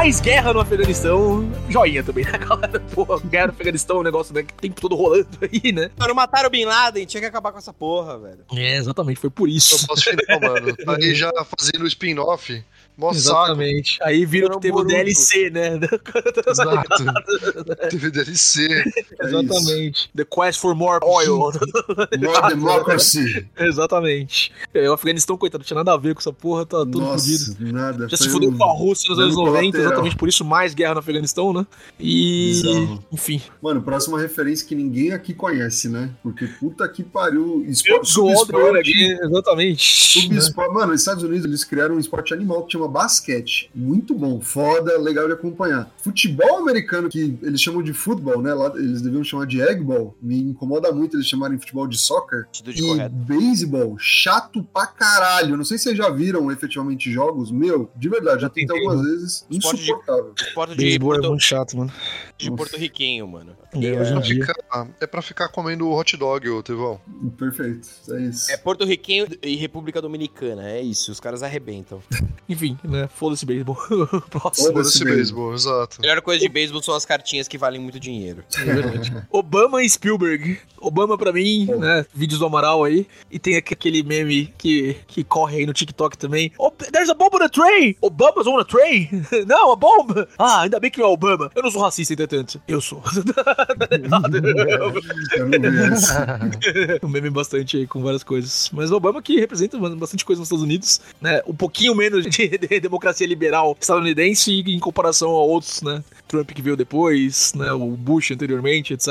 [0.00, 2.80] Mais guerra no Afeganistão, joinha também, né, galera?
[2.94, 5.90] Pô, guerra no Afeganistão é um negócio né, que tem tudo rolando aí, né?
[5.98, 8.46] Mano, mataram o Bin Laden, tinha que acabar com essa porra, velho.
[8.50, 9.86] É, exatamente, foi por Eu isso.
[9.86, 10.74] posso final, mano.
[10.86, 12.64] Tá aí já fazendo o spin-off.
[13.00, 13.16] Mó saco.
[13.16, 13.98] Exatamente.
[14.02, 14.88] Aí teve o Boruto.
[14.88, 15.80] DLC, né?
[16.46, 17.04] Exato.
[17.88, 18.84] Teve DLC.
[19.18, 20.10] É Exatamente.
[20.14, 21.38] The Quest for More Oil.
[22.20, 23.46] More democracy.
[23.58, 24.52] Exatamente.
[24.74, 27.56] É, o Afeganistão, coitado, não tinha nada a ver com essa porra, tá tudo fodido.
[27.58, 28.08] Nossa, nada.
[28.08, 29.86] Já se Foi fudeu um com a Rússia nos anos 90, colateral.
[29.86, 31.66] exatamente por isso mais guerra no Afeganistão, né?
[31.98, 32.48] E.
[32.62, 33.04] Bizarro.
[33.10, 33.40] Enfim.
[33.62, 36.10] Mano, próxima referência que ninguém aqui conhece, né?
[36.22, 37.64] Porque puta que pariu.
[37.66, 40.20] Esporte, subesporte, exatamente.
[40.20, 40.74] subesporte.
[40.74, 43.70] Mano, nos Estados Unidos eles criaram um esporte animal que chama basquete.
[43.74, 45.90] Muito bom, foda, legal de acompanhar.
[46.02, 48.52] Futebol americano, que eles chamam de futebol, né?
[48.52, 50.14] Lá eles deviam chamar de eggball.
[50.20, 52.44] Me incomoda muito eles chamarem futebol de soccer.
[52.48, 53.08] Atitude E correta.
[53.10, 55.56] beisebol, chato pra caralho.
[55.56, 57.50] Não sei se vocês já viram efetivamente jogos.
[57.50, 59.46] Meu, de verdade, já Eu tentei algumas vezes.
[59.50, 60.34] Esporte de- Insuportável.
[60.38, 61.92] Esporte de, Beisebol é porto, muito chato, mano.
[62.36, 63.52] de porto-riquenho, mano.
[63.72, 64.46] É, hoje em Pra dia.
[64.46, 67.00] ficar- é pra ficar comendo hot dog, ô Tevão.
[67.38, 68.50] Perfeito, é isso.
[68.50, 71.12] É porto-riquenho e República Dominicana, é isso.
[71.12, 72.02] Os caras arrebentam.
[72.48, 73.08] Enfim, né?
[73.14, 73.76] Foda-se beisebol.
[74.30, 75.54] Foda-se beisebol.
[75.54, 75.96] exato.
[75.98, 78.42] A melhor coisa de beisebol são as cartinhas que valem muito dinheiro.
[78.58, 79.12] É verdade.
[79.30, 80.58] Obama e Spielberg.
[80.80, 82.04] Obama pra mim, né?
[82.12, 83.06] Vídeos do Amaral aí.
[83.30, 86.50] E tem aqu- aquele meme que, que corre aí no TikTok também.
[86.58, 87.94] Oh, there's a bomb on a train!
[88.00, 89.08] Obama's on a train!
[89.46, 90.26] não, a bomba!
[90.38, 91.50] Ah, ainda bem que não é Obama.
[91.54, 92.60] Eu não sou racista, entretanto.
[92.66, 93.02] Eu sou.
[97.02, 98.70] Um meme bastante aí com várias coisas.
[98.72, 101.40] Mas o Obama que representa bastante coisa nos Estados Unidos, né?
[101.46, 106.02] Um pouquinho menos de, de democracia liberal estadunidense em comparação a outros, né?
[106.30, 107.72] Trump que veio depois, né?
[107.72, 109.08] O Bush anteriormente, etc.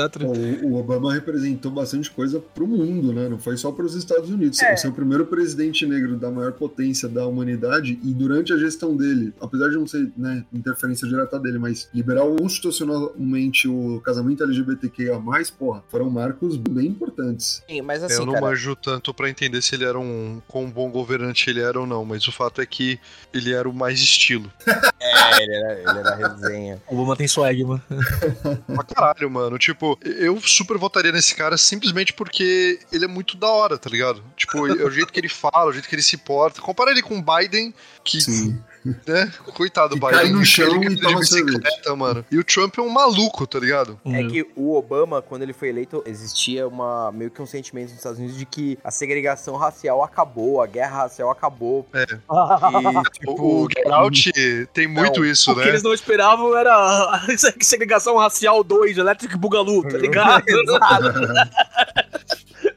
[0.62, 3.28] O, o Obama representou bastante coisa pro mundo, né?
[3.28, 4.58] Não foi só para os Estados Unidos.
[4.62, 4.74] É.
[4.74, 9.34] Ser o primeiro presidente negro da maior potência da humanidade e durante a gestão dele,
[9.40, 15.20] apesar de não ser né, interferência direta dele, mas liberar constitucionalmente o casamento LGBTQIA+,
[15.58, 17.09] porra, foram marcos bem importantes.
[17.38, 20.70] Sim, Mas assim, eu não cara, manjo tanto pra entender se ele era um quão
[20.70, 22.98] bom governante ele era ou não, mas o fato é que
[23.32, 24.50] ele era o mais estilo.
[25.00, 26.82] é, ele era, ele era resenha.
[26.90, 27.82] O Obama tem swag, mano.
[28.66, 29.58] Pra caralho, mano.
[29.58, 34.22] Tipo, eu super votaria nesse cara simplesmente porque ele é muito da hora, tá ligado?
[34.36, 36.60] Tipo, é o jeito que ele fala, o jeito que ele se porta.
[36.60, 37.72] Compara ele com o Biden,
[38.04, 38.60] que, Sim.
[38.84, 39.32] Né?
[39.54, 40.20] Coitado do Que Biden.
[40.20, 42.24] cai no chão e toma bicicleta, mano.
[42.30, 43.98] E o Trump é um maluco, tá ligado?
[44.06, 47.98] É que o Obama, quando ele foi eleito, existia uma meio que um sentimento nos
[47.98, 51.86] Estados Unidos de que a segregação racial acabou, a guerra racial acabou.
[51.92, 52.02] É.
[52.04, 54.32] E, tipo, O, o Get Out
[54.72, 55.68] tem muito isso, O que né?
[55.68, 57.26] eles não esperavam era a
[57.60, 60.44] segregação racial 2, Electric Boogaloo, tá ligado?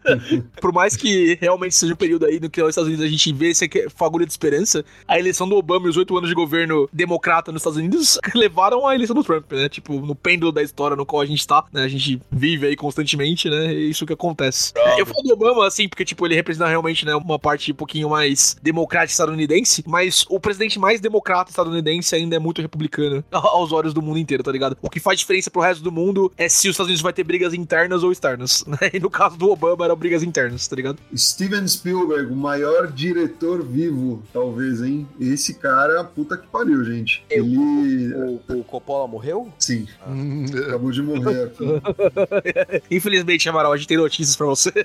[0.59, 3.33] Por mais que realmente seja um período aí no que os Estados Unidos a gente
[3.33, 6.89] vê esse fagulha de esperança, a eleição do Obama e os oito anos de governo
[6.91, 9.69] democrata nos Estados Unidos levaram à eleição do Trump, né?
[9.69, 11.83] Tipo, no pêndulo da história no qual a gente tá, né?
[11.83, 13.67] A gente vive aí constantemente, né?
[13.67, 14.73] É isso que acontece.
[14.97, 18.09] Eu falo do Obama, assim, porque, tipo, ele representa realmente, né, uma parte um pouquinho
[18.09, 23.93] mais democrática estadunidense, mas o presidente mais democrata estadunidense ainda é muito republicano aos olhos
[23.93, 24.77] do mundo inteiro, tá ligado?
[24.81, 27.23] O que faz diferença pro resto do mundo é se os Estados Unidos vai ter
[27.23, 28.77] brigas internas ou externas, né?
[28.93, 30.97] E no caso do Obama eram brigas internas, tá ligado?
[31.15, 35.07] Steven Spielberg, o maior diretor vivo, talvez, hein?
[35.19, 37.23] Esse cara, puta que pariu, gente.
[37.29, 38.13] Eu- Ele.
[38.13, 39.51] O, o Coppola morreu?
[39.59, 41.63] Sim, Hum, acabou de morrer aqui.
[42.95, 44.71] Infelizmente, Amaral, a gente tem notícias pra você.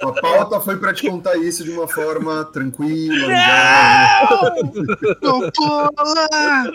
[0.00, 3.26] A pauta foi pra te contar isso de uma forma tranquila.
[3.26, 4.56] legal.
[5.20, 6.72] Coppola!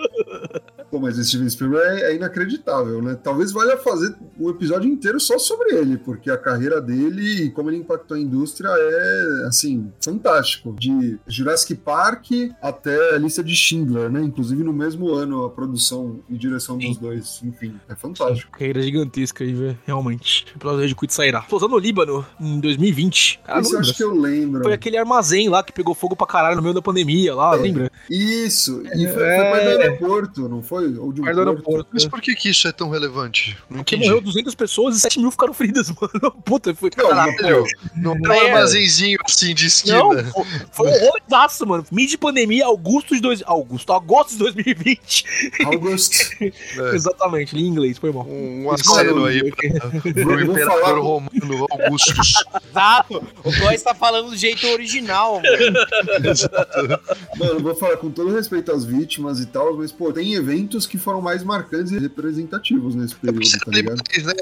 [0.90, 3.18] Pô, mas o Steven Spielberg é inacreditável, né?
[3.22, 7.70] Talvez valha fazer um episódio inteiro só sobre ele, porque a carreira dele e como
[7.70, 10.74] ele impactou a indústria é, assim, fantástico.
[10.80, 12.28] De Jurassic Park
[12.62, 14.22] até a lista de Schindler, né?
[14.22, 17.02] Inclusive no mesmo ano a produção e direção dos Sim.
[17.02, 17.42] dois.
[17.44, 18.52] Enfim, é fantástico.
[18.52, 19.78] Carreira gigantesca aí, velho.
[19.86, 20.46] Realmente.
[20.54, 21.42] O episódio de Quit sairá.
[21.42, 23.42] Pousando no Líbano, em 2020.
[23.46, 24.64] Cara, Isso eu acho que eu lembro.
[24.64, 27.60] Foi aquele armazém lá que pegou fogo pra caralho no meio da pandemia lá, É.
[27.60, 27.92] lembra?
[28.10, 29.52] Isso, e foi, foi É.
[29.52, 30.77] perto do aeroporto, não foi?
[30.80, 31.40] Ou de um do porto.
[31.40, 31.90] aeroporto.
[31.94, 33.58] Mas por que, que isso é tão relevante?
[33.70, 34.10] Não Porque entendi.
[34.10, 36.32] morreu 200 pessoas e 7 mil ficaram feridas, mano.
[36.44, 36.90] Puta, foi.
[36.98, 37.64] Não, Caralho.
[37.64, 39.98] pô, Não é um armazenzinho assim de esquina.
[40.00, 41.86] Não, foi- foi um horrorzaço, mano.
[41.92, 45.26] Mid pandemia, Augusto de dois, Augusto, agosto de 2020.
[45.66, 46.96] August, É.
[46.96, 48.26] Exatamente, em inglês, foi mal.
[48.28, 52.34] Um aceno aí pra, pro imperador romano Augustus.
[52.70, 53.24] Exato!
[53.44, 55.80] O Góis tá falando do jeito original, mano.
[57.38, 60.34] Mano, vou falar com todo respeito às vítimas e tal, mas, pô, tem
[60.68, 63.98] eventos que foram mais marcantes e representativos nesse período, Você tá é ligado?
[63.98, 64.34] libanês, né?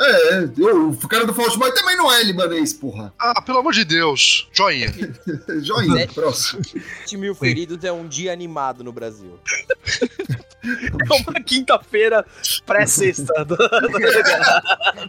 [0.00, 3.12] É, eu, o cara do Fault Boy também não é libanês, porra.
[3.18, 4.48] Ah, pelo amor de Deus.
[4.52, 4.92] Joinha.
[5.62, 6.64] Joinha, próximo.
[6.64, 9.38] 7 mil feridos é um dia animado no Brasil.
[10.64, 12.24] É uma quinta-feira
[12.64, 13.34] pré-sexta.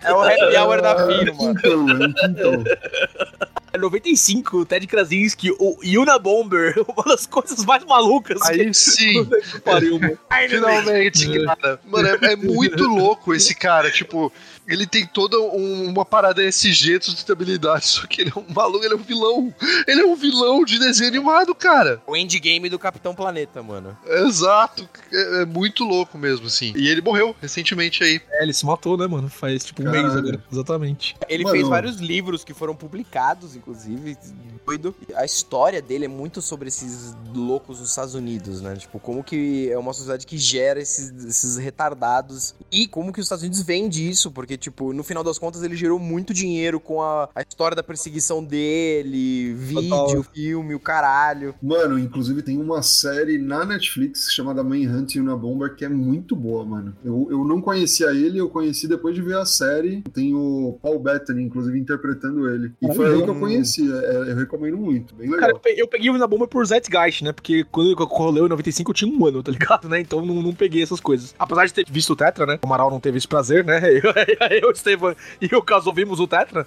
[0.01, 1.43] É o happy hour da firma.
[1.43, 2.63] Então, é um quintão.
[2.65, 9.25] É 95, o Ted Krasinski, o Yuna Bomber, uma das coisas mais malucas Aí sim.
[9.25, 10.17] que pariu, mano.
[10.49, 11.79] Finalmente, cara.
[11.85, 13.91] Mano, é, é muito louco esse cara.
[13.91, 14.31] Tipo,
[14.67, 18.83] ele tem toda um- uma parada SG de sustentabilidade, só que ele é um maluco,
[18.83, 19.53] ele é um vilão.
[19.87, 22.01] Ele é um vilão de desenho animado, cara.
[22.07, 23.97] O endgame do Capitão Planeta, mano.
[24.05, 24.87] Exato.
[25.11, 26.73] É, é muito louco mesmo, assim.
[26.75, 28.21] E ele morreu recentemente aí.
[28.31, 29.29] É, ele se matou, né, mano?
[29.29, 30.03] Faz tipo um Caralho.
[30.07, 30.43] mês agora.
[30.51, 31.15] Exatamente.
[31.27, 31.55] Ele Mano.
[31.55, 34.17] fez vários livros que foram publicados, inclusive.
[34.65, 34.95] Doido.
[35.15, 38.75] A história dele é muito sobre esses loucos dos Estados Unidos, né?
[38.77, 43.25] Tipo, como que é uma sociedade que gera esses, esses retardados e como que os
[43.25, 47.01] Estados Unidos vende isso, porque, tipo, no final das contas ele gerou muito dinheiro com
[47.01, 50.23] a, a história da perseguição dele, vídeo, Total.
[50.33, 51.55] filme, o caralho.
[51.61, 56.35] Mano, inclusive tem uma série na Netflix chamada Manhunt e Una Bomber que é muito
[56.35, 56.95] boa, mano.
[57.03, 60.01] Eu, eu não conhecia ele, eu conheci depois de ver a série.
[60.13, 62.71] Tem o Paul Bettany, inclusive, interpretando ele.
[62.81, 63.91] E foi aí que eu conheci.
[63.91, 65.57] é- eu recomendo muito, bem Cara, legal.
[65.57, 67.31] eu pe- eu peguei o Yuna Bomber por Zeitgeist, né?
[67.31, 69.99] Porque quando eu rolei em 95 eu tinha um ano, tá ligado, né?
[69.99, 71.33] Então não, não peguei essas coisas.
[71.37, 72.59] Apesar de ter visto o Tetra, né?
[72.61, 73.81] O Amaral não teve esse prazer, né?
[73.93, 74.11] Eu,
[74.61, 76.65] eu Estevam e o caso ouvimos o Tetra.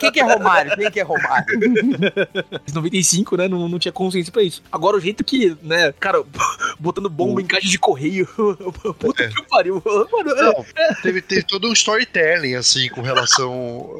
[0.00, 0.76] Quem que é Romário?
[0.76, 1.58] Quem que é Romário?
[2.66, 3.48] Em 95, né?
[3.48, 4.62] Não, não tinha consciência pra isso.
[4.70, 6.22] Agora, o jeito que, né, cara,
[6.78, 8.26] botando bomba em caixa de correio.
[8.98, 9.28] Puta É.
[9.28, 9.82] que pariu.
[9.84, 10.64] Mano, é, Não,
[11.02, 13.90] teve, teve todo um storytelling, assim, com relação.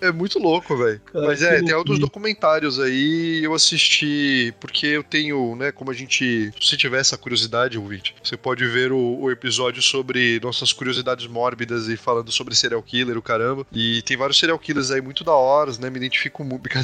[0.00, 1.00] É, é muito louco, velho.
[1.12, 3.40] Mas é, tem outros documentários aí.
[3.42, 6.52] Eu assisti, porque eu tenho, né, como a gente.
[6.60, 11.88] Se tiver essa curiosidade, ouvinte, você pode ver o, o episódio sobre nossas curiosidades mórbidas
[11.88, 13.66] e falando sobre serial killer, o caramba.
[13.72, 15.90] E tem vários serial killers aí muito da hora, né?
[15.90, 16.62] Me identifico muito.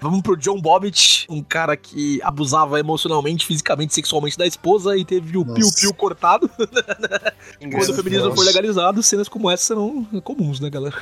[0.00, 5.38] Vamos pro John Bobbitt, um cara que abusava emocionalmente, fisicamente, sexualmente da esposa e teve
[5.38, 6.50] o piu-piu cortado.
[7.60, 10.96] Quando o feminismo foi legalizado, cenas como essa serão comuns, né, galera?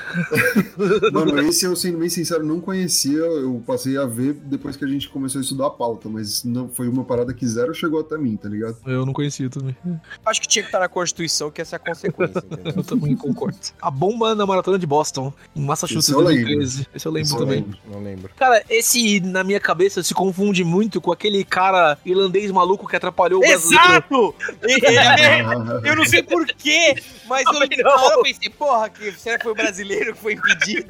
[1.13, 3.19] Mano, esse eu, sendo bem sincero, não conhecia.
[3.19, 6.69] Eu passei a ver depois que a gente começou a estudar a pauta, mas não
[6.69, 8.77] foi uma parada que zero chegou até mim, tá ligado?
[8.87, 9.77] Eu não conhecia também.
[10.25, 11.79] Acho que tinha que estar na Constituição, que essa
[12.09, 12.73] a consequência, entendeu?
[12.77, 13.57] Eu também concordo.
[13.81, 16.45] A bomba na maratona de Boston, em Massachusetts, eu lembro.
[16.45, 16.87] 2013.
[16.95, 17.57] Esse eu lembro eu também.
[17.61, 17.79] lembro.
[17.91, 18.31] Não lembro.
[18.37, 23.41] Cara, esse na minha cabeça se confunde muito com aquele cara irlandês maluco que atrapalhou
[23.41, 23.85] o brasileiro.
[23.85, 24.35] Exato!
[24.65, 25.41] É-
[25.91, 26.95] eu não sei porquê,
[27.27, 28.19] mas eu, na hora não.
[28.19, 30.87] eu pensei, porra, que, será que foi o brasileiro que foi impedido?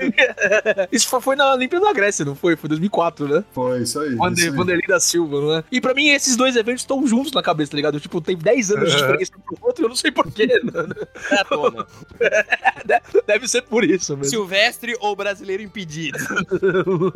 [0.90, 2.56] Isso foi, foi na Olimpíada da Grécia, não foi?
[2.56, 3.44] Foi 2004, né?
[3.52, 4.14] Foi isso aí.
[4.14, 4.56] Vander, isso aí.
[4.56, 5.64] Vanderlei da Silva, não é?
[5.70, 8.00] E pra mim, esses dois eventos estão juntos na cabeça, tá ligado?
[8.00, 10.44] Tipo, tem 10 anos de diferença um pro outro e eu não sei porquê.
[10.44, 11.86] É à tona.
[13.26, 14.30] Deve ser por isso mesmo.
[14.30, 16.18] Silvestre ou brasileiro impedido?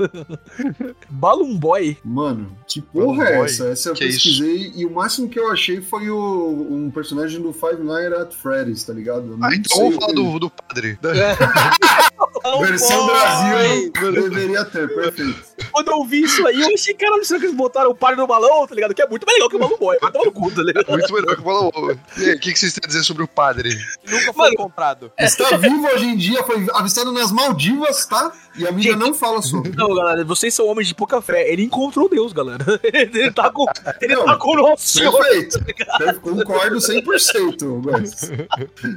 [1.11, 1.99] Balloon Boy.
[2.05, 3.69] Mano, que porra é essa?
[3.69, 7.53] Essa eu que pesquisei e o máximo que eu achei foi o, um personagem do
[7.53, 9.39] Five Nights at Freddy's, tá ligado?
[9.41, 10.99] Ah, então vamos falar do, do padre.
[12.61, 13.91] Versão Boy!
[13.91, 15.48] Brasil deveria ter, perfeito.
[15.73, 18.27] Quando eu vi isso aí, eu achei, caralho, será que eles botaram o par no
[18.27, 18.95] balão, tá ligado?
[18.95, 19.99] Que é muito mais legal que o Balloon Boy.
[20.01, 20.87] Vai tomar no cu, tá ligado?
[20.89, 21.71] Muito melhor que o Balão.
[22.19, 23.71] E aí, o que, que vocês têm a dizer sobre o padre?
[24.07, 25.13] Nunca foi Mano, encontrado.
[25.19, 28.33] Está vivo hoje em dia, foi avistado nas Maldivas, tá?
[28.57, 29.73] E a mídia não fala sobre.
[29.77, 31.51] Não, galera, vocês são homens de pouca fé.
[31.51, 32.65] Ele encontrou Deus, galera.
[32.83, 33.65] Ele tá com,
[34.01, 35.13] ele Não, tá com o nosso senhor.
[35.13, 35.63] Perfeito.
[35.99, 38.31] Per- Concordo 100%, Góis.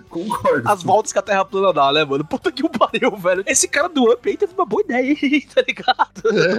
[0.09, 0.67] Concordo.
[0.69, 2.23] As voltas que a Terra plana dá, né, mano?
[2.25, 3.43] Puta que o pariu, velho.
[3.45, 6.50] Esse cara do Up aí teve uma boa ideia, hein, tá ligado?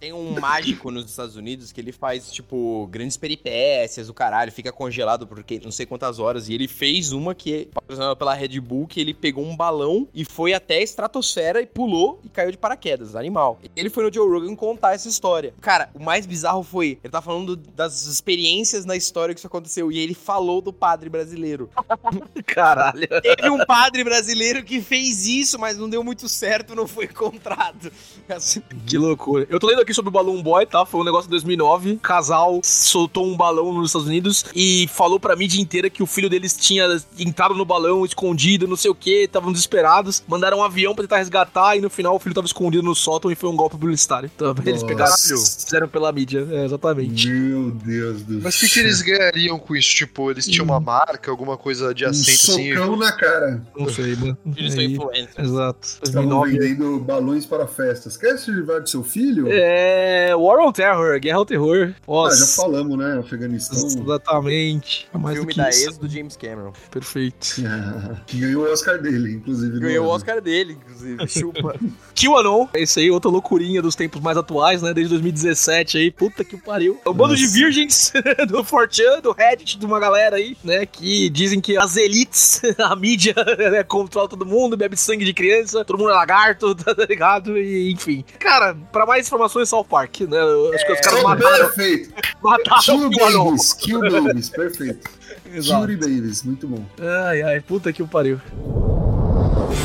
[0.00, 4.72] Tem um mágico nos Estados Unidos que ele faz, tipo, grandes peripécias, o caralho, fica
[4.72, 6.48] congelado por não sei quantas horas.
[6.48, 10.24] E ele fez uma que, patrocinada pela Red Bull, que ele pegou um balão e
[10.24, 13.60] foi até a estratosfera e pulou e caiu de paraquedas, animal.
[13.76, 15.52] Ele foi no Joe Rogan contar essa história.
[15.60, 19.92] Cara, o mais bizarro foi, ele tá falando das experiências na história que isso aconteceu.
[19.92, 21.68] E ele falou do padre brasileiro.
[22.46, 23.06] Caralho.
[23.20, 27.92] Teve um padre brasileiro que fez isso, mas não deu muito certo, não foi encontrado.
[28.30, 29.46] Assim, Que loucura.
[29.50, 30.86] Eu tô lendo aqui sobre o Balloon Boy, tá?
[30.86, 31.98] Foi um negócio de 2009.
[32.02, 36.30] casal soltou um balão nos Estados Unidos e falou pra mídia inteira que o filho
[36.30, 36.86] deles tinha
[37.18, 40.22] entrado no balão escondido, não sei o que, estavam desesperados.
[40.28, 43.30] Mandaram um avião pra tentar resgatar e no final o filho tava escondido no sótão
[43.30, 44.30] e foi um golpe publicitário.
[44.34, 44.86] Então, eles Nossa.
[44.86, 46.46] pegaram, fizeram pela mídia.
[46.50, 47.28] É, exatamente.
[47.28, 49.94] Meu Deus do Mas o que, que eles ganhariam com isso?
[49.94, 52.74] Tipo, eles tinham uma marca, alguma coisa Um adjacente assim?
[52.74, 53.62] socão na cara.
[53.76, 54.38] Não sei, mano.
[54.56, 55.38] Eles são Aí, influencers.
[55.38, 55.88] Exato.
[56.02, 56.58] Estavam 2009.
[56.58, 57.66] vendendo balões para
[58.00, 58.16] festas.
[58.16, 59.46] Quer se livrar do seu filho?
[59.50, 60.34] É.
[60.34, 61.94] War on Terror, Guerra ao Terror.
[61.94, 62.46] Ah, Nossa.
[62.46, 63.18] já falamos, né?
[63.18, 63.86] Afeganistão.
[63.86, 65.08] Exatamente.
[65.12, 65.88] É mais filme que da isso.
[65.88, 66.72] ex do James Cameron.
[66.90, 67.56] Perfeito.
[68.32, 69.78] Ganhou o Oscar dele, inclusive.
[69.78, 70.16] Ganhou o ano.
[70.16, 71.28] Oscar dele, inclusive.
[71.28, 71.78] Chupa.
[72.14, 74.92] QAnon, esse aí, outra loucurinha dos tempos mais atuais, né?
[74.94, 77.00] Desde 2017 aí, puta que pariu.
[77.04, 78.12] É um bando de virgens
[78.48, 80.86] do 4chan, do Reddit, de uma galera aí, né?
[80.86, 83.34] Que dizem que as elites, a mídia,
[83.70, 87.56] né, controla todo mundo, bebe sangue de criança, todo mundo é lagarto, tá ligado?
[87.58, 88.24] E enfim.
[88.38, 90.36] Cara, pra mais informações, South Park, né?
[90.40, 92.14] Eu Acho que os caras É, mataram, perfeito.
[92.42, 93.10] mataram Kill.
[93.10, 93.72] Babies.
[93.74, 94.48] Kill Babies.
[94.50, 95.10] Perfeito.
[95.52, 95.80] Exato.
[95.80, 96.42] Curie Babies.
[96.42, 96.84] Muito bom.
[97.00, 98.40] Ai, ai, puta que o pariu.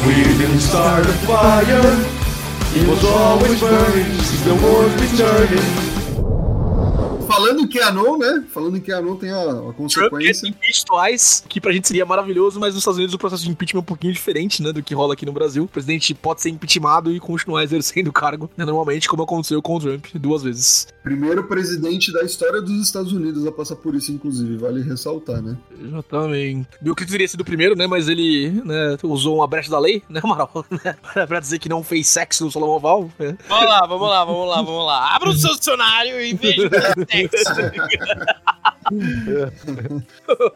[0.06, 2.26] We didn't start a fire.
[2.76, 5.84] It was always burning since the world been turning.
[7.36, 8.43] Falando em Keanu, né?
[8.49, 10.47] Falando em Keanu, tem a, a Trump quer consequência.
[10.47, 13.79] impeach twice, que pra gente seria maravilhoso, mas nos Estados Unidos o processo de impeachment
[13.79, 15.63] é um pouquinho diferente, né, do que rola aqui no Brasil.
[15.63, 19.75] O presidente pode ser impeachmentado e continuar exercendo o cargo, né, normalmente, como aconteceu com
[19.75, 20.88] o Trump duas vezes.
[21.03, 25.57] Primeiro presidente da história dos Estados Unidos a passar por isso, inclusive, vale ressaltar, né?
[25.83, 26.67] Exatamente.
[26.81, 30.01] Bill Clinton teria sido o primeiro, né, mas ele, né, usou uma brecha da lei,
[30.09, 30.95] né, Amaral, né,
[31.27, 33.09] pra dizer que não fez sexo no salão oval.
[33.19, 33.38] né.
[33.47, 35.15] Vamos lá, vamos lá, vamos lá, vamos lá.
[35.15, 37.71] Abra o seu dicionário e veja o que é sexo.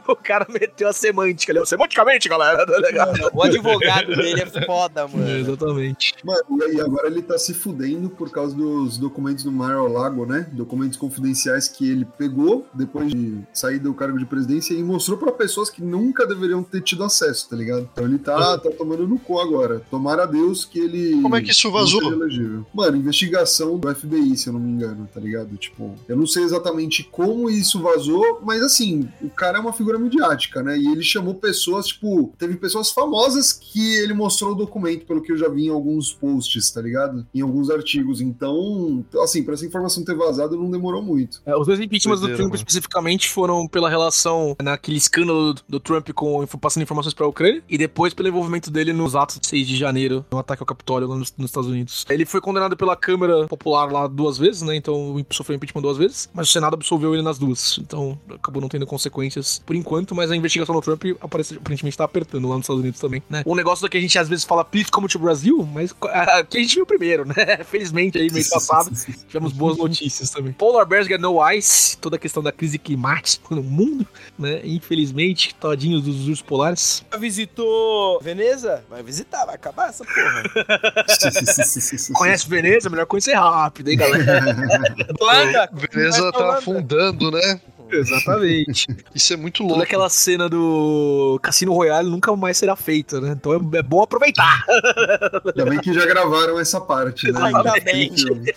[0.08, 3.30] o cara meteu a semântica ali, ó, semanticamente, galera, tá?
[3.34, 5.30] O advogado dele é foda, É, mano.
[5.30, 6.14] exatamente.
[6.24, 10.48] Mano, e agora ele tá se fudendo por causa dos documentos do Mar-a-Lago, né?
[10.52, 15.32] Documentos confidenciais que ele pegou depois de sair do cargo de presidência e mostrou pra
[15.32, 17.90] pessoas que nunca deveriam ter tido acesso, tá ligado?
[17.92, 19.82] Então ele tá, tá tomando no cu agora.
[19.90, 21.22] Tomara a Deus que ele.
[21.22, 22.02] Como é que isso vazou?
[22.02, 22.66] seja elegível.
[22.74, 25.56] Mano, investigação do FBI, se eu não me engano, tá ligado?
[25.58, 27.99] Tipo, eu não sei exatamente como isso vazou,
[28.44, 30.78] mas assim, o cara é uma figura midiática, né?
[30.78, 35.32] E ele chamou pessoas, tipo, teve pessoas famosas que ele mostrou o documento, pelo que
[35.32, 37.26] eu já vi em alguns posts, tá ligado?
[37.34, 38.22] Em alguns artigos.
[38.22, 41.42] Então, assim, pra essa informação ter vazado não demorou muito.
[41.46, 42.56] É, os dois impeachments do Trump mano.
[42.56, 47.78] especificamente foram pela relação naquele escândalo do, do Trump com passando informações pra Ucrânia e
[47.78, 51.16] depois pelo envolvimento dele nos atos de 6 de janeiro, no ataque ao Capitólio lá
[51.16, 52.06] nos, nos Estados Unidos.
[52.10, 54.76] Ele foi condenado pela Câmara Popular lá duas vezes, né?
[54.76, 57.80] Então sofreu impeachment duas vezes, mas o Senado absolveu ele nas duas.
[57.90, 62.04] Então acabou não tendo consequências por enquanto, mas a investigação do Trump aparece, aparentemente tá
[62.04, 63.42] apertando lá nos Estados Unidos também, né?
[63.48, 66.62] Um negócio que a gente às vezes fala, please come to Brasil, mas aqui a
[66.62, 67.34] gente viu primeiro, né?
[67.66, 68.92] Felizmente aí, mês passado,
[69.28, 70.54] tivemos boas notícias também.
[70.54, 74.06] Polar Bears get no ice, toda a questão da crise climática no mundo,
[74.38, 74.62] né?
[74.64, 77.04] Infelizmente, todinhos dos ursos polares.
[77.12, 78.84] Já visitou Veneza?
[78.88, 80.44] Vai visitar, vai acabar essa porra.
[82.14, 82.88] Conhece Veneza?
[82.88, 84.56] Melhor conhecer rápido, hein, galera?
[85.20, 85.52] Vai
[86.32, 87.60] tá afundando, né?
[87.92, 88.88] Exatamente.
[89.14, 89.84] Isso é muito Toda louco.
[89.84, 93.36] aquela cena do Cassino Royale nunca mais será feita, né?
[93.38, 94.66] Então é, é bom aproveitar.
[95.46, 97.40] Ainda bem que já gravaram essa parte, né?
[98.16, 98.54] Filme.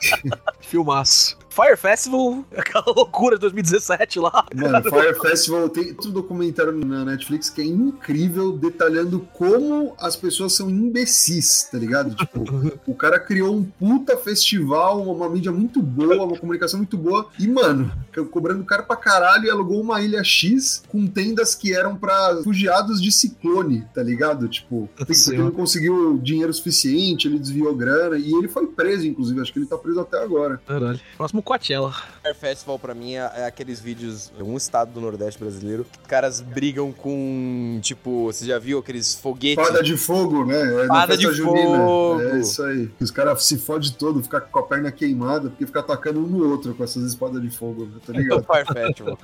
[0.60, 1.38] Filmaço.
[1.56, 4.44] Fire Festival, aquela loucura de 2017 lá.
[4.54, 10.52] Mano, Fire Festival tem outro documentário na Netflix que é incrível, detalhando como as pessoas
[10.52, 12.14] são imbecis, tá ligado?
[12.14, 12.44] Tipo,
[12.86, 17.48] o cara criou um puta festival, uma mídia muito boa, uma comunicação muito boa, e,
[17.48, 17.90] mano,
[18.30, 23.00] cobrando caro pra caralho e alugou uma ilha X com tendas que eram pra refugiados
[23.00, 24.46] de ciclone, tá ligado?
[24.48, 24.90] Tipo,
[25.28, 29.58] ele não conseguiu dinheiro suficiente, ele desviou grana, e ele foi preso, inclusive, acho que
[29.58, 30.60] ele tá preso até agora.
[30.66, 31.00] Caralho.
[31.16, 31.94] Próximo Coachella.
[32.22, 36.08] Fire Festival pra mim é, é aqueles vídeos em um estado do Nordeste brasileiro que
[36.08, 39.64] caras brigam com, tipo, você já viu aqueles foguetes?
[39.64, 40.56] Espada de fogo, né?
[40.56, 41.78] É festa de junina.
[41.78, 42.20] fogo.
[42.20, 42.90] É isso aí.
[43.00, 46.50] Os caras se fodem todo, ficar com a perna queimada, porque fica atacando um no
[46.50, 47.92] outro com essas espadas de fogo, né?
[48.04, 48.44] tá É o ligado?
[48.52, 49.18] Fire Festival.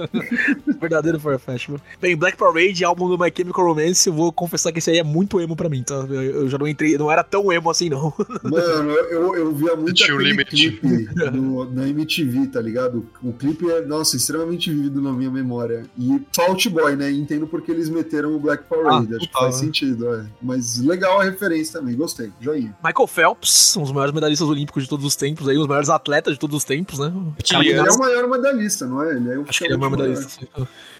[0.80, 1.80] Verdadeiro Fire Festival.
[2.00, 5.04] Bem, Black Parade, álbum do My Chemical Romance, eu vou confessar que esse aí é
[5.04, 5.96] muito emo pra mim, tá?
[5.96, 8.14] Eu, eu já não entrei, não era tão emo assim, não.
[8.42, 10.50] Mano, eu, eu via muito aquele limite.
[10.50, 11.08] clipe
[11.64, 13.06] no- na MTV, tá ligado?
[13.22, 15.84] O clipe é, nossa, extremamente vívido na minha memória.
[15.98, 17.10] E Fault Boy, né?
[17.10, 19.66] Entendo porque eles meteram o Black Parade, Ah, acho que faz né?
[19.66, 20.26] sentido, é.
[20.42, 22.76] Mas legal a referência também, gostei, joinha.
[22.84, 25.88] Michael Phelps, um dos maiores medalhistas olímpicos de todos os tempos, aí, um dos maiores
[25.88, 27.12] atletas de todos os tempos, né?
[27.60, 29.16] Ele é nasce- o maior medalhista, não é?
[29.16, 30.28] Ele é Acho que ele é o maior medalhista.
[30.28, 30.46] sim.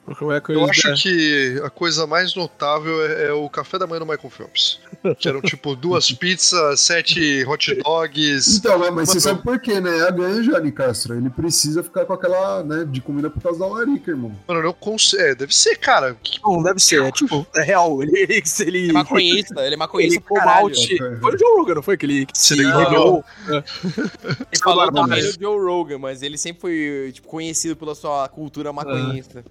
[0.08, 3.86] O Michael, Eu acho é- que a coisa mais notável é, é o café da
[3.86, 4.80] manhã do Michael Phelps.
[5.18, 8.56] Que eram tipo duas pizzas, sete hot dogs.
[8.56, 9.20] Então, né, mas você Mano.
[9.20, 9.98] sabe por quê, né?
[9.98, 11.14] É a ganha, Jani Castro.
[11.16, 14.34] Ele precisa ficar com aquela, né, de comida por causa da larica, irmão.
[14.48, 15.20] Mano, não consigo.
[15.22, 16.16] É, deve ser, cara.
[16.22, 18.02] Que- Não, deve ser, é tipo, é real.
[18.02, 18.12] Ele.
[18.22, 20.46] ele, ele É maconhista, ele é maconhista caralho.
[20.62, 20.96] malte.
[21.20, 21.96] Foi o Joe Rogan, não foi?
[21.96, 23.24] Que ele que se revelou.
[23.48, 29.44] Ele falou do Joe Rogan, mas ele sempre foi tipo, conhecido pela sua cultura maconhista.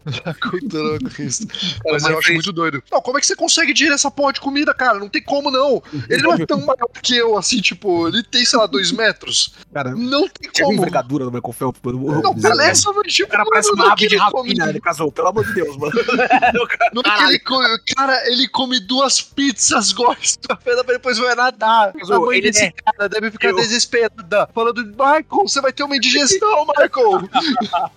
[0.49, 1.47] Coitado com isso.
[1.47, 1.59] Cara,
[1.93, 2.83] Mas eu acho muito doido.
[2.91, 4.99] Não, como é que você consegue dinheiro essa porra de comida, cara?
[4.99, 5.81] Não tem como, não.
[6.09, 9.53] Ele não é tão maior que eu, assim, tipo, ele tem, sei lá, dois metros.
[9.73, 10.73] Cara, Não tem como.
[10.73, 12.21] envergadura do Michael Phelps, mano.
[12.21, 15.45] Não, O beleza, mas tipo, cara parece uma ave de rapina, ele casou, pelo amor
[15.45, 15.93] de Deus, mano.
[16.93, 20.57] Não é que ele come, cara, ele come duas pizzas, gosta.
[20.87, 21.91] Depois vai nadar.
[21.95, 25.71] Mas, A mãe ele desse é- cara deve ficar eu- desesperada, falando, Michael, você vai
[25.73, 27.27] ter uma indigestão, Michael.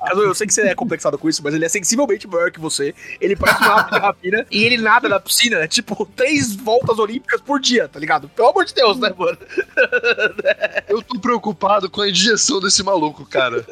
[0.00, 2.60] Caso, Eu sei que você é complexado com isso, mas ele é sensivelmente maior que
[2.60, 2.94] você.
[3.20, 7.40] Ele parece uma ave de rapina e ele nada na piscina, tipo, três voltas olímpicas
[7.40, 8.28] por dia, tá ligado?
[8.28, 9.38] Pelo amor de Deus, né, mano?
[10.88, 13.66] Eu tô preocupado com a indigestão desse maluco, cara.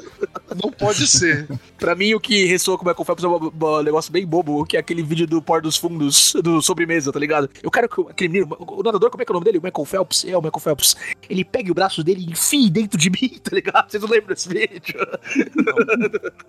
[0.62, 1.46] Não pode ser.
[1.78, 4.76] Pra mim, o que ressoa com o Michael Phelps é um, negócio bem bobo, que
[4.76, 7.48] é aquele vídeo do Por dos Fundos, do sobremesa, tá ligado?
[7.62, 9.58] Eu quero que aquele menino, o nadador, como é que é o nome dele?
[9.58, 10.24] O Michael Phelps?
[10.24, 10.96] É, o Michael Phelps.
[11.28, 13.90] Ele pega o braço dele e enfia dentro de mim, tá ligado?
[13.90, 14.98] Vocês não lembram desse vídeo?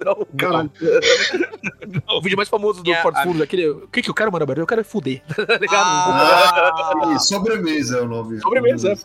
[0.03, 0.71] Não, caralho.
[2.11, 4.45] O vídeo mais famoso do dos am- Fundos, aquele, o que que eu quero, mano?
[4.55, 5.85] Eu quero é fuder, tá ligado?
[5.85, 8.39] Ah, sobremesa é o nome.
[8.41, 8.95] Sobremesa, é.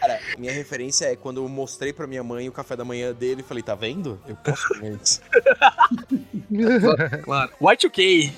[0.00, 3.40] Cara, minha referência é quando eu mostrei pra minha mãe o café da manhã dele
[3.40, 4.18] e falei, tá vendo?
[4.28, 5.20] Eu posso comer isso.
[7.24, 7.50] Claro.
[7.60, 8.32] Y2K.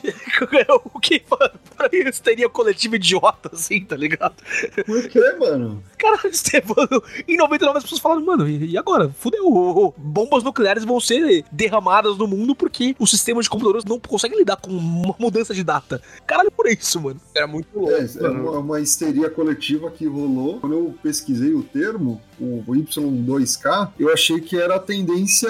[0.84, 4.34] o que pra mim teria coletivo idiota, assim, tá ligado?
[4.84, 5.82] Por quê, mano?
[5.98, 6.86] Caralho, Estevão,
[7.26, 9.08] em 99 as pessoas falaram, mano, e agora?
[9.18, 14.38] Fudeu, bombas nucleares vão ser derramadas no mundo porque os sistemas de computadores não conseguem
[14.38, 16.02] lidar com uma mudança de data.
[16.26, 17.20] Caralho, por isso, mano.
[17.34, 17.92] Era muito louco.
[17.92, 20.58] É, é uma, uma histeria coletiva que rolou.
[20.60, 25.48] Quando eu pesquisei o termo, o Y2K, eu achei que era a tendência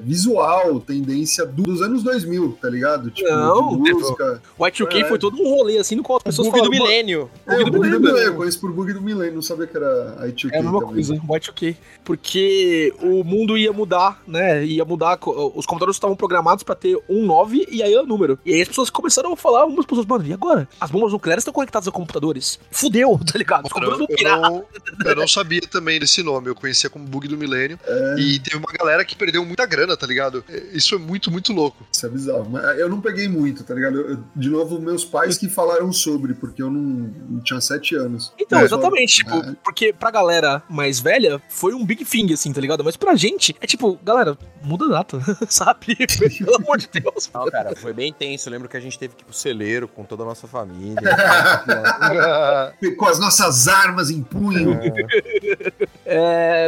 [0.00, 3.10] visual, tendência do- dos anos 2000, tá ligado?
[3.10, 4.42] Tipo, Não, de música.
[4.58, 5.04] O Y2K É.
[5.08, 7.30] foi todo um rolê, assim, no qual as pessoas Bug do milênio.
[7.46, 8.00] É, Bug o do bug do milênio.
[8.00, 10.62] milênio, eu conheço por bug do milênio, não sabia que era a I2K É a
[10.62, 10.94] mesma também.
[10.94, 11.76] coisa, Y2K.
[12.04, 14.64] Porque o mundo ia mudar, né?
[14.64, 15.18] Ia mudar.
[15.54, 18.38] Os computadores estavam programados pra ter um 9 e aí é o número.
[18.44, 20.68] E aí as pessoas começaram a falar, umas pessoas, mano, e agora?
[20.80, 22.58] As bombas nucleares estão conectadas a computadores.
[22.70, 23.66] Fudeu, tá ligado?
[23.66, 24.40] Os computadores vão Eu pirar.
[24.40, 24.64] não,
[25.06, 27.78] eu não sabia também desse esse nome, eu conhecia como bug do milênio.
[28.18, 30.44] E teve uma galera que perdeu muita grana, tá ligado?
[30.48, 31.86] É, Isso é muito, muito louco.
[31.92, 32.48] Isso é bizarro.
[32.50, 33.96] Mas eu não peguei muito, tá ligado?
[34.00, 36.80] Eu- eu- de novo, meus pais que falaram sobre, porque eu não,
[37.30, 38.32] não tinha sete anos.
[38.38, 39.54] Então, É, exatamente, tipo, é.
[39.64, 42.84] porque pra galera mais velha foi um big thing, assim, tá ligado?
[42.84, 45.96] Mas pra gente, é tipo, galera, muda a data, sabe?
[46.38, 47.30] Pelo amor de Deus.
[47.32, 48.48] Não, cara, foi bem tenso.
[48.48, 50.96] Eu lembro que a gente teve que ir pro celeiro com toda a nossa família.
[52.96, 54.78] Com as nossas armas em punho.
[56.01, 56.01] É,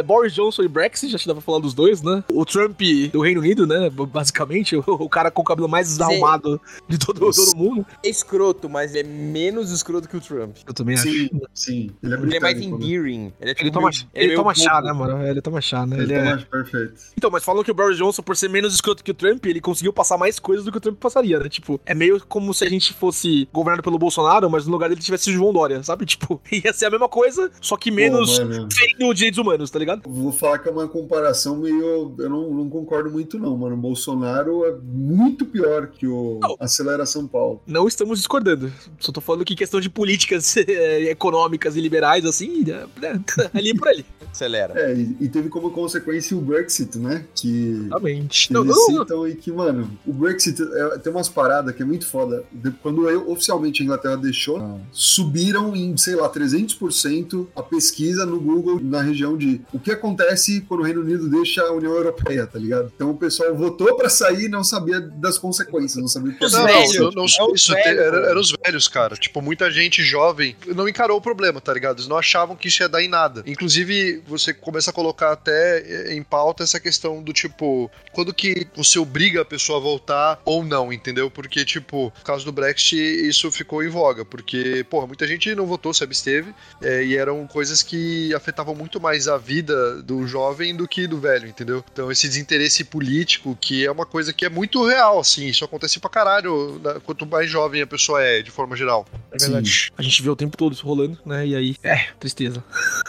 [0.05, 2.23] Boris Johnson e Brexit, já dá pra falar dos dois, né?
[2.31, 2.79] O Trump
[3.11, 3.89] do Reino Unido, né?
[3.89, 7.85] Basicamente, o, o cara com o cabelo mais desarrumado de todo, todo mundo.
[8.03, 10.55] É escroto, mas é menos escroto que o Trump.
[10.67, 11.89] Eu também Sim, sim.
[12.01, 12.63] Ele é Ele é mais né?
[12.65, 13.33] endearing.
[13.39, 15.27] Ele é tipo Ele toma, meio- ele meio toma chá, né, mano?
[15.27, 15.97] Ele toma chá, né?
[15.97, 16.23] Ele Ele é...
[16.37, 16.93] toma- perfeito.
[17.17, 19.61] Então, mas falam que o Boris Johnson, por ser menos escroto que o Trump, ele
[19.61, 21.49] conseguiu passar mais coisas do que o Trump passaria, né?
[21.49, 25.01] Tipo, é meio como se a gente fosse governado pelo Bolsonaro, mas no lugar dele
[25.01, 26.05] tivesse o João Dória, sabe?
[26.15, 30.01] Tipo, ia ser a mesma coisa, só que menos mano, ferindo direitos humanos, tá ligado?
[30.09, 32.13] Vou falar que é uma comparação meio.
[32.17, 33.75] Eu não, não concordo muito, não, mano.
[33.75, 36.55] O Bolsonaro é muito pior que o Não.
[36.59, 37.61] Acelera São Paulo.
[37.65, 38.71] Não estamos discordando.
[38.99, 42.85] Só tô falando que questão de políticas eh, econômicas e liberais, assim, né,
[43.53, 44.05] ali por ali.
[44.31, 44.73] Acelera.
[44.75, 47.25] É, e, e teve como consequência o Brexit, né?
[47.33, 47.69] Que.
[47.85, 48.47] Exatamente.
[48.47, 48.99] que Não, eles não, não.
[49.01, 52.43] citam e que, mano, o Brexit é- tem umas paradas que é muito foda.
[52.51, 58.39] De- quando eu, oficialmente a Inglaterra deixou, subiram em, sei lá, 300% a pesquisa no
[58.39, 62.45] Google na região de o que acontece quando o Reino Unido deixa a União Europeia,
[62.45, 62.91] tá ligado?
[62.95, 66.43] Então o pessoal votou pra sair e não sabia das consequências, não sabia o que
[66.43, 66.97] Não, não, velhos.
[66.97, 69.15] não, não só É isso, velhos, era, eram os velhos, cara.
[69.15, 71.97] Tipo, muita gente jovem não encarou o problema, tá ligado?
[71.97, 73.43] Eles não achavam que isso ia dar em nada.
[73.45, 78.99] Inclusive, você começa a colocar até em pauta essa questão do tipo, quando que você
[78.99, 81.29] obriga a pessoa a voltar ou não, entendeu?
[81.29, 85.65] Porque, tipo, no caso do Brexit, isso ficou em voga, porque, porra, muita gente não
[85.65, 90.75] votou, se absteve, é, e eram coisas que afetavam muito mais a vida do jovem
[90.75, 91.83] do que do velho, entendeu?
[91.93, 95.99] Então, esse desinteresse político, que é uma coisa que é muito real, assim, isso acontece
[95.99, 99.05] pra caralho né, quanto mais jovem a pessoa é, de forma geral.
[99.31, 99.93] É verdade.
[99.95, 101.45] A gente vê o tempo todo isso rolando, né?
[101.45, 102.63] E aí, é, tristeza.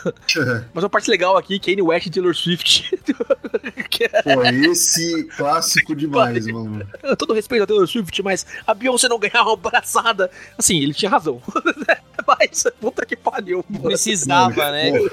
[0.74, 2.90] Mas uma parte legal aqui, Kanye West e Taylor Swift.
[4.05, 6.86] É- Pô, esse clássico demais, mano.
[7.18, 10.30] todo respeito a Taylor Swift, mas a Beyoncé não ganhar uma abraçada.
[10.57, 11.40] Assim, ele tinha razão.
[12.26, 13.64] mas, puta que pariu.
[13.68, 13.84] mano.
[13.84, 14.92] Precisava, né?
[14.92, 15.09] Pô,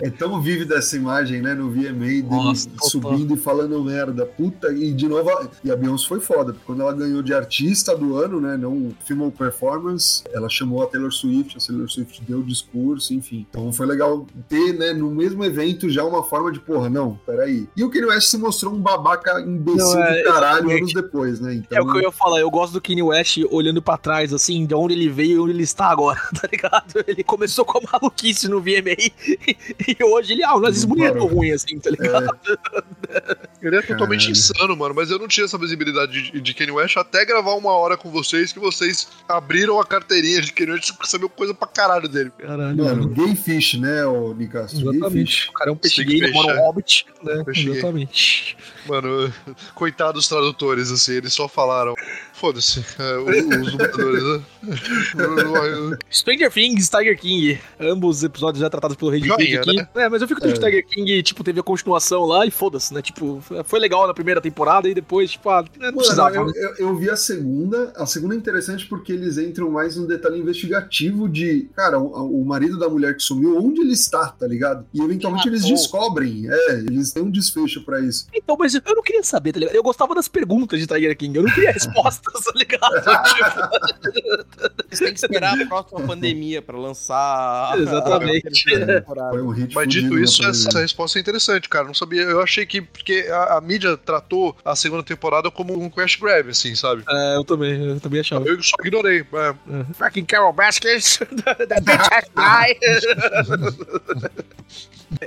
[0.00, 1.54] é tão vívida essa imagem, né?
[1.54, 2.88] No VMA dele Nossa, total.
[2.88, 4.26] subindo e falando merda.
[4.26, 5.30] Puta, e de novo,
[5.64, 8.56] e a Beyoncé foi foda, porque quando ela ganhou de artista do ano, né?
[8.56, 13.46] Não Female Performance, ela chamou a Taylor Swift, a Taylor Swift deu o discurso, enfim.
[13.48, 17.68] Então foi legal ter, né, no mesmo evento já uma forma de, porra, não, peraí.
[17.74, 20.80] E o Kanye West se mostrou um babaca imbecil Não, é, do caralho exatamente.
[20.80, 21.54] anos depois, né?
[21.54, 24.32] Então, É o que eu ia falar, eu gosto do Kanye West olhando pra trás,
[24.32, 27.02] assim, de onde ele veio e onde ele está agora, tá ligado?
[27.06, 28.92] Ele começou com a maluquice no VMA
[29.88, 32.28] e hoje ele, ah, o nazismo nem é tão ruim assim, tá ligado?
[33.62, 34.32] Ele é totalmente Caralho.
[34.32, 37.72] insano, mano, mas eu não tinha essa visibilidade de, de Kanye West até gravar uma
[37.72, 41.68] hora com vocês, que vocês abriram a carteirinha de Kanye West e sabeu coisa pra
[41.68, 42.30] caralho dele.
[42.38, 42.84] Caralho.
[42.84, 44.76] Mano, gay fish, né, o Nicasso?
[44.76, 45.36] Gay Exatamente.
[45.40, 45.48] fish.
[45.48, 46.60] O cara é um peixe Tem gay, mora um fechar.
[46.66, 47.44] hobbit, né?
[47.52, 47.78] Peixe gay.
[47.78, 48.56] Exatamente.
[48.86, 49.32] Mano,
[49.74, 51.94] coitados dos tradutores, assim, eles só falaram.
[52.42, 54.42] Foda-se, é, os, dubladores, né?
[56.10, 57.60] Stranger Things, Tiger King.
[57.78, 59.76] Ambos os episódios já tratados pelo Rei de Joinha, aqui.
[59.76, 59.88] né?
[59.94, 60.68] É, mas eu fico triste que É.
[60.70, 63.00] Tiger King, tipo, teve a continuação lá e foda-se, né?
[63.00, 66.34] Tipo, foi legal na primeira temporada e depois, tipo, ah, não Mano, precisava.
[66.34, 66.52] eu, né?
[66.56, 67.92] eu, eu vi a segunda.
[67.94, 72.44] A segunda é interessante porque eles entram mais no detalhe investigativo de, cara, o, o
[72.44, 74.84] marido da mulher que sumiu, onde ele está, tá ligado?
[74.92, 75.76] E eventualmente eles matou.
[75.76, 76.48] descobrem.
[76.50, 78.26] É, eles têm um desfecho pra isso.
[78.34, 79.76] Então, mas eu não queria saber, tá ligado?
[79.76, 82.94] Eu gostava das perguntas de Tiger King, eu não queria respostas, tá ligado?
[84.88, 87.72] Vocês têm que esperar a próxima pandemia pra lançar.
[87.72, 88.48] a- Exatamente.
[88.74, 89.30] a.
[89.30, 91.86] Foi um hit Mas dito isso, essa resposta é interessante, cara.
[91.86, 92.22] Não sabia.
[92.22, 92.80] Eu achei que.
[92.80, 97.04] Porque a, a mídia tratou a segunda temporada como um crash grab, assim, sabe?
[97.08, 98.46] É, eu também, eu também achava.
[98.46, 99.20] Eu só ignorei.
[99.20, 99.54] É.
[99.94, 102.78] Fucking Carol Baskets, that bitch has died.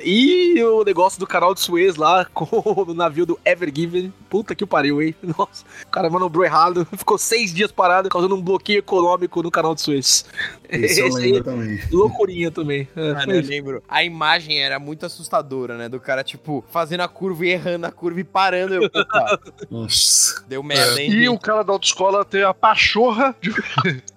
[0.04, 2.48] E o negócio do canal de Suez lá com
[2.90, 4.12] o navio do Ever Given.
[4.30, 5.16] Puta que pariu, hein?
[5.22, 6.85] Nossa, o cara manobrou errado.
[6.98, 10.26] Ficou seis dias parado, causando um bloqueio econômico no canal de Suez.
[10.70, 11.80] Esse eu Esse aí, lembro também.
[11.92, 12.88] loucurinha também.
[12.96, 13.84] É, foi eu lembro.
[13.88, 15.90] A imagem era muito assustadora, né?
[15.90, 18.76] Do cara, tipo, fazendo a curva e errando a curva e parando.
[18.76, 20.44] Eu, opa, Nossa.
[20.48, 21.10] deu merda, hein?
[21.10, 21.30] E gente?
[21.30, 23.52] o cara da autoescola tem a pachorra de.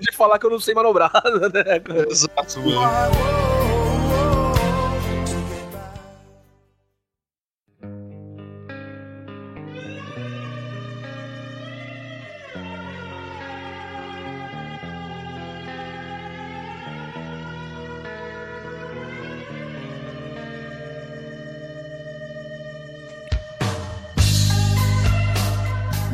[0.00, 1.12] de falar que eu não sei manobrar,
[1.52, 1.82] né?
[2.08, 4.03] Exato, mano.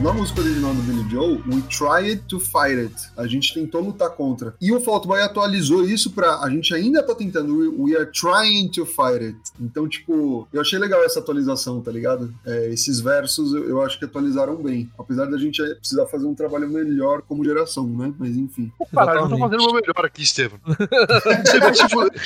[0.02, 2.94] Na música original do Billy Joe, We Tried to Fight It.
[3.18, 4.54] A gente tentou lutar contra.
[4.58, 6.38] E o Fault Boy atualizou isso pra.
[6.38, 7.54] A gente ainda tá tentando.
[7.54, 9.38] We, we are trying to fight it.
[9.60, 12.32] Então, tipo, eu achei legal essa atualização, tá ligado?
[12.46, 14.90] É, esses versos eu, eu acho que atualizaram bem.
[14.98, 18.14] Apesar da gente precisar fazer um trabalho melhor como geração, né?
[18.18, 18.72] Mas enfim.
[18.94, 20.58] Caralho, eu tô fazendo o meu melhor aqui, Estevam.
[20.64, 22.22] Você vai se fuder.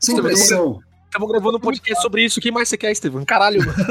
[0.00, 0.82] Sem pressão.
[1.12, 2.40] Estamos gravando um podcast sobre isso.
[2.40, 3.22] O que mais você quer, Estevam?
[3.22, 3.84] Caralho, mano.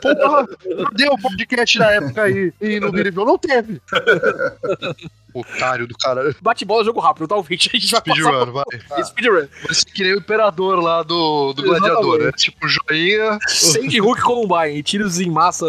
[0.00, 0.46] Porra,
[0.84, 2.52] cadê o podcast da época aí?
[2.60, 3.82] E no não teve.
[5.34, 6.34] Otário do cara.
[6.40, 7.70] Bate bola, jogo rápido, tá, ouvinte?
[7.74, 8.64] A gente vai passar Speedrun, vai.
[8.64, 9.04] por...
[9.06, 9.48] Speedrun.
[9.64, 12.32] Vai ser que nem o imperador lá do, do gladiador, né?
[12.32, 13.38] Tipo, joinha.
[13.48, 15.66] Sandy Hook Columbine, tiros em massa.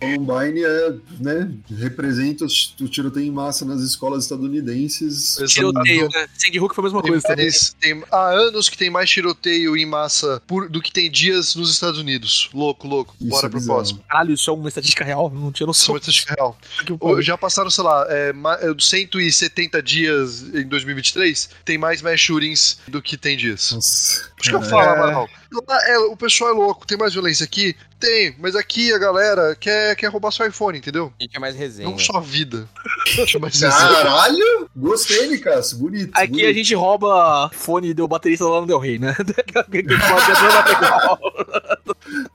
[0.00, 2.44] Columbine é, né, representa
[2.80, 5.36] o tiroteio em massa nas escolas estadunidenses.
[5.48, 6.26] Tiroteio, né?
[6.36, 9.76] Sandy Hook foi a mesma Tem coisa mais- tem- há anos que tem mais tiroteio
[9.76, 12.50] em massa por- do que tem dias nos Estados Unidos.
[12.52, 13.14] Louco, louco.
[13.20, 13.78] Isso Bora é pro bizarro.
[13.78, 14.04] próximo.
[14.08, 15.30] Caralho, isso é uma estatística real?
[15.30, 15.96] Não tinha noção.
[15.96, 16.56] estatística real.
[16.84, 17.22] Que Ô, pariu.
[17.22, 18.32] Já passaram, sei lá, é,
[18.62, 21.50] é, 170 dias em 2023.
[21.64, 23.72] Tem mais mass shootings do que tem dias.
[23.72, 24.30] Nossa.
[24.36, 24.68] Por isso que eu É.
[24.68, 25.30] falo, Amaral.
[25.50, 26.86] Lá, é, o pessoal é louco.
[26.86, 27.74] Tem mais violência aqui?
[27.98, 28.34] Tem.
[28.38, 31.12] Mas aqui a galera quer, quer roubar seu iPhone, entendeu?
[31.18, 31.88] A gente é mais resenha.
[31.88, 32.68] Não só a vida.
[33.40, 34.68] Mas Caralho!
[34.76, 35.78] Gostei, Nicasso.
[35.78, 36.10] Bonito.
[36.14, 36.48] Aqui bonito.
[36.48, 39.16] a gente rouba fone do baterista lá no Del Rey, né?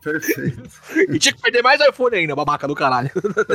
[0.03, 0.69] Perfeito.
[1.09, 3.09] e tinha que perder mais iPhone ainda, babaca do caralho.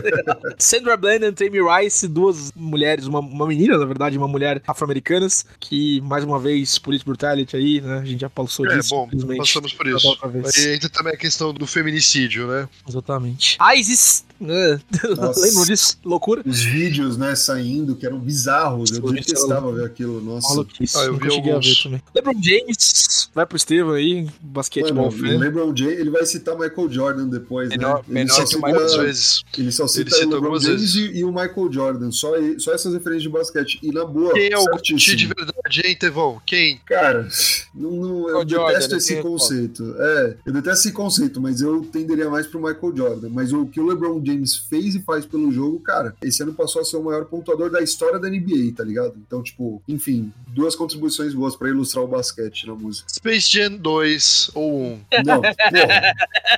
[0.58, 5.44] Sandra Bland e Tammy Rice, duas mulheres, uma, uma menina, na verdade, uma mulher afro-americanas,
[5.60, 7.98] que, mais uma vez, police brutality aí, né?
[7.98, 8.90] A gente já passou É, disso.
[8.94, 9.08] bom.
[9.48, 10.18] Passamos por isso.
[10.58, 12.68] E entra também a questão do feminicídio, né?
[12.88, 13.58] Exatamente.
[13.76, 14.80] ISIS, né?
[15.16, 15.40] Nossa.
[15.40, 15.98] lembram disso?
[16.04, 16.42] Loucura?
[16.46, 18.90] Os vídeos, né, saindo, que eram bizarros.
[18.92, 20.20] Eu detestava ver aquilo.
[20.20, 20.48] Nossa.
[20.48, 20.96] Maluquice.
[20.98, 21.66] Ah, eu vi cheguei alguns.
[21.66, 22.02] a ver também.
[22.14, 25.38] LeBron James, vai pro Estevam aí, basquetebol Mano, o fan.
[25.38, 28.02] LeBron James, ele vai citar Michael Jordan depois, Menor- né?
[28.08, 29.42] Ele menor só que o cita, Michael vezes.
[29.58, 30.94] ele só cita Ele o LeBron algumas James vezes.
[31.14, 32.10] e, e o Michael Jordan.
[32.10, 33.78] Só, só essas referências de basquete.
[33.82, 34.64] E na boa, Quem é o.
[34.64, 36.40] Gucci de verdade, hein, Tevão?
[36.46, 36.80] Quem?
[36.86, 37.28] Cara,
[37.74, 39.94] não, não- eu Jordan, detesto não esse tem conceito.
[39.98, 43.28] É, eu detesto esse conceito, mas eu tenderia mais pro Michael Jordan.
[43.30, 46.82] Mas o que o LeBron James fez e faz pelo jogo, cara, esse ano passou
[46.82, 49.14] a ser o maior pontuador da história da NBA, tá ligado?
[49.26, 53.08] Então, tipo, enfim, duas contribuições boas pra ilustrar o basquete na música.
[53.12, 55.00] Space Jam 2 ou 1?
[55.24, 55.54] Não, porra,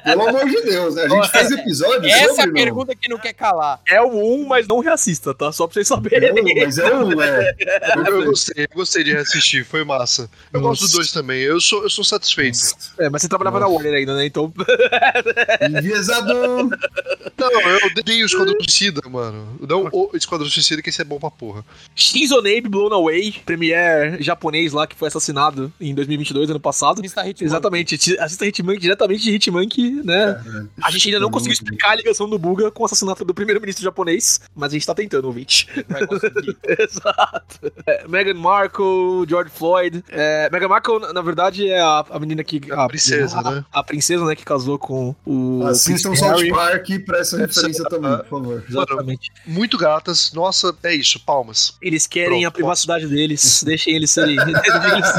[0.05, 1.05] pelo amor de Deus, né?
[1.05, 2.53] A gente fez episódio Essa é sobre, a não?
[2.55, 3.81] pergunta que não quer calar.
[3.87, 4.09] É o
[4.43, 5.53] 1, mas não reassista, tá?
[5.53, 6.33] Só pra vocês É saberem.
[6.33, 7.55] um, mas é um, é.
[7.97, 10.31] Eu, eu gostei, eu gostei de reassistir, foi massa.
[10.53, 10.71] Eu Nossa.
[10.71, 12.59] gosto dos dois também, eu sou, eu sou satisfeito.
[12.99, 14.27] É, mas você trabalhava na Warner ainda, né?
[14.27, 14.53] Então.
[15.69, 16.33] Enviesado!
[17.39, 19.59] Não, eu odeio o Esquadrão Suicida, mano.
[19.61, 21.65] Não o Esquadrão Suicida, que esse é bom pra porra.
[21.95, 27.01] Shinzo Abe Blown Away, premier japonês lá que foi assassinado em 2022, ano passado.
[27.01, 27.47] Assista Hitman.
[27.47, 30.41] Exatamente, assista Hitman diretamente de Hitman, que, né?
[30.83, 33.83] A gente ainda não conseguiu explicar a ligação do Buga com o assassinato do primeiro-ministro
[33.85, 35.67] japonês, mas a gente tá tentando, ouvinte.
[35.89, 36.57] Vai conseguir.
[36.67, 37.73] Exato.
[37.87, 40.03] É, Meghan Markle, George Floyd.
[40.09, 42.61] É, Meghan Markle, na- verdade, é a, a menina que.
[42.73, 43.65] A princesa, a, né?
[43.73, 45.65] A princesa, né, que casou com o.
[45.67, 46.49] Assistam South.
[46.51, 48.65] Park pra essa referência também, por favor.
[48.69, 49.31] Exatamente.
[49.47, 51.75] Muito gatas, nossa, é isso, palmas.
[51.83, 54.37] Eles querem Pronto, a privacidade deles, deixem eles serem.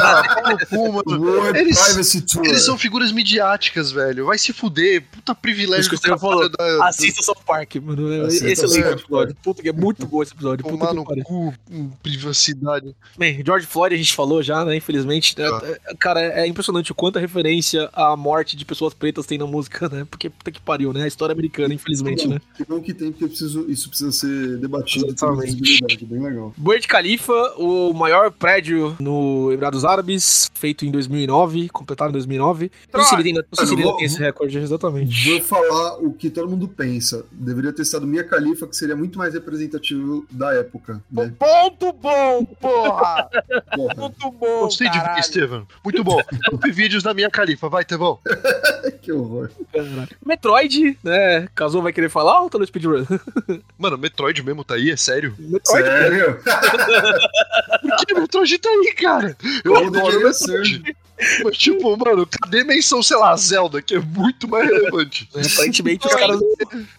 [0.02, 1.26] Ah, pau no cu, mano.
[1.26, 2.16] World Eles-.
[2.44, 4.26] Eles são figuras midiáticas, velho.
[4.26, 5.04] Vai se fuder.
[5.12, 6.50] Puta privilégio que você tá falando.
[6.50, 8.26] da- Assista South Park, mano.
[8.26, 9.36] Assista Esse é o episódio.
[9.44, 10.64] Puta que é muito bom esse episódio.
[10.64, 12.96] Puta Tomar que no cu, hum, privacidade.
[13.18, 14.76] Bem, George Floyd a gente falou já, né?
[14.76, 15.38] Infelizmente.
[15.38, 15.62] né, Ah.
[15.66, 19.46] é- Cara, é impressionante o quanto a referência à morte de pessoas pretas tem na
[19.46, 20.06] música, né?
[20.10, 21.04] Porque puta que pariu, né?
[21.04, 22.40] A história americana, infelizmente, né?
[22.56, 26.06] Que bom que tem, porque eu preciso, isso precisa ser debatido Exatamente.
[26.06, 26.54] Bem legal.
[26.58, 32.72] Burj Khalifa, o maior prédio no Emirados Árabes, feito em 2009, completado em 2009.
[32.94, 35.30] Não sei se ele ainda, não sei se ele ainda Mano, tem esse recorde, exatamente.
[35.32, 37.26] Vou falar o que todo mundo pensa.
[37.32, 41.34] Deveria ter estado Mia Khalifa, que seria muito mais representativo da época, né?
[41.38, 43.30] Ponto bom, porra!
[43.76, 45.20] Porra, Ponto bom, Gostei de ver.
[45.20, 45.68] Estevam.
[45.84, 46.20] Muito bom.
[46.50, 47.70] Top vídeos da minha califa.
[47.70, 48.20] Vai, Tevão.
[49.02, 49.50] que horror.
[50.26, 51.48] Metroid, né?
[51.56, 53.06] Casou vai querer falar ou tá no speedrun?
[53.78, 54.92] Mano, Metroid mesmo tá aí?
[54.92, 55.34] É sério?
[55.40, 56.40] Metroid, Sério?
[57.82, 59.38] Por que Metroid tá aí, cara?
[59.64, 60.96] Eu adoro deveria Metroid.
[61.44, 65.30] Mas, tipo, mano, cadê menção, sei lá, Zelda, que é muito mais relevante?
[65.54, 66.40] Aparentemente os caras.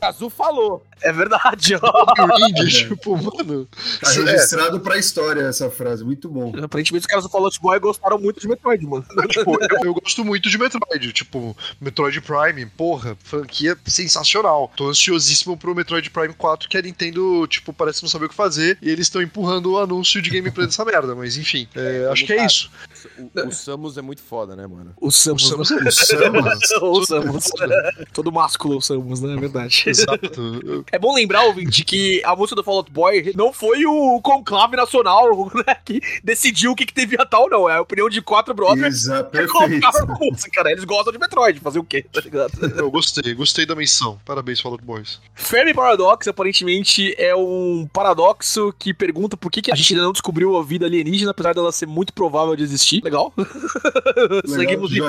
[0.00, 0.84] Kazu falou.
[1.02, 2.06] É verdade, ó.
[2.70, 3.66] Tipo, mano.
[4.00, 6.04] Tá É, registrado pra história essa frase.
[6.04, 6.52] Muito bom.
[6.62, 9.04] Aparentemente os caras do Fallout Boy gostaram muito de Metroid, mano.
[9.28, 11.12] tipo, eu, eu gosto muito de Metroid.
[11.12, 14.72] Tipo, Metroid Prime, porra, franquia sensacional.
[14.76, 18.34] Tô ansiosíssimo pro Metroid Prime 4, que a Nintendo, tipo, parece não saber o que
[18.34, 18.78] fazer.
[18.80, 21.14] E eles estão empurrando o anúncio de gameplay dessa merda.
[21.16, 22.70] Mas enfim, é, acho que é isso.
[23.18, 24.94] O, o Samus é muito foda, né, mano?
[25.00, 25.44] O Samus.
[25.52, 25.70] O Samus?
[25.70, 26.70] O Samus.
[26.82, 27.50] o Samus.
[28.12, 29.34] Todo másculo o Samus, né?
[29.34, 29.84] É verdade.
[29.88, 30.84] Exato.
[30.90, 34.76] É bom lembrar, ouvinte, que a música do Fall Out Boy não foi o conclave
[34.76, 37.68] nacional né, que decidiu o que, que devia tal, não.
[37.68, 40.72] É a opinião de quatro brothers Exato, que colocaram a música, né?
[40.72, 42.52] Eles gostam de Metroid, fazer o quê, tá ligado?
[42.76, 44.18] Eu gostei, gostei da menção.
[44.24, 45.20] Parabéns, Fall Out Boys.
[45.34, 50.12] Fermi Paradox, aparentemente, é um paradoxo que pergunta por que, que a gente ainda não
[50.12, 52.91] descobriu a vida alienígena, apesar dela ser muito provável de existir.
[53.00, 53.32] Legal.
[54.46, 55.00] Seguimos em.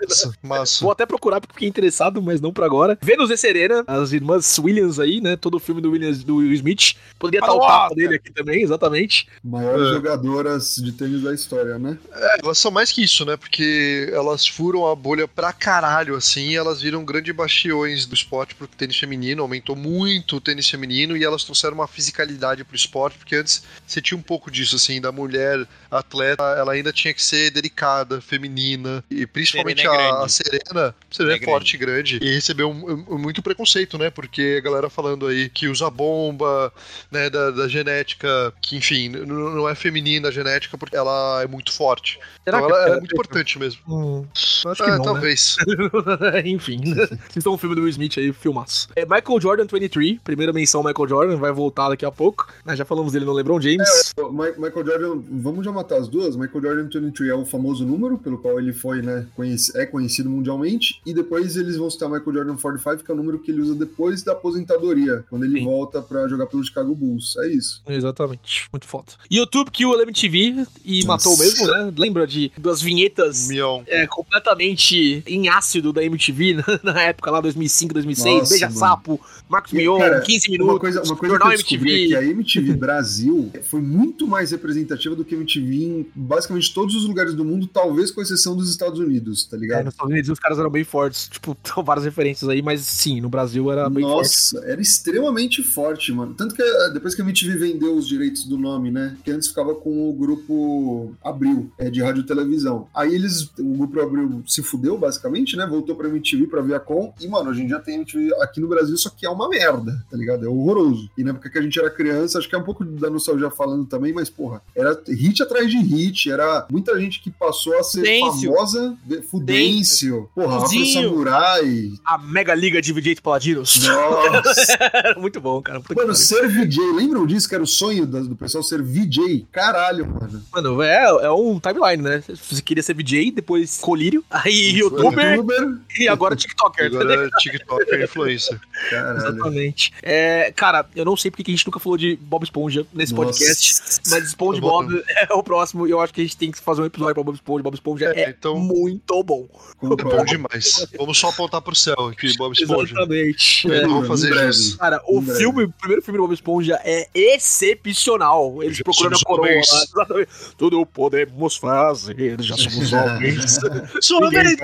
[0.00, 0.80] Massa, massa.
[0.80, 2.98] Vou até procurar porque fiquei interessado, mas não por agora.
[3.02, 5.36] Vênus e Serena, as irmãs Williams aí, né?
[5.36, 6.94] Todo o filme do Williams do Will Smith.
[7.18, 9.28] Poderia estar o tapa dele aqui também, exatamente.
[9.44, 9.92] Maiores É.
[9.92, 11.98] jogadoras de tênis da história, né?
[12.12, 13.36] É, elas são mais que isso, né?
[13.36, 18.54] Porque elas furam a bolha pra caralho, assim, e elas viram grandes bastiões do esporte
[18.54, 23.18] pro tênis feminino, aumentou muito o tênis feminino e elas trouxeram uma fisicalidade pro esporte,
[23.18, 27.19] porque antes você tinha um pouco disso, assim, da mulher atleta, ela ainda tinha que
[27.22, 30.24] ser delicada, feminina, e principalmente Serena é a, grande.
[30.24, 34.10] a Serena, Serena é, É forte e grande, e recebeu um- um- muito preconceito, né?
[34.10, 36.72] Porque a galera falando aí que usa bomba,
[37.10, 41.72] né, da, da genética, que enfim, não é feminina a genética porque ela é muito
[41.72, 42.18] forte.
[42.44, 43.80] Será então que ela, é- ela é muito importante mesmo.
[43.88, 45.04] Hum, acho Ah, que não, né?
[45.04, 45.56] talvez.
[46.44, 48.88] Enfim, vocês estão um filme do Will Smith aí, filmaço.
[48.96, 52.48] É Michael Jordan 23, primeira menção Michael Jordan, vai voltar daqui a pouco.
[52.64, 54.12] Né, já falamos dele no LeBron James.
[54.18, 56.36] Mi- Michael Jordan, vamos já matar as duas?
[56.36, 60.28] Michael Jordan 23 é o famoso número pelo qual ele foi, né, conheci- é conhecido
[60.30, 63.60] mundialmente, e depois eles vão citar Michael Jordan 45, que é o número que ele
[63.60, 65.64] usa depois da aposentadoria, quando ele Sim.
[65.64, 67.36] volta pra jogar pelo Chicago Bulls.
[67.38, 67.82] É isso.
[67.88, 69.12] Exatamente, muito foda.
[69.30, 71.28] YouTube que o MTV e Nossa.
[71.28, 71.92] matou mesmo, né?
[71.96, 73.82] Lembra de das vinhetas Mion.
[73.86, 78.34] é, completamente em ácido da MTV na, na época lá, 2005, 2006.
[78.38, 78.78] Nossa, Beija mano.
[78.78, 80.72] Sapo, Marcos E, Mion, cara, 15 minutos.
[80.74, 82.08] Uma coisa, uma coisa que eu descobri é MTV.
[82.08, 86.94] que a MTV Brasil foi muito mais representativa do que a MTV em basicamente todos
[86.94, 89.84] os lugares do mundo, talvez com exceção dos Estados Unidos, tá É, ligado?
[89.84, 91.28] nos Estados Unidos os caras eram bem fortes.
[91.28, 94.16] Tipo, são várias referências aí, mas sim, no Brasil era bem forte.
[94.16, 96.34] Nossa, era extremamente forte, mano.
[96.34, 99.16] Tanto que eh, depois que a MTV vendeu os direitos do nome, né?
[99.24, 102.88] Que antes ficava com o grupo Abril, é, de rádio e televisão.
[102.94, 105.66] Aí eles, o grupo Abril se fudeu, basicamente, né?
[105.66, 107.12] Voltou pra MTV, pra Viacom.
[107.20, 110.04] E, mano, hoje em dia tem MTV aqui no Brasil, só que é uma merda,
[110.10, 110.44] tá ligado?
[110.44, 111.10] É horroroso.
[111.16, 113.50] E na época que a gente era criança, acho que é um pouco da nostalgia
[113.50, 116.30] falando também, mas, porra, era hit atrás de hit.
[116.30, 118.52] Era muita gente que passou a ser Fudêncio.
[118.52, 118.98] famosa.
[119.30, 120.30] Fudêncio.
[120.34, 120.86] Porra, Afro.
[120.86, 121.90] Samurai.
[122.04, 123.80] A Mega Liga de VJ Paladinos.
[123.86, 124.78] Nossa.
[125.18, 125.80] muito bom, cara.
[125.80, 129.46] Que Mano, ser VJ, lembram disso que era o sonho do pessoal ser VJ?
[129.50, 130.42] Caralho, mano.
[130.52, 132.22] Mano, é, é um timeline, né?
[132.26, 135.78] Você queria ser VJ, depois colírio, aí youtuber Youtuber?
[135.98, 136.86] e agora TikToker.
[136.86, 138.60] Agora é TikTok é influencer.
[138.88, 139.18] Caralho.
[139.18, 139.92] Exatamente.
[140.02, 143.12] É, cara, eu não sei porque que a gente nunca falou de Bob Esponja nesse
[143.14, 143.26] Nossa.
[143.26, 146.82] podcast, mas SpongeBob é o próximo e eu acho que a gente tem que fazer
[146.82, 147.62] um episódio pra Bob Esponja.
[147.62, 149.48] Bob Esponja é, É, então- muito bom.
[149.82, 150.86] É bom demais.
[150.96, 152.92] Vamos só apontar pro céu aqui, Bob Esponja.
[152.94, 153.70] Exatamente.
[153.72, 153.80] É, É.
[153.86, 154.50] vamos fazer em breve.
[154.50, 154.78] isso.
[154.78, 155.38] Cara, o Em breve.
[155.40, 158.62] filme, o primeiro filme do Bob Esponja é excepcional.
[158.62, 159.48] Eles Já procurando a coroa.
[159.50, 160.30] Exatamente.
[160.56, 163.58] Tudo podemos fazer, já somos homens.
[164.20, 164.56] Ninguém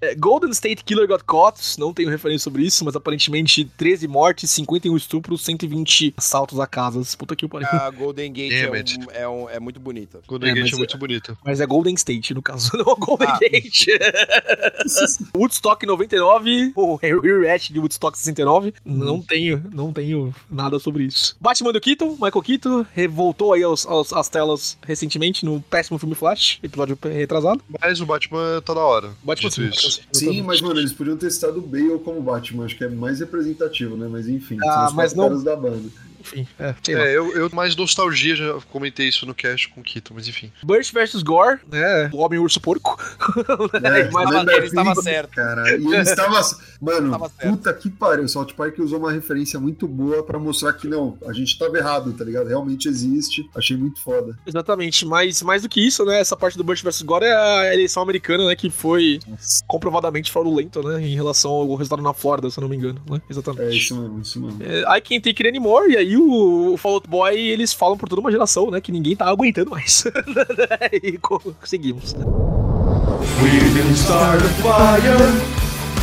[0.00, 4.50] É, Golden State Killer Got Caught, não tenho referência sobre isso, mas aparentemente 13 mortes,
[4.50, 7.14] 51 estupros, 120 assaltos a casas.
[7.14, 7.68] Puta que pariu.
[7.70, 8.98] A Golden Gate é, It.
[8.98, 10.20] um- é, um- é muito bonita.
[10.26, 11.36] Golden É, Gate é muito bonita.
[11.44, 13.38] Mas é Golden State, no caso, não Golden Ah.
[13.40, 13.86] Gate.
[15.36, 18.74] Woodstock 99, o Rematch de Woodstock 69.
[18.84, 21.36] Não tenho, não tenho nada sobre isso.
[21.40, 26.14] Batman do Keaton, Michael Keaton, revoltou aí aos, aos- às telas recentemente no péssimo filme
[26.14, 27.60] Flash, episódio retrasado.
[27.80, 29.10] Mas o Batman tá da hora.
[29.22, 30.00] Batman Dito isso.
[30.12, 32.64] Sim, mas, mano, eles podiam ter citado o Bale como Batman.
[32.64, 34.08] Acho que é mais representativo, né?
[34.10, 35.88] Mas enfim, Ah, são os mas não- caras da banda.
[36.32, 36.74] Enfim, é.
[36.88, 40.52] É, eu, eu mais nostalgia, já comentei isso no cast com o Kito, mas enfim.
[40.62, 42.10] Burst vs Gore, né?
[42.12, 42.98] O Homem Urso Porco.
[43.82, 45.30] É, Mas- lembra ele estava certo.
[45.30, 46.40] Cara, e ele estava.
[46.80, 48.24] Mano, puta que pariu.
[48.24, 51.76] O South Park usou uma referência muito boa pra mostrar que não, a gente tava
[51.78, 52.48] errado, tá ligado?
[52.48, 53.48] Realmente existe.
[53.54, 54.38] Achei muito foda.
[54.46, 56.20] Exatamente, mas mais do que isso, né?
[56.20, 58.56] Essa parte do Bush vs Gore é a eleição americana, né?
[58.56, 59.18] Que foi
[59.66, 61.00] comprovadamente fraudulenta, né?
[61.02, 63.20] Em relação ao resultado na Flórida, se eu não me engano, né?
[63.28, 63.62] Exatamente.
[63.62, 64.62] É isso mesmo, isso mesmo.
[64.62, 67.96] É, I can't take it anymore, e aí o, o Fall Out Boy, eles falam
[67.96, 68.80] por toda uma geração, né?
[68.80, 70.04] Que ninguém tá aguentando mais.
[71.02, 72.14] e conseguimos.
[73.42, 75.58] We didn't start a fire.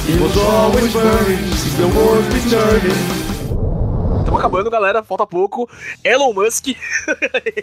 [0.08, 3.35] It was always burning since the world returning.
[4.26, 5.04] Estamos acabando, galera.
[5.04, 5.70] Falta pouco.
[6.04, 6.70] Elon Musk.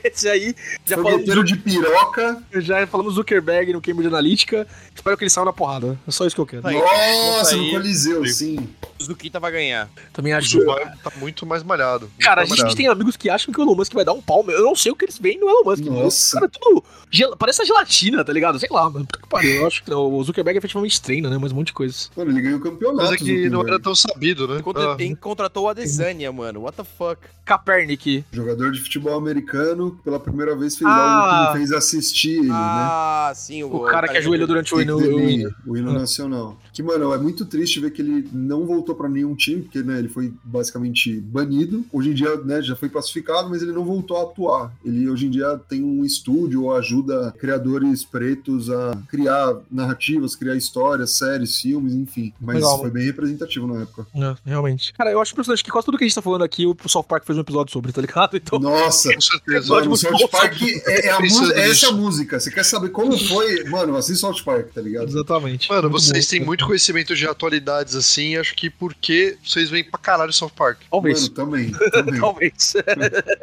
[0.05, 0.55] Esse aí.
[0.86, 2.43] Já falamos, Fogueteiro de piroca.
[2.55, 4.66] já falamos Zuckerberg no Cambridge Analytica.
[4.94, 5.98] Espero que ele saia na porrada.
[6.06, 6.66] É só isso que eu quero.
[6.66, 8.68] Aí, Nossa, no Coliseu, sim.
[9.01, 9.90] O Zukita vai ganhar.
[10.12, 10.51] Também O acho.
[10.60, 12.06] Zu vai- tá muito mais malhado.
[12.06, 12.76] muito Cara, a mais gente malhado.
[12.76, 14.44] tem amigos que acham que o Elon Musk vai dar um pau.
[14.48, 15.84] Eu não sei o que eles veem no Elon Musk.
[15.84, 16.36] Nossa.
[16.36, 16.84] O cara tudo.
[17.10, 18.59] gel- Parece a gelatina, tá ligado?
[18.60, 19.05] Sei lá, mano.
[19.05, 19.52] Puta que pariu.
[19.62, 20.02] Eu acho que não.
[20.14, 21.39] O Zuckerberg efetivamente treina, né?
[21.40, 21.97] Mas um monte de coisa.
[22.16, 23.02] Mano, ele ganhou o campeonato.
[23.10, 24.62] Mas é que não era tão sabido, né?
[24.62, 26.51] Contra- Ah, Quem contratou o Adesanya, mano?
[26.60, 27.18] What the fuck?
[27.44, 28.24] Kaepernick.
[28.32, 30.94] Jogador de futebol americano, que pela primeira vez fez Ah.
[30.94, 32.54] algo que me fez assistir ele, né?
[32.54, 33.62] Ah, sim.
[33.64, 34.96] O cara que ajoelhou durante o hino.
[34.96, 35.54] o hino.
[35.66, 35.94] o hino Ah.
[35.94, 36.56] nacional.
[36.72, 39.98] Que, mano, é muito triste ver que ele não voltou pra nenhum time, porque, né,
[39.98, 41.84] ele foi basicamente banido.
[41.92, 44.72] Hoje em dia, né, já foi pacificado, mas ele não voltou a atuar.
[44.84, 50.54] Ele, hoje em dia, tem um estúdio ou ajuda criadores pretos a criar narrativas, criar
[50.56, 52.32] histórias, séries, filmes, enfim.
[52.40, 52.80] Mas Legal.
[52.80, 54.06] foi bem representativo na época.
[54.14, 54.92] É, realmente.
[54.94, 57.05] Cara, eu acho impressionante que quase tudo que a gente tá falando aqui, o South
[57.05, 58.36] Park fez um episódio sobre, tá ligado?
[58.36, 58.59] Então.
[58.59, 59.12] Nossa!
[59.14, 59.69] com certeza.
[59.74, 62.40] Mano, o buscar South Park é, é a música- é essa a música.
[62.40, 63.64] Você quer saber como foi?
[63.64, 65.09] Mano, assiste South Park, tá ligado?
[65.09, 65.69] Exatamente.
[65.69, 66.31] Mano, Muito vocês bom.
[66.31, 70.81] têm muito conhecimento de atualidades assim, acho que porque vocês vêm pra caralho South Park.
[70.90, 71.23] Talvez.
[71.23, 71.73] Mano, também.
[71.93, 72.20] também.
[72.20, 72.74] Talvez.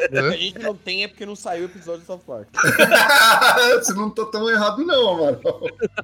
[0.09, 0.37] A Né?
[0.37, 2.47] gente não tem é porque não saiu o episódio do South Park.
[3.81, 5.61] Você não tá tão errado, não, Amaral.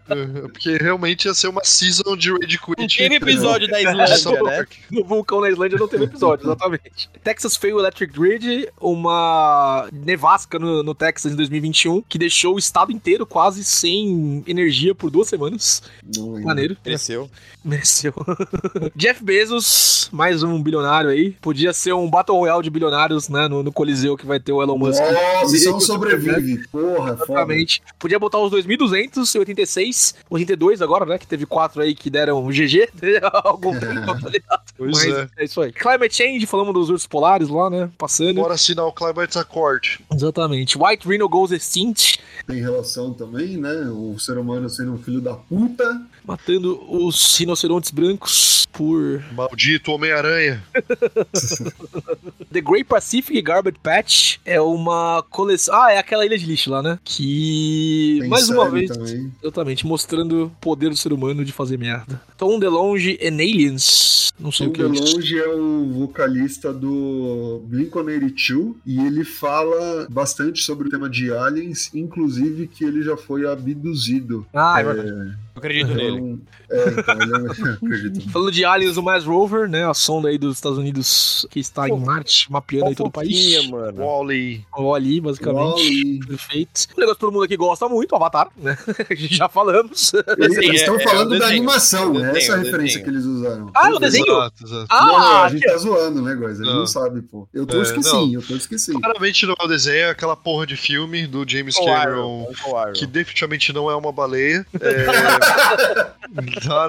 [0.09, 2.97] É, Porque realmente ia ser uma season de Rage Não Quit.
[2.97, 4.65] teve episódio da de Islândia, né?
[4.91, 6.84] No vulcão na Islândia não teve episódio, exatamente.
[7.23, 12.91] Texas Fail Electric Grid, uma nevasca no, no Texas em 2021, que deixou o estado
[12.91, 15.81] inteiro quase sem energia por duas semanas.
[16.15, 16.39] Não.
[16.41, 16.75] Maneiro.
[16.83, 17.29] Cresceu.
[17.63, 18.13] Mereceu.
[18.95, 21.31] Jeff Bezos, mais um bilionário aí.
[21.41, 23.47] Podia ser um Battle Royale de bilionários, né?
[23.47, 25.01] No, no Coliseu que vai ter o Elon Musk.
[25.01, 26.67] Nossa, isso é um Ele- sobrevive.
[26.67, 27.31] Porra, foda.
[27.33, 27.81] Exatamente.
[27.97, 31.17] Podia botar os 2.286, 82 agora, né?
[31.17, 32.89] Que teve quatro aí que deram GG.
[33.43, 34.61] Algum tempo, tá ligado?
[34.77, 35.27] Pois Mas é.
[35.37, 35.71] é isso aí.
[35.71, 37.89] Climate Change, falamos dos ursos polares lá, né?
[37.97, 38.35] Passando.
[38.35, 39.99] Bora assinar o Climate Accord.
[40.13, 40.77] Exatamente.
[40.77, 43.73] White Rhino Goes Extinct, Tem relação também, né?
[43.91, 46.01] O ser humano sendo um filho da puta.
[46.25, 50.63] Matando os rinocerontes brancos por Maldito Homem-Aranha.
[52.51, 54.37] The Great Pacific Garbage Patch.
[54.45, 55.73] É uma coleção.
[55.75, 56.99] Ah, é aquela ilha de lixo lá, né?
[57.03, 58.17] Que.
[58.21, 58.91] Tem mais uma vez.
[58.91, 59.31] Também.
[59.41, 62.21] Exatamente, mostrando o poder do ser humano de fazer merda.
[62.37, 64.31] Tom DeLonge and Aliens.
[64.37, 65.03] Não sei Tom o que é isso.
[65.03, 71.89] DeLonge é o vocalista do Blink-182 e ele fala bastante sobre o tema de aliens,
[71.93, 74.45] inclusive que ele já foi abduzido.
[74.53, 75.44] Ah, é verdade.
[75.55, 76.21] Eu acredito É, nele.
[76.21, 77.71] um- é, então, é...
[77.73, 78.29] acredito.
[78.31, 79.87] Falando de Aliens, o Mars Rover, né?
[79.89, 83.69] A sonda aí dos Estados Unidos que está em Marte, mapeando aí todo o país.
[83.69, 84.03] mano.
[84.05, 84.65] Wally.
[84.77, 85.61] O ali, basicamente.
[85.63, 86.19] Wall-E.
[86.27, 86.87] Perfeito.
[86.97, 88.77] Um negócio que todo mundo aqui gosta muito, Avatar, né?
[89.09, 90.11] A gente já falamos.
[90.37, 91.57] Eles, eles é- estão é falando o da desenho.
[91.57, 93.03] animação, É o é essa a é o referência desenho.
[93.05, 93.71] que eles usaram.
[93.73, 94.25] Ah, o Eu- desenho?
[94.25, 94.87] Exato, exato.
[94.91, 96.59] Não, não, Ah, a gente tá zoando, né, Góis?
[96.59, 96.79] Ele Não.
[96.79, 97.47] não sabe, pô.
[97.53, 98.99] Eu tô É, esquecendo, eu tô esquecendo.
[98.99, 102.47] Claramente não é o desenho, é aquela porra de filme do James Cameron.
[102.93, 104.65] Que definitivamente não é uma baleia.
[104.81, 105.05] É...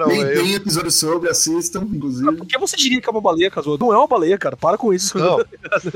[0.07, 2.35] Nem tem episódio sobre, assistam, inclusive.
[2.35, 3.77] Por que você diria que é uma baleia, Kazuo?
[3.77, 4.57] Não é uma baleia, cara.
[4.57, 5.17] Para com isso.
[5.17, 5.37] Não.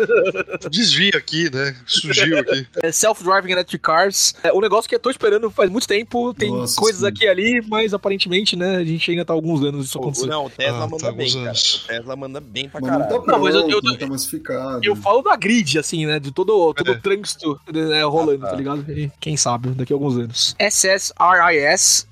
[0.70, 1.76] Desvia aqui, né?
[1.86, 2.66] Surgiu aqui.
[2.82, 4.36] É Self-driving electric cars.
[4.44, 6.34] É um negócio que eu tô esperando faz muito tempo.
[6.34, 7.08] Tem Nossa, coisas sim.
[7.08, 10.02] aqui e ali, mas aparentemente, né, a gente ainda tá há alguns anos isso O-
[10.02, 10.30] acontecendo.
[10.30, 11.46] Não, o Tesla Ah, manda tá bem, cara.
[11.48, 11.76] anos.
[11.84, 13.24] O Tesla manda bem pra Mas não tá caralho.
[13.24, 14.80] pronto, Não, mas eu- eu- não tá massificado.
[14.86, 16.20] Eu falo da grid, assim, né?
[16.20, 16.96] De todo, todo É.
[16.96, 18.52] o trânsito né, rolando, Ah, tá.
[18.52, 18.92] tá ligado?
[18.92, 20.56] E quem sabe, daqui a alguns anos.
[20.60, 22.06] SSRIs,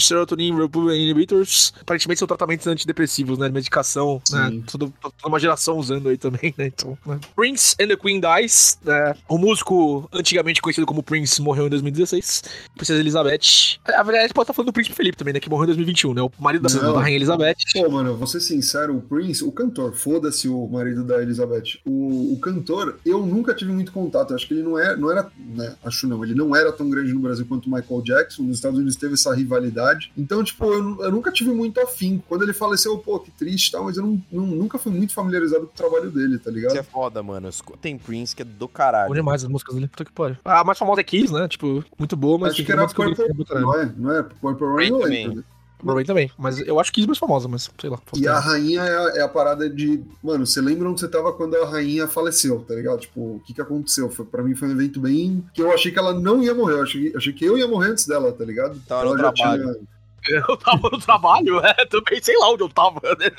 [0.00, 0.52] Serotonin
[0.94, 1.72] Inhibitors.
[1.80, 3.48] Aparentemente são tratamentos antidepressivos, né?
[3.48, 4.50] Medicação, né?
[4.50, 4.64] Sim.
[4.70, 6.66] Toda, toda uma geração usando aí também, né?
[6.66, 7.18] Então, né?
[7.34, 8.78] Prince and the Queen Dies.
[8.84, 9.14] né?
[9.28, 12.44] O músico antigamente conhecido como Prince morreu em 2016.
[12.76, 13.78] Princesa Elizabeth.
[13.86, 15.40] A verdade, a gente pode estar falando do Príncipe Felipe também, né?
[15.40, 16.22] Que morreu em 2021, né?
[16.22, 17.56] O marido da, da Rainha Elizabeth.
[17.74, 21.80] Pô, mano, vou ser sincero, o Prince, o cantor, foda-se o marido da Elizabeth.
[21.84, 24.30] O, o cantor, eu nunca tive muito contato.
[24.30, 26.88] Eu acho que ele não, é, não era, né, acho não, ele não era tão
[26.88, 28.42] grande no Brasil quanto o Michael Jackson.
[28.42, 29.81] Nos Estados Unidos teve essa rivalidade.
[30.16, 32.22] Então, tipo, eu, eu nunca tive muito afim.
[32.28, 35.12] Quando ele faleceu, pô, que triste e tal, mas eu não, não- nunca fui muito
[35.12, 36.70] familiarizado com o trabalho dele, tá ligado?
[36.72, 37.48] Isso é foda, mano.
[37.80, 39.08] Tem Prince que é do caralho.
[39.08, 39.88] Bom demais as músicas dele.
[39.88, 40.36] Puta que pariu.
[40.44, 41.46] A mais famosa é Kiss, né?
[41.48, 43.14] Tipo, muito boa, mas Acho que era Purple,
[43.44, 43.66] caralho.
[43.66, 43.92] não é?
[43.96, 44.22] Não é?
[44.22, 45.44] Purple Rain, também.
[45.82, 46.30] Broadway também.
[46.38, 47.98] Mas eu acho Kiss mais famosa, mas sei lá.
[48.14, 50.02] E a rainha é a, é a parada de.
[50.22, 53.00] Mano, você lembra onde você tava quando a rainha faleceu, tá ligado?
[53.00, 54.10] Tipo, o que que aconteceu?
[54.10, 55.44] Foi, pra mim foi um evento bem.
[55.52, 56.74] que eu achei que ela não ia morrer.
[56.74, 58.80] Eu achei, achei que eu ia morrer antes dela, tá ligado?
[58.86, 59.62] Tava ela no já trabalho.
[59.74, 59.86] tinha.
[60.28, 63.00] Eu tava no trabalho, é, também sei lá onde eu tava.
[63.18, 63.30] né?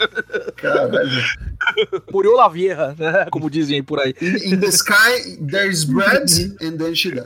[0.57, 1.09] Caralho.
[2.11, 3.25] Murió la vieja, né?
[3.31, 4.13] Como dizem aí por aí.
[4.21, 6.25] In, in the sky, there's bread,
[6.61, 7.25] and then she died.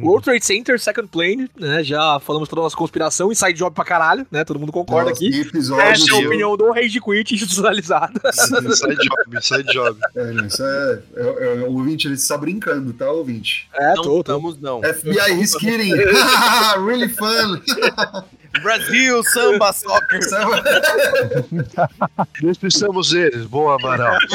[0.00, 1.84] World Trade Center, Second Plane, né?
[1.84, 4.44] Já falamos toda a nossa conspiração, inside job pra caralho, né?
[4.44, 5.50] Todo mundo concorda Nossa, aqui.
[5.54, 5.74] Essa
[6.14, 8.18] é a eu- opinião do Rage Quit institucionalizada.
[8.68, 10.00] Inside job, inside job.
[10.16, 11.22] É, isso é, é,
[11.62, 13.68] é- O ouvinte, ele está brincando, tá, ouvinte?
[13.74, 14.20] É, não tô, tô.
[14.20, 14.80] estamos, não.
[14.82, 15.92] FBI is kidding.
[16.86, 17.60] really fun.
[18.62, 20.20] Brasil, samba, soccer.
[22.40, 23.46] Despistamos eles.
[23.46, 24.18] Boa, Amaral.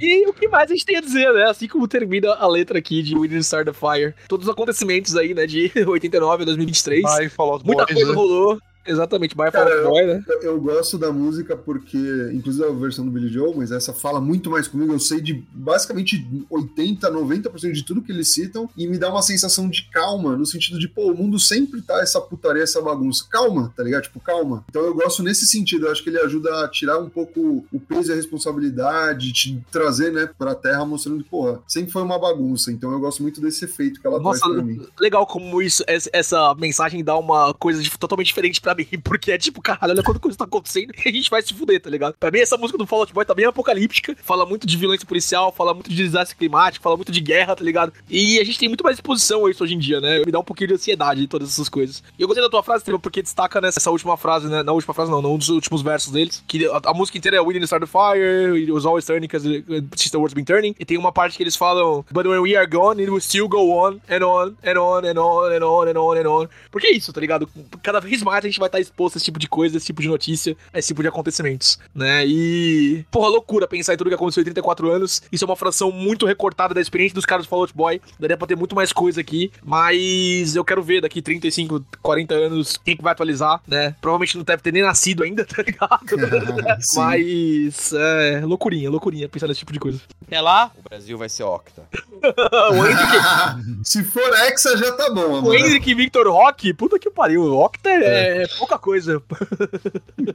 [0.00, 1.50] E o que mais a gente tem a dizer, né?
[1.50, 4.14] Assim como termina a letra aqui de We Didn't Start the Fire.
[4.28, 5.46] Todos os acontecimentos aí, né?
[5.46, 7.02] De 89 a 2023.
[7.02, 8.16] Vai, Fallout Muita Boys, coisa né?
[8.16, 8.58] rolou.
[8.86, 10.24] Exatamente, By Cara, Fall Boy, né?
[10.28, 11.98] Eu, eu gosto da música porque,
[12.32, 14.92] inclusive a versão do Billy Joe, mas essa fala muito mais comigo.
[14.92, 19.22] Eu sei de basicamente 80, 90% de tudo que eles citam e me dá uma
[19.22, 23.24] sensação de calma, no sentido de, pô, o mundo sempre tá essa putaria, essa bagunça.
[23.30, 24.02] Calma, tá ligado?
[24.02, 24.64] Tipo, calma.
[24.68, 25.86] Então eu gosto nesse sentido.
[25.86, 29.60] Eu acho que ele ajuda a tirar um pouco o peso e a responsabilidade, te
[29.70, 32.70] trazer, né, pra terra, mostrando que, porra, sempre foi uma bagunça.
[32.72, 34.80] Então eu gosto muito desse efeito que ela Nossa, traz pra mim.
[35.00, 39.60] legal como isso, essa- mensagem dá uma coisa totalmente diferente pra mim, porque é tipo,
[39.60, 42.14] caralho, olha quanta coisa tá acontecendo e a gente vai se fuder, tá ligado?
[42.18, 45.06] Pra mim, essa música do Fall Out Boy tá bem apocalíptica, fala muito de violência
[45.06, 47.92] policial, fala muito de desastre climático, fala muito de guerra, tá ligado?
[48.08, 50.20] E a gente tem muito mais exposição a isso hoje em dia, né?
[50.24, 52.02] Me dá um pouquinho de ansiedade em todas essas coisas.
[52.18, 54.62] E eu gostei da tua frase, Estevam, porque destaca nessa última frase, né?
[54.62, 57.54] Na última frase, não, num dos últimos versos deles, que a, a música inteira é
[57.54, 60.74] didn't start the fire, it was always turning because the world's been turning.
[60.78, 63.48] E tem uma parte que eles falam, but when we are gone, it will still
[63.48, 66.48] go on, and on, and on, and on, and on, and on, and on.
[66.70, 67.48] Porque é isso, tá ligado?
[67.82, 70.02] Cada vez mais a gente vai estar exposto a esse tipo de coisa, esse tipo
[70.02, 72.24] de notícia, a esse tipo de acontecimentos, né?
[72.26, 73.04] E.
[73.10, 75.22] Porra, loucura pensar em tudo que aconteceu em 34 anos.
[75.30, 78.00] Isso é uma fração muito recortada da experiência dos caras do Fallout Boy.
[78.18, 82.78] Daria pra ter muito mais coisa aqui, mas eu quero ver daqui 35, 40 anos
[82.84, 83.94] quem que vai atualizar, né?
[84.00, 86.04] Provavelmente não deve ter nem nascido ainda, tá ligado?
[86.96, 87.92] Mas.
[87.92, 88.42] É.
[88.44, 90.00] Loucurinha, loucurinha pensar nesse tipo de coisa.
[90.26, 91.84] Até lá, o Brasil vai ser octa.
[92.72, 95.54] o Hendrick, Se for Hexa, já tá bom, o amor.
[95.54, 97.42] Hendrick e Victor Rock, puta que pariu.
[97.42, 99.22] O Octa é, é pouca coisa.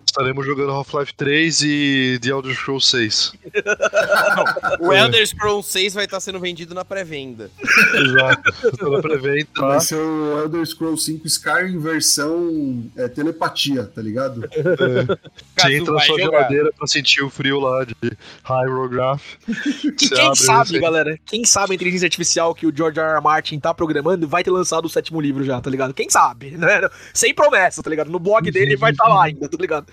[0.05, 3.33] Estaremos jogando Half-Life 3 e The Elder Scrolls 6.
[4.79, 7.49] O Elder Scrolls 6 vai estar sendo vendido na pré-venda.
[7.93, 8.77] Exato.
[8.77, 9.47] Tô na pré-venda.
[9.57, 9.79] Vai Tá?
[9.79, 14.41] ser o Elder Scrolls 5 Skyrim versão é, telepatia, tá ligado?
[15.55, 16.37] Você entra na vai sua jogar.
[16.39, 17.95] geladeira pra sentir o frio lá de
[18.43, 19.21] Hyrograph.
[19.47, 23.13] E quem sabe, você- galera, quem sabe a inteligência artificial que o George R.
[23.15, 23.21] R.
[23.21, 25.93] Martin tá programando vai ter lançado o sétimo livro já, tá ligado?
[25.93, 26.81] Quem sabe, né?
[27.13, 28.08] Sem promessa, tá ligado?
[28.09, 29.85] No blog dele vai estar lá ainda, tá ligado?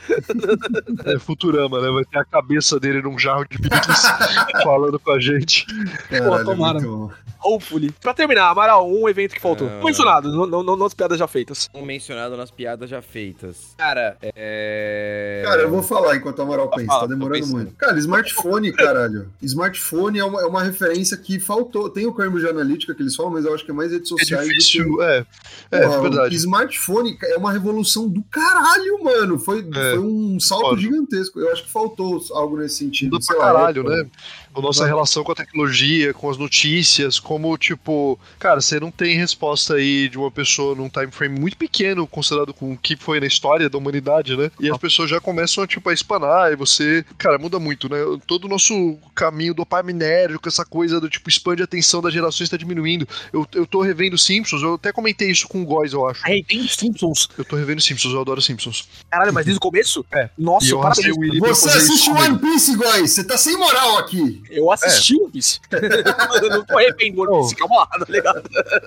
[1.04, 1.90] É Futurama, né?
[1.90, 4.02] Vai ter a cabeça dele num jarro de picles
[4.64, 5.66] falando com a gente.
[6.08, 6.80] Caralho, tomara.
[6.80, 7.25] muito bom.
[7.46, 7.92] Hopefully.
[8.00, 9.68] Pra terminar, Amaral, um evento que faltou.
[9.68, 9.84] Ah.
[9.84, 11.68] Mencionado, não, não, não nas piadas já feitas.
[11.74, 13.74] Um mencionado nas piadas já feitas.
[13.78, 15.42] Cara, é.
[15.44, 17.74] Cara, eu vou falar enquanto o Amaral pensa, Fala, tá demorando muito.
[17.74, 19.30] Cara, smartphone, caralho.
[19.42, 21.88] Smartphone é uma, é uma referência que faltou.
[21.90, 24.16] Tem o Cambridge Analytica que eles falam, mas eu acho que é mais redes É
[24.18, 25.26] sociais do que difícil, é.
[25.70, 26.34] É, Porra, verdade.
[26.34, 29.38] Smartphone é uma revolução do caralho, mano.
[29.38, 30.82] Foi, É, foi um salto concordo.
[30.82, 31.40] gigantesco.
[31.40, 33.20] Eu acho que faltou algo nesse sentido.
[33.22, 34.10] Sei pra lá, caralho, é, né?
[34.56, 39.16] A nossa relação com a tecnologia, com as notícias, como, tipo, cara, você não tem
[39.16, 43.20] resposta aí de uma pessoa num time frame muito pequeno, considerado com o que foi
[43.20, 44.50] na história da humanidade, né?
[44.58, 47.04] E as pessoas já começam a, tipo, a espanar, e você.
[47.18, 47.98] Cara, muda muito, né?
[48.26, 52.56] Todo o nosso caminho dopaminérgico, essa coisa do tipo, expande a atenção das gerações tá
[52.56, 53.06] diminuindo.
[53.32, 56.22] Eu, eu tô revendo Simpsons, eu até comentei isso com o Góis, eu acho.
[56.24, 57.28] Aí tem Simpsons.
[57.36, 58.88] Eu tô revendo Simpsons, eu adoro Simpsons.
[59.10, 60.04] Caralho, mas desde o começo?
[60.12, 60.30] É.
[60.38, 61.14] Nossa, eu parabéns.
[61.40, 62.10] Você assiste.
[62.10, 63.10] One Piece, guys.
[63.10, 64.42] Você tá sem moral aqui.
[64.50, 65.60] Eu assisti One Piece.
[66.42, 68.42] eu não tô arrependendo do Piece, calma lá, tá ligado?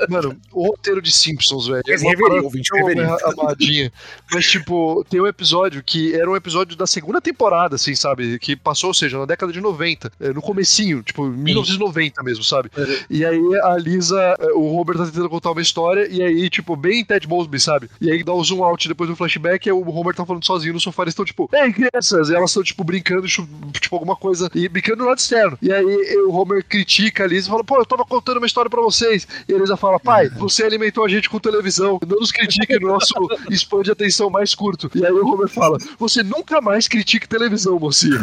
[0.10, 1.84] Mano, o roteiro de Simpsons, velho.
[1.88, 3.18] é Mas reveria, ouvinte, reveria.
[3.24, 3.92] amadinha.
[4.32, 8.40] Mas, tipo, tem um episódio que era um episódio da segunda temporada, assim, sabe?
[8.40, 10.12] Que passou, ou seja, na década de 90.
[10.20, 12.70] é, No comecinho, tipo, 1990 mesmo, sabe?
[13.10, 16.76] E aí a Lisa, é, o Robert tá tentando contar uma história, e aí, tipo,
[16.76, 17.90] bem Ted Mosby, sabe?
[18.00, 20.74] E aí dá um zoom out depois do flashback, e o Homer tá falando sozinho
[20.74, 22.30] no sofá, eles estão, tipo, ei, crianças!
[22.30, 25.49] E elas estão, tipo, brincando, tipo, alguma coisa, e brincando no lado externo.
[25.62, 28.70] E aí o Homer critica a Lisa e fala, pô, eu tava contando uma história
[28.70, 29.28] pra vocês.
[29.48, 32.88] E a Lisa fala, pai, você alimentou a gente com televisão, não nos critique no
[32.90, 33.14] nosso
[33.52, 34.90] span de atenção mais curto.
[34.96, 38.20] E aí o Homer fala, você nunca mais critique televisão, mocinha.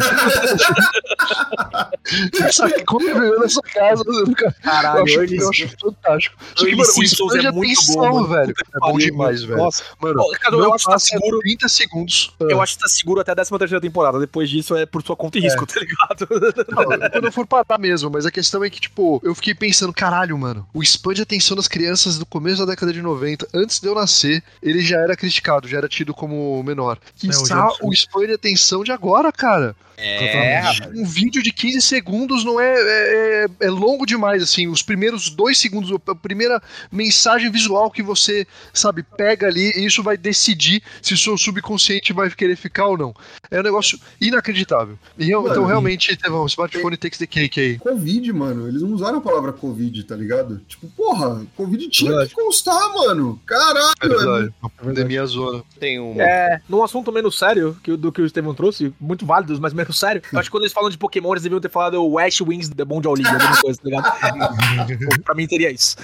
[2.53, 4.05] Só que conviveu nessa casa,
[4.37, 4.55] cara.
[4.63, 6.37] Caralho, eu acho, Early- eu acho fantástico.
[6.55, 8.29] Só que, mano, o Simpsons Sponge é é tensão, bom, mano.
[8.29, 8.55] velho.
[8.75, 9.59] É bom demais, velho.
[9.59, 9.83] Nossa.
[10.01, 11.39] Mano, cara, eu acho que tá seguro.
[11.41, 12.35] 30 segundos.
[12.41, 14.19] Eu acho que tá seguro até a 13 terceira temporada.
[14.21, 16.29] Depois disso é por sua conta e risco, tá ligado?
[16.71, 19.93] Não, quando eu for parar mesmo, mas a questão é que, tipo, eu fiquei pensando,
[19.93, 23.81] caralho, mano, o spam de atenção das crianças do começo da década de 90, antes
[23.81, 26.99] de eu nascer, ele já era criticado, já era tido como menor.
[27.23, 27.89] hoje é Quiçá absurdo.
[27.89, 29.75] o spam de atenção de agora, cara.
[29.99, 30.61] É.
[30.95, 34.67] Um vídeo de 15 segundos não é, é, é- é longo demais, assim.
[34.69, 36.63] Os primeiros dois segundos, a primeira
[36.93, 42.13] mensagem visual que você, sabe, pega ali, e isso vai decidir se o seu subconsciente
[42.13, 43.15] vai querer ficar ou não.
[43.51, 44.99] É um negócio inacreditável.
[45.19, 46.49] E, Mano, então, e- realmente, Tevão, o
[46.97, 47.79] smartphone takes the cake aí.
[47.79, 48.69] Covid, mano.
[48.69, 50.61] Eles não usaram a palavra Covid, tá ligado?
[50.67, 52.31] Tipo, porra, Covid tinha Verdade.
[52.35, 53.41] que constar, mano.
[53.47, 54.47] Caralho, É verdade.
[54.63, 55.63] é A pandemia zona.
[55.79, 56.23] Tem uma.
[56.23, 59.73] É, num assunto menos sério que, o- do que o Estevão trouxe, muito válido, mas
[59.73, 62.19] menos sério, eu acho que quando eles falam de Pokémon, eles deviam ter falado o
[62.19, 64.17] Ash Wings The Bom de League, alguma coisa, tá ligado?
[65.25, 65.97] Pra mim teria isso.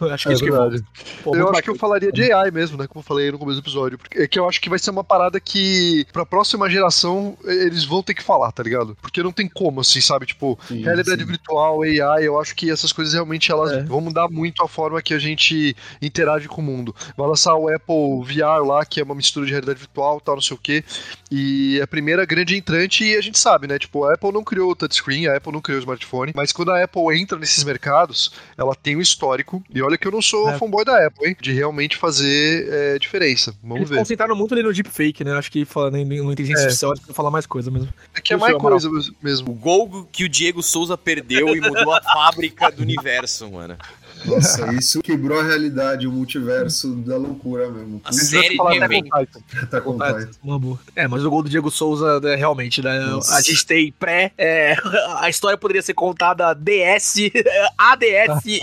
[0.00, 0.84] Eu acho que É isso que verdade.
[1.22, 2.86] Pô, eu acho que eu falaria de AI mesmo, né?
[2.86, 3.98] Como eu falei no começo do episódio.
[3.98, 7.84] Porque é que eu acho que vai ser uma parada que, pra próxima geração, eles
[7.84, 8.96] vão ter que falar, tá ligado?
[9.00, 10.25] Porque não tem como, assim, sabe?
[10.26, 11.26] Tipo, Sim, realidade sim.
[11.26, 13.82] virtual, AI, eu acho que essas coisas realmente elas É.
[13.84, 16.94] vão mudar muito a forma que a gente interage com o mundo.
[17.16, 20.42] Vai lançar o Apple VR lá, que é uma mistura de realidade virtual, tal, não
[20.42, 20.84] sei o quê.
[21.30, 23.78] E é a primeira grande entrante, e a gente sabe, né?
[23.78, 26.70] Tipo, a Apple não criou o touchscreen, a Apple não criou o smartphone, mas quando
[26.72, 29.62] a Apple entra nesses mercados, ela tem um histórico.
[29.72, 30.58] E olha que eu não sou É.
[30.58, 31.36] fanboy da Apple, hein?
[31.40, 33.54] De realmente fazer é, diferença.
[33.62, 33.96] Vamos Eles ver.
[33.98, 35.32] concentraram muito ali no deepfake, né?
[35.32, 36.64] Acho que falando em inteligência É.
[36.64, 37.88] artificial, eles vão falar mais coisa mesmo.
[38.14, 38.88] É que é mais coisa
[39.22, 39.50] mesmo.
[39.50, 43.76] O gol que o Diego Souza perdeu e mudou a fábrica do universo, mano.
[44.24, 48.00] Nossa, isso quebrou a realidade, o multiverso da loucura mesmo.
[48.02, 48.76] A Eles série falar.
[48.76, 49.66] Attack on Titan.
[49.66, 50.80] Tá com É, uma boa.
[50.96, 52.98] É, mas o gol do Diego Souza, né, realmente, né?
[52.98, 53.36] Nossa.
[53.36, 54.32] A gente tem pré.
[54.38, 54.74] é,
[55.20, 57.16] a história poderia ser contada DS,
[57.76, 58.60] ADS e,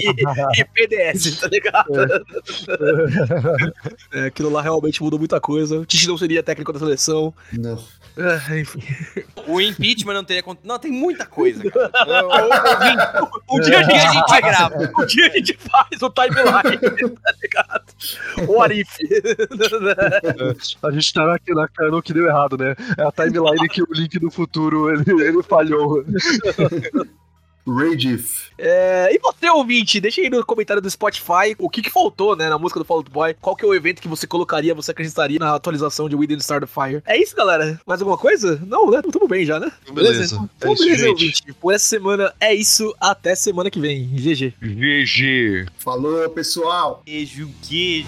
[0.58, 1.86] e PDS, tá ligado?
[4.12, 5.80] É, aquilo lá realmente mudou muita coisa.
[5.80, 7.32] O Tite não seria técnico da seleção.
[7.54, 7.78] Não.
[8.16, 8.80] É, enfim.
[9.48, 10.68] O impeachment não teria acontecido.
[10.68, 11.92] Não, tem muita coisa, cara.
[13.50, 14.94] Um dia a Um dia a gente grava.
[15.00, 17.84] Um dia a gente faz o timeline, tá ligado?
[18.48, 18.98] O Arif.
[20.82, 21.68] A gente tá aqui na
[22.02, 22.76] que deu errado, né?
[22.98, 26.04] É a timeline que o link do futuro ele, ele falhou.
[27.68, 28.52] Radif.
[28.58, 32.50] É, e você, ouvinte, deixa aí no comentário do Spotify o que, que faltou, né,
[32.50, 33.36] na música do Fall Out Boy.
[33.40, 36.42] Qual que é o evento que você colocaria, você acreditaria na atualização de We Didn't
[36.42, 37.02] Start the Fire.
[37.06, 37.80] É isso, galera.
[37.86, 38.62] Mais alguma coisa?
[38.66, 39.02] Não, né?
[39.02, 39.72] Tudo bem já, né?
[39.92, 40.36] Beleza.
[40.36, 41.54] Então, É isso, beleza, ouvinte.
[41.60, 42.94] Por essa semana é isso.
[43.00, 44.08] Até semana que vem.
[44.08, 44.54] GG.
[44.62, 45.66] GG.
[45.78, 47.02] Falou, pessoal.
[47.06, 48.08] Queijo, queijo.